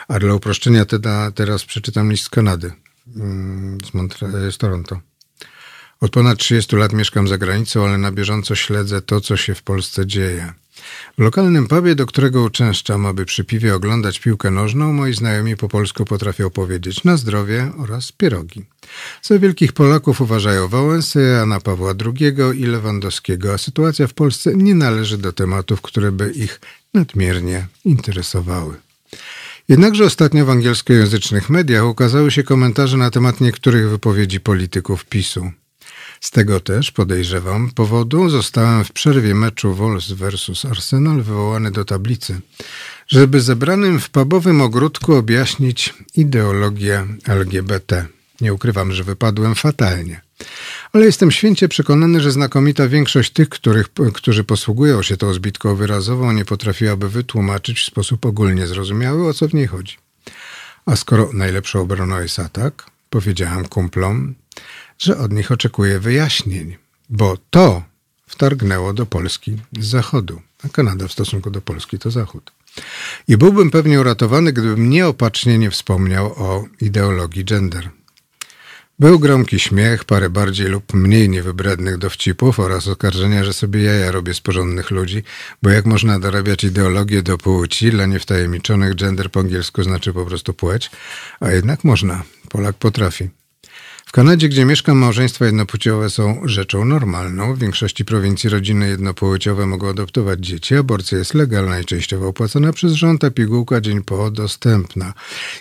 [0.08, 2.72] A dla uproszczenia teda, teraz przeczytam list z Kanady.
[3.16, 5.00] mm, z, Montre- z Toronto.
[6.02, 9.64] Od ponad 30 lat mieszkam za granicą, ale na bieżąco śledzę to, co się w
[9.64, 10.54] Polsce dzieje.
[11.18, 15.70] W lokalnym pubie, do którego uczęszczam, aby przy piwie oglądać piłkę nożną, moi znajomi po
[15.70, 18.66] polsku potrafią powiedzieć na zdrowie oraz pierogi.
[19.22, 24.76] Za wielkich Polaków uważają Wałęsę, Jana Pawła II i Lewandowskiego, a sytuacja w Polsce nie
[24.76, 26.62] należy do tematów, które by ich
[26.94, 28.76] nadmiernie interesowały.
[29.68, 35.52] Jednakże ostatnio w angielskojęzycznych mediach ukazały się komentarze na temat niektórych wypowiedzi polityków PiSu.
[36.22, 42.42] Z tego też, podejrzewam, powodu zostałem w przerwie meczu Wolves vs Arsenal wywołany do tablicy,
[43.08, 48.06] żeby zebranym w pubowym ogródku objaśnić ideologię LGBT.
[48.42, 50.22] Nie ukrywam, że wypadłem fatalnie.
[50.94, 56.32] Ale jestem święcie przekonany, że znakomita większość tych, których, którzy posługują się tą zbitką wyrazową,
[56.32, 59.98] nie potrafiłaby wytłumaczyć w sposób ogólnie zrozumiały, o co w niej chodzi.
[60.86, 64.36] A skoro najlepszą obroną jest atak, powiedziałem kumplom,
[65.00, 66.78] że od nich oczekuję wyjaśnień,
[67.10, 67.84] bo to
[68.28, 72.52] wtargnęło do Polski z Zachodu, a Kanada w stosunku do Polski to Zachód.
[73.28, 77.90] I byłbym pewnie uratowany, gdybym nieopatrznie nie wspomniał o ideologii gender.
[79.00, 84.34] Był gromki śmiech, parę bardziej lub mniej niewybrednych dowcipów oraz oskarżenia, że sobie jaja robię
[84.34, 85.24] z porządnych ludzi,
[85.64, 90.54] bo jak można dorabiać ideologię do płci dla niewtajemniczonych, gender po angielsku znaczy po prostu
[90.54, 90.92] płeć,
[91.40, 92.24] a jednak można.
[92.50, 93.30] Polak potrafi.
[94.10, 97.54] W Kanadzie, gdzie mieszkam, małżeństwa jednopłciowe są rzeczą normalną.
[97.54, 100.76] W większości prowincji rodziny jednopłciowe mogą adoptować dzieci.
[100.76, 105.14] Aborcja jest legalna i częściowo opłacana przez rząd, a pigułka dzień po dostępna.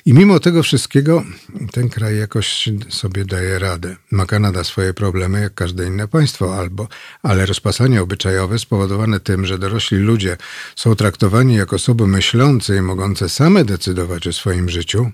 [0.06, 1.24] I mimo tego wszystkiego
[1.72, 3.96] ten kraj jakoś sobie daje radę.
[4.10, 6.88] Ma Kanada swoje problemy, jak każde inne państwo, albo,
[7.22, 10.36] ale rozpasanie obyczajowe spowodowane tym, że dorośli ludzie
[10.76, 15.10] są traktowani jako osoby myślące i mogące same decydować o swoim życiu,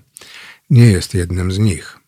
[0.69, 2.04] nie jest jednym z nich.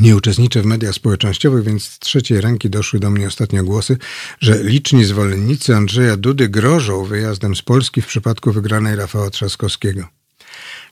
[0.00, 3.96] Nie uczestniczę w mediach społecznościowych, więc z trzeciej ręki doszły do mnie ostatnio głosy,
[4.40, 10.08] że liczni zwolennicy Andrzeja Dudy grożą wyjazdem z Polski w przypadku wygranej Rafała Trzaskowskiego.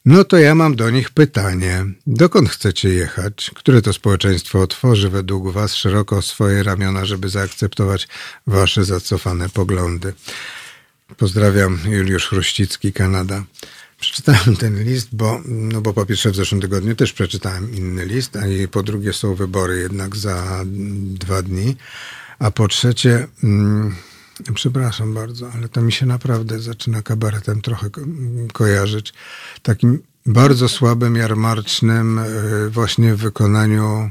[0.04, 1.86] No to ja mam do nich pytanie.
[2.06, 3.50] Dokąd chcecie jechać?
[3.54, 8.08] Które to społeczeństwo otworzy według Was szeroko swoje ramiona, żeby zaakceptować
[8.46, 10.12] Wasze zacofane poglądy?
[11.16, 13.44] Pozdrawiam, Juliusz Chruścicki, Kanada.
[14.00, 18.36] Przeczytałem ten list, bo, no bo po pierwsze w zeszłym tygodniu też przeczytałem inny list,
[18.36, 20.64] a i po drugie są wybory jednak za
[21.04, 21.76] dwa dni,
[22.38, 23.94] a po trzecie, mm,
[24.54, 28.00] przepraszam bardzo, ale to mi się naprawdę zaczyna kabaretem trochę ko
[28.52, 29.12] kojarzyć.
[29.62, 32.20] Takim bardzo słabym, jarmarcznym
[32.62, 34.10] yy, właśnie w wykonaniu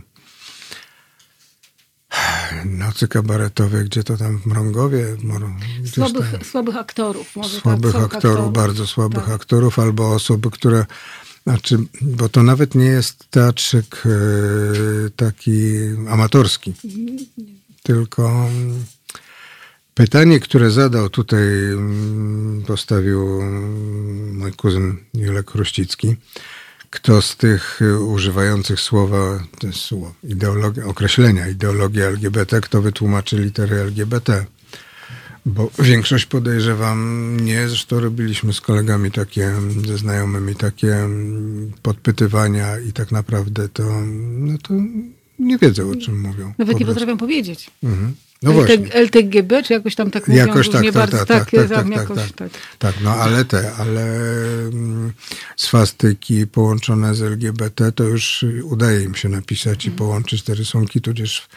[2.65, 5.05] nocy kabaretowej, gdzie to tam w Mrągowie.
[5.93, 7.35] Słabych, tam, słabych aktorów.
[7.35, 9.33] Może tak, słabych tak, aktorów, aktorów, bardzo słabych tak.
[9.33, 10.85] aktorów, albo osoby, które,
[11.43, 14.09] znaczy, bo to nawet nie jest teatrzyk e,
[15.09, 15.73] taki
[16.09, 16.73] amatorski,
[17.83, 18.85] tylko mm,
[19.93, 26.15] pytanie, które zadał tutaj, mm, postawił mm, mój kuzyn Julek Chruścicki,
[26.89, 29.39] kto z tych y, używających słowa,
[29.71, 34.45] słowo, ideologia, określenia ideologii LGBT, kto wytłumaczy litery LGBT.
[35.45, 39.51] Bo większość podejrzewam nie, zresztą robiliśmy z kolegami takie,
[39.87, 43.83] ze znajomymi takie mm, podpytywania i tak naprawdę to,
[44.29, 44.73] no to
[45.39, 46.53] nie wiedzą o czym mówią.
[46.57, 47.71] Nawet nie potrafią powiedzieć.
[47.83, 48.15] Mhm.
[48.43, 48.93] No właśnie.
[48.93, 50.47] LTGB, czy jakoś tam tak mówią?
[50.47, 52.49] Jakoś tak, tak, bardzo, tak, tak, tak, tak, jakoś, tak, tak.
[52.79, 54.03] tak, no ale te, ale
[54.67, 55.13] mm,
[55.55, 61.47] swastyki połączone z LGBT to już udaje im się napisać i połączyć te rysunki, tudzież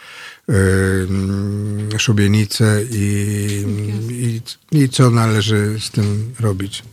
[0.47, 4.41] yy, szubienice i,
[4.71, 6.83] i, i co należy z tym robić.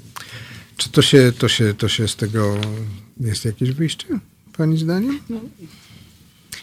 [0.77, 2.61] Czy to się, to się, to się z tego
[3.21, 4.07] jest jakieś wyjście,
[4.57, 5.21] pani zdaniem?
[5.31, 5.41] No.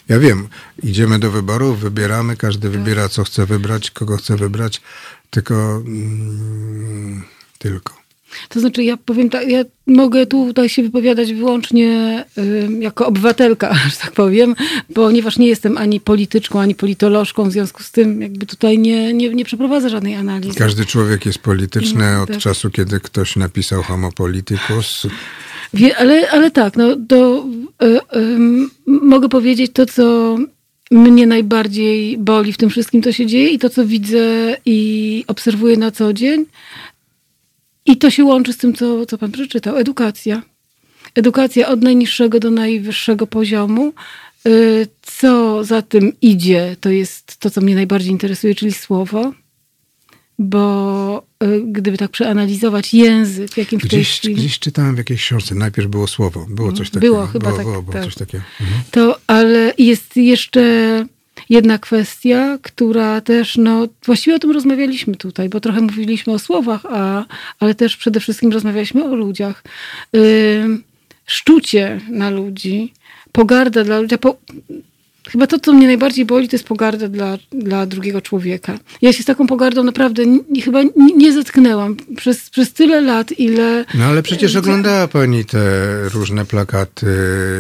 [0.09, 0.47] Ja wiem,
[0.83, 4.81] idziemy do wyborów, wybieramy, każdy wybiera, co chce wybrać, kogo chce wybrać,
[5.29, 5.83] tylko.
[5.85, 7.23] Mm,
[7.57, 8.07] tylko.
[8.49, 13.97] To znaczy, ja powiem tak, ja mogę tutaj się wypowiadać wyłącznie y, jako obywatelka, że
[13.97, 14.55] tak powiem,
[14.93, 19.29] ponieważ nie jestem ani polityczką, ani politolożką, w związku z tym jakby tutaj nie, nie,
[19.29, 20.57] nie przeprowadzę żadnej analizy.
[20.57, 22.37] Każdy człowiek jest polityczny no, od tak.
[22.37, 25.07] czasu, kiedy ktoś napisał homo politicus.
[25.73, 27.45] Wie, ale, ale tak, no to
[27.83, 28.37] y, y,
[28.87, 30.37] mogę powiedzieć to, co
[30.91, 35.77] mnie najbardziej boli w tym wszystkim, co się dzieje i to, co widzę i obserwuję
[35.77, 36.45] na co dzień.
[37.85, 39.77] I to się łączy z tym, co, co pan przeczytał.
[39.77, 40.41] Edukacja.
[41.15, 43.93] Edukacja od najniższego do najwyższego poziomu.
[44.47, 49.33] Y, co za tym idzie, to jest to, co mnie najbardziej interesuje, czyli słowo.
[50.39, 54.35] Bo y, gdyby tak przeanalizować język, jakim w tej Gdzieś, chwili...
[54.35, 57.13] gdzieś czytałem w jakiejś książce, najpierw było słowo, było coś takiego.
[57.13, 58.03] Było chyba było, tak, Było, było tak.
[58.03, 58.43] coś takiego.
[58.61, 58.81] Mhm.
[58.91, 61.05] To, ale jest jeszcze
[61.49, 66.85] jedna kwestia, która też, no właściwie o tym rozmawialiśmy tutaj, bo trochę mówiliśmy o słowach,
[66.85, 67.25] a,
[67.59, 69.63] ale też przede wszystkim rozmawialiśmy o ludziach.
[70.15, 70.83] Ym,
[71.25, 72.93] szczucie na ludzi,
[73.31, 74.17] pogarda dla ludzi.
[74.17, 74.37] Po,
[75.31, 78.79] chyba to, co mnie najbardziej boli, to jest pogarda dla, dla drugiego człowieka.
[79.01, 83.39] Ja się z taką pogardą naprawdę nie, chyba nie, nie zetknęłam przez, przez tyle lat,
[83.39, 83.85] ile...
[83.93, 85.59] No ale przecież oglądała pani te
[86.09, 87.07] różne plakaty,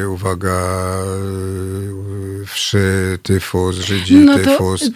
[0.09, 0.93] uwaga,
[2.45, 4.89] wszy, tyfus, Żydzi, No to- tyfus,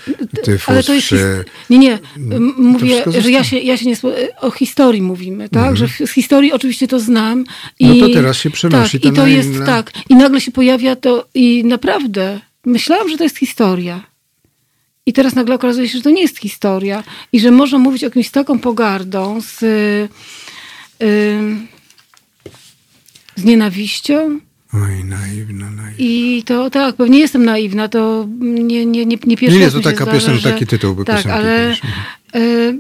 [0.44, 1.06] tyfus, Ale to jest.
[1.08, 1.46] wszy.
[1.70, 2.00] Nie, nie.
[2.18, 3.96] m- Mówię, że ja się, ja się nie.
[3.96, 5.78] spo- O historii mówimy, tak?
[5.78, 7.44] Że w- z historii oczywiście to znam.
[7.80, 9.92] I, No to teraz się przenosi tak, i to na jest tak.
[10.10, 11.26] I nagle się pojawia to.
[11.34, 14.04] I naprawdę myślałam, że to jest historia.
[15.06, 17.04] I teraz nagle okazuje się, że to nie jest historia.
[17.34, 19.62] I że można mówić o kimś z taką pogardą, z,
[21.04, 21.68] ym,
[23.36, 24.40] z nienawiścią.
[24.74, 25.92] Oj, naiwna, naiwna.
[25.98, 29.96] I to tak, pewnie jestem naiwna, to nie, nie, nie, nie pierwszy Nie, to taka
[30.04, 31.82] zdarza, piosenka, że- taki tytuł by Tak, ale kiedyś.
[32.34, 32.74] e,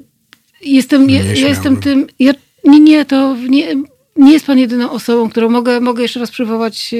[0.61, 2.33] jestem, ja, jestem tym, ja,
[2.63, 3.75] nie, nie, to nie,
[4.15, 6.95] nie jest pan jedyną osobą, którą mogę, mogę jeszcze raz przywołać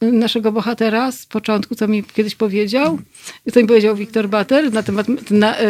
[0.00, 2.98] naszego bohatera z początku, co mi kiedyś powiedział,
[3.52, 5.64] co mi powiedział Wiktor Bater na temat, na, e,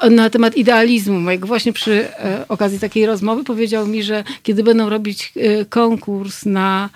[0.00, 1.46] e, na temat idealizmu mojego.
[1.46, 5.32] Właśnie przy e, okazji takiej rozmowy powiedział mi, że kiedy będą robić
[5.68, 6.90] konkurs na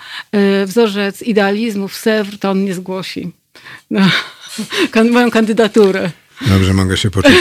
[0.66, 3.30] wzorzec idealizmu w Sewr, to on mnie zgłosi.
[3.90, 4.00] No,
[5.12, 6.10] moją kandydaturę.
[6.48, 7.34] Dobrze, mogę się poczuć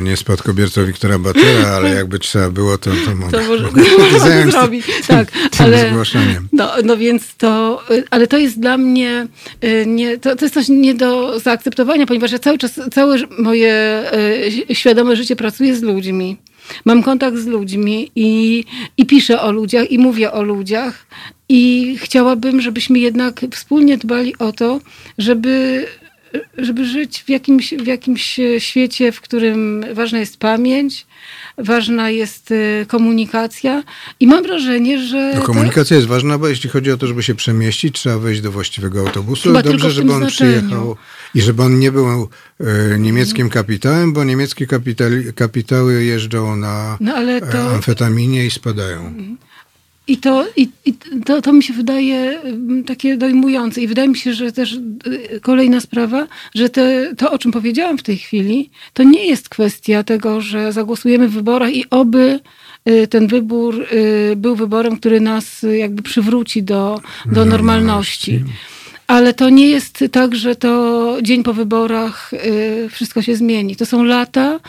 [0.00, 4.18] nie spadkobiercą Wiktora Batera, ale jakby trzeba było, to, to mogę, To może, mogę się
[4.28, 4.86] zająć zrobić.
[4.86, 6.48] tym, Tak, tym ale, zgłoszeniem.
[6.52, 9.26] no, no więc to, y, ale to jest dla mnie,
[9.64, 14.02] y, nie, to, to jest coś nie do zaakceptowania, ponieważ ja cały czas, całe moje
[14.72, 16.36] świadome życie pracuję z ludźmi.
[16.84, 18.64] Mam kontakt z ludźmi i,
[18.96, 21.06] i piszę o ludziach i mówię o ludziach
[21.48, 24.80] i chciałabym, żebyśmy jednak wspólnie dbali o to,
[25.18, 25.84] żeby
[26.58, 31.06] żeby żyć w jakimś, w jakimś świecie, w którym ważna jest pamięć,
[31.58, 33.82] ważna jest y, komunikacja
[34.20, 35.32] i mam wrażenie, że...
[35.34, 38.40] No, to- komunikacja jest ważna, bo jeśli chodzi o to, żeby się przemieścić, trzeba wejść
[38.40, 39.48] do właściwego autobusu.
[39.48, 40.52] Chyba Dobrze, żeby on znaczeniu.
[40.52, 40.96] przyjechał
[41.34, 42.28] i żeby on nie był
[42.60, 49.14] e, niemieckim kapitałem, bo niemieckie kapitali, kapitały jeżdżą na No e, to, amfetaminie i spadają.
[50.08, 54.16] I to, i, i to, to mi się wydaje mm, takie dojmujące i wydaje mi
[54.16, 54.72] się, że też
[55.06, 59.48] y, kolejna sprawa, że te, to, o czym powiedziałam w tej chwili, to nie jest
[59.48, 62.40] kwestia tego, że zagłosujemy w wyborach i oby
[62.88, 68.44] y, ten wybór y, był wyborem, który nas jakby przywróci do, do normalności.
[69.06, 73.76] Ale to nie jest tak, że to dzień po wyborach y, wszystko się zmieni.
[73.76, 74.60] To są lata,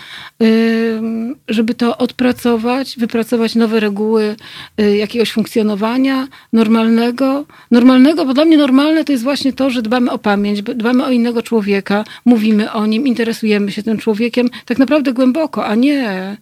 [0.43, 0.99] y,
[1.47, 4.35] żeby to odpracować, wypracować nowe reguły
[4.81, 7.45] y, jakiegoś funkcjonowania normalnego.
[7.71, 11.11] Normalnego, bo dla mnie normalne to jest właśnie to, że dbamy o pamięć, dbamy o
[11.11, 16.37] innego człowieka, mówimy o nim, interesujemy się tym człowiekiem tak naprawdę głęboko, a nie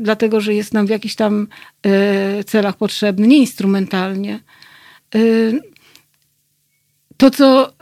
[0.00, 1.46] dlatego, że jest nam w jakichś tam
[2.46, 4.40] celach potrzebny, nie instrumentalnie.
[7.16, 7.72] To, co.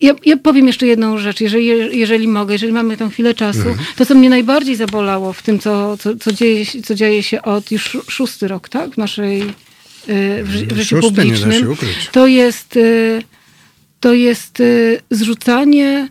[0.00, 1.66] Ja, ja powiem jeszcze jedną rzecz, jeżeli,
[1.98, 3.58] jeżeli mogę, jeżeli mamy tą chwilę czasu.
[3.96, 7.42] To, co mnie najbardziej zabolało w tym, co, co, co, dzieje, się- co dzieje się
[7.42, 8.90] od już szó- szósty rok, tak?
[8.90, 9.42] W naszej.
[9.42, 9.44] y,
[10.44, 11.50] W, w życiu publicznym.
[12.12, 13.22] To jest, y,
[14.00, 16.08] to jest y, zrzucanie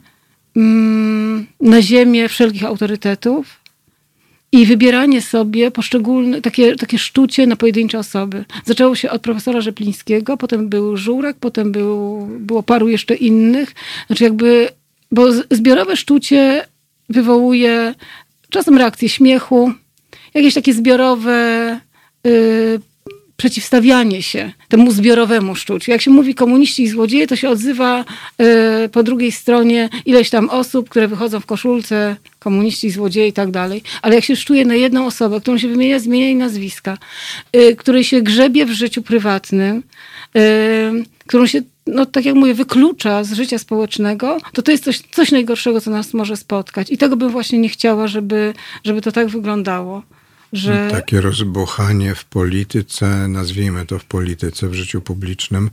[0.55, 3.59] mm, na ziemię wszelkich autorytetów
[4.51, 8.45] i wybieranie sobie poszczególne, takie, takie sztucie na pojedyncze osoby.
[8.65, 13.75] Zaczęło się od profesora Rzeplińskiego, potem był Żurek, potem był, było paru jeszcze innych.
[14.07, 14.69] Znaczy jakby,
[15.11, 16.65] bo zbiorowe sztucie
[17.09, 17.95] wywołuje
[18.49, 19.71] czasem reakcję śmiechu,
[20.33, 21.79] jakieś takie zbiorowe
[22.27, 22.79] y,
[23.39, 25.91] przeciwstawianie się temu zbiorowemu szczuciu.
[25.91, 28.05] Jak się mówi komuniści i złodzieje, to się odzywa
[28.85, 33.51] y, po drugiej stronie ileś tam osób, które wychodzą w koszulce, komuniści, złodzieje i tak
[33.51, 33.83] dalej.
[34.01, 36.97] Ale jak się szczuje na jedną osobę, którą się wymienia, zmienia jej nazwiska,
[37.55, 39.83] y, której się grzebie w życiu prywatnym,
[40.37, 40.41] y,
[41.27, 45.31] którą się, no tak jak mówię, wyklucza z życia społecznego, to to jest coś, coś
[45.31, 46.91] najgorszego, co nas może spotkać.
[46.91, 48.53] I tego bym właśnie nie chciała, żeby,
[48.83, 50.03] żeby to tak wyglądało.
[50.53, 50.87] Że...
[50.91, 55.71] Takie rozbuchanie w polityce, nazwijmy to w polityce, w życiu publicznym,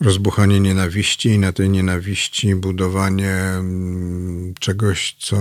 [0.00, 5.36] rozbuchanie nienawiści i na tej nienawiści budowanie mm, czegoś, co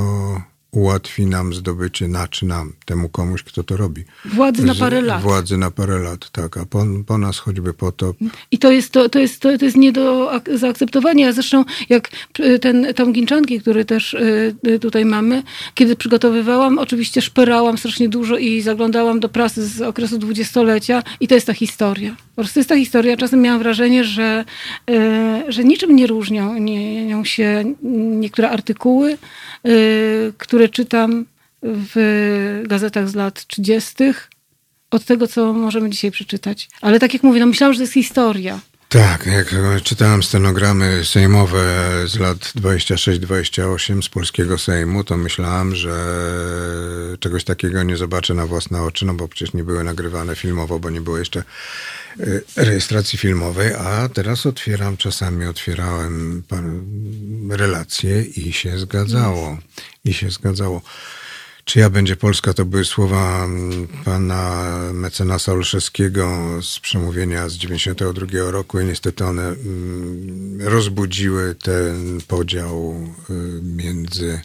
[0.76, 4.04] ułatwi nam zdobycie, znaczy nam, temu komuś, kto to robi.
[4.26, 5.22] Władzy na parę lat.
[5.22, 6.58] Władzy na parę lat, tak.
[6.58, 8.18] A po, po nas choćby potop.
[8.52, 11.32] I to jest, to, to jest, to, to jest nie do ak- zaakceptowania.
[11.34, 12.10] Zresztą jak
[12.62, 15.44] ten Tom Ginczanki, który też y, y, tutaj mamy,
[15.74, 21.36] kiedy przygotowywałam, oczywiście szperałam strasznie dużo i zaglądałam do prasy z okresu dwudziestolecia i to
[21.36, 22.16] jest ta historia.
[22.36, 23.18] Po prostu jest ta historia.
[23.18, 24.46] Czasem miałam wrażenie, że,
[24.90, 27.76] y, że niczym nie różnią nie, nią się
[28.20, 29.18] niektóre artykuły,
[29.68, 30.34] y,
[30.66, 31.26] które czytam
[31.64, 33.94] w gazetach z lat 30
[34.92, 36.70] od tego, co możemy dzisiaj przeczytać.
[36.82, 38.60] Ale tak jak mówię, no myślałam, że to jest historia.
[38.96, 41.64] Tak, jak czytałem stenogramy sejmowe
[42.08, 45.96] z lat 26-28 z polskiego Sejmu, to myślałem, że
[47.20, 50.90] czegoś takiego nie zobaczę na własne oczy, no bo przecież nie były nagrywane filmowo, bo
[50.90, 51.44] nie było jeszcze
[52.20, 56.44] y, rejestracji filmowej, a teraz otwieram, czasami otwierałem
[57.50, 59.58] relacje i się zgadzało.
[60.06, 60.82] I się zgadzało.
[61.66, 62.54] Czyja będzie Polska?
[62.54, 69.48] To były słowa mm, pana mecenasa Olszewskiego z przemówienia z 92 roku i niestety one
[69.48, 72.96] mm, rozbudziły ten podział
[73.30, 74.42] y, między,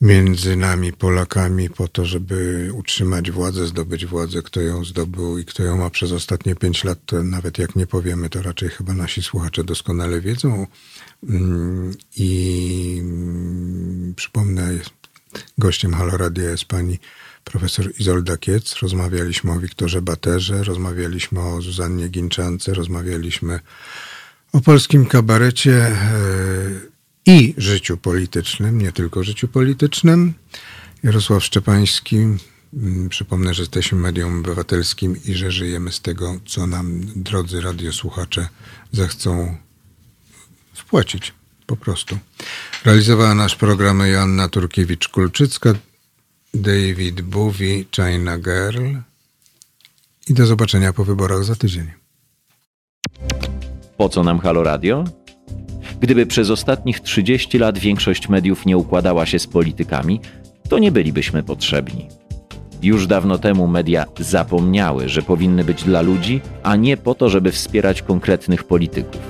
[0.00, 5.62] między nami, Polakami, po to, żeby utrzymać władzę, zdobyć władzę, kto ją zdobył i kto
[5.62, 9.22] ją ma przez ostatnie pięć lat, to nawet jak nie powiemy, to raczej chyba nasi
[9.22, 10.66] słuchacze doskonale wiedzą.
[11.28, 13.02] Mm, I
[14.16, 14.78] przypomnę,
[15.58, 16.98] Gościem Halo Radia jest pani
[17.44, 18.74] profesor Izolda Kiec.
[18.82, 23.60] Rozmawialiśmy o Wiktorze Baterze, rozmawialiśmy o Zuzannie Ginczance, rozmawialiśmy
[24.52, 26.20] o polskim kabarecie e,
[27.26, 30.34] i życiu politycznym, nie tylko życiu politycznym.
[31.02, 32.16] Jarosław Szczepański.
[32.16, 38.48] mm, Przypomnę, że jesteśmy medium obywatelskim i że żyjemy z tego, co nam drodzy radiosłuchacze
[38.92, 39.56] zechcą
[40.74, 41.39] wpłacić.
[41.70, 42.18] Po prostu.
[42.84, 45.74] Realizowała nasz program Joanna Turkiewicz-Kulczycka,
[46.54, 48.84] David Bowie, China Girl.
[50.28, 51.90] I do zobaczenia po wyborach za tydzień.
[53.96, 55.04] Po co nam Halo Radio?
[56.00, 60.20] Gdyby przez ostatnich 30 lat większość mediów nie układała się z politykami,
[60.68, 62.08] to nie bylibyśmy potrzebni.
[62.82, 67.52] Już dawno temu media zapomniały, że powinny być dla ludzi, a nie po to, żeby
[67.52, 69.29] wspierać konkretnych polityków.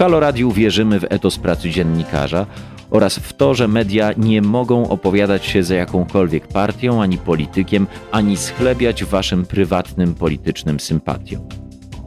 [0.00, 2.46] Halo Radiu wierzymy w etos pracy dziennikarza
[2.90, 8.36] oraz w to, że media nie mogą opowiadać się za jakąkolwiek partią ani politykiem, ani
[8.36, 11.48] schlebiać waszym prywatnym politycznym sympatiom.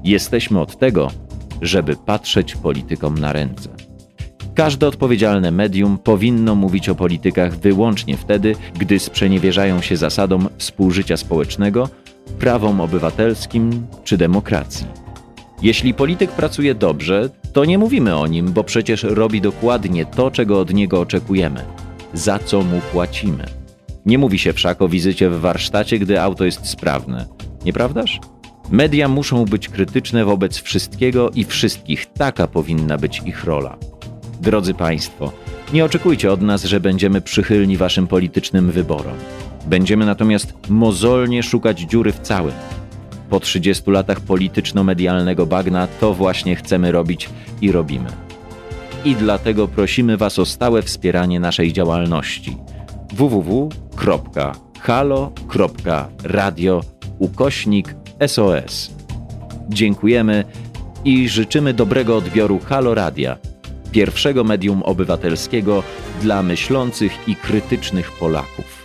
[0.03, 1.11] Jesteśmy od tego,
[1.61, 3.69] żeby patrzeć politykom na ręce.
[4.55, 11.89] Każde odpowiedzialne medium powinno mówić o politykach wyłącznie wtedy, gdy sprzeniewierzają się zasadom współżycia społecznego,
[12.39, 15.03] prawom obywatelskim czy demokracji.
[15.63, 20.59] Jeśli polityk pracuje dobrze, to nie mówimy o nim, bo przecież robi dokładnie to, czego
[20.59, 21.65] od niego oczekujemy,
[22.13, 23.45] za co mu płacimy.
[24.05, 27.25] Nie mówi się wszak o wizycie w warsztacie, gdy auto jest sprawne,
[27.65, 28.19] nieprawdaż?
[28.69, 33.77] Media muszą być krytyczne wobec wszystkiego i wszystkich, taka powinna być ich rola.
[34.41, 35.31] Drodzy Państwo,
[35.73, 39.15] nie oczekujcie od nas, że będziemy przychylni Waszym politycznym wyborom.
[39.65, 42.53] Będziemy natomiast mozolnie szukać dziury w całym.
[43.33, 47.29] Po 30 latach polityczno-medialnego bagna to właśnie chcemy robić
[47.61, 48.09] i robimy.
[49.05, 52.57] I dlatego prosimy Was o stałe wspieranie naszej działalności
[53.13, 53.71] www.halo.radio
[57.19, 57.95] ukośnik
[58.27, 58.91] SOS.
[59.69, 60.43] Dziękujemy
[61.05, 63.37] i życzymy dobrego odbioru Halo Radia,
[63.91, 65.83] pierwszego medium obywatelskiego
[66.21, 68.82] dla myślących i krytycznych Polaków.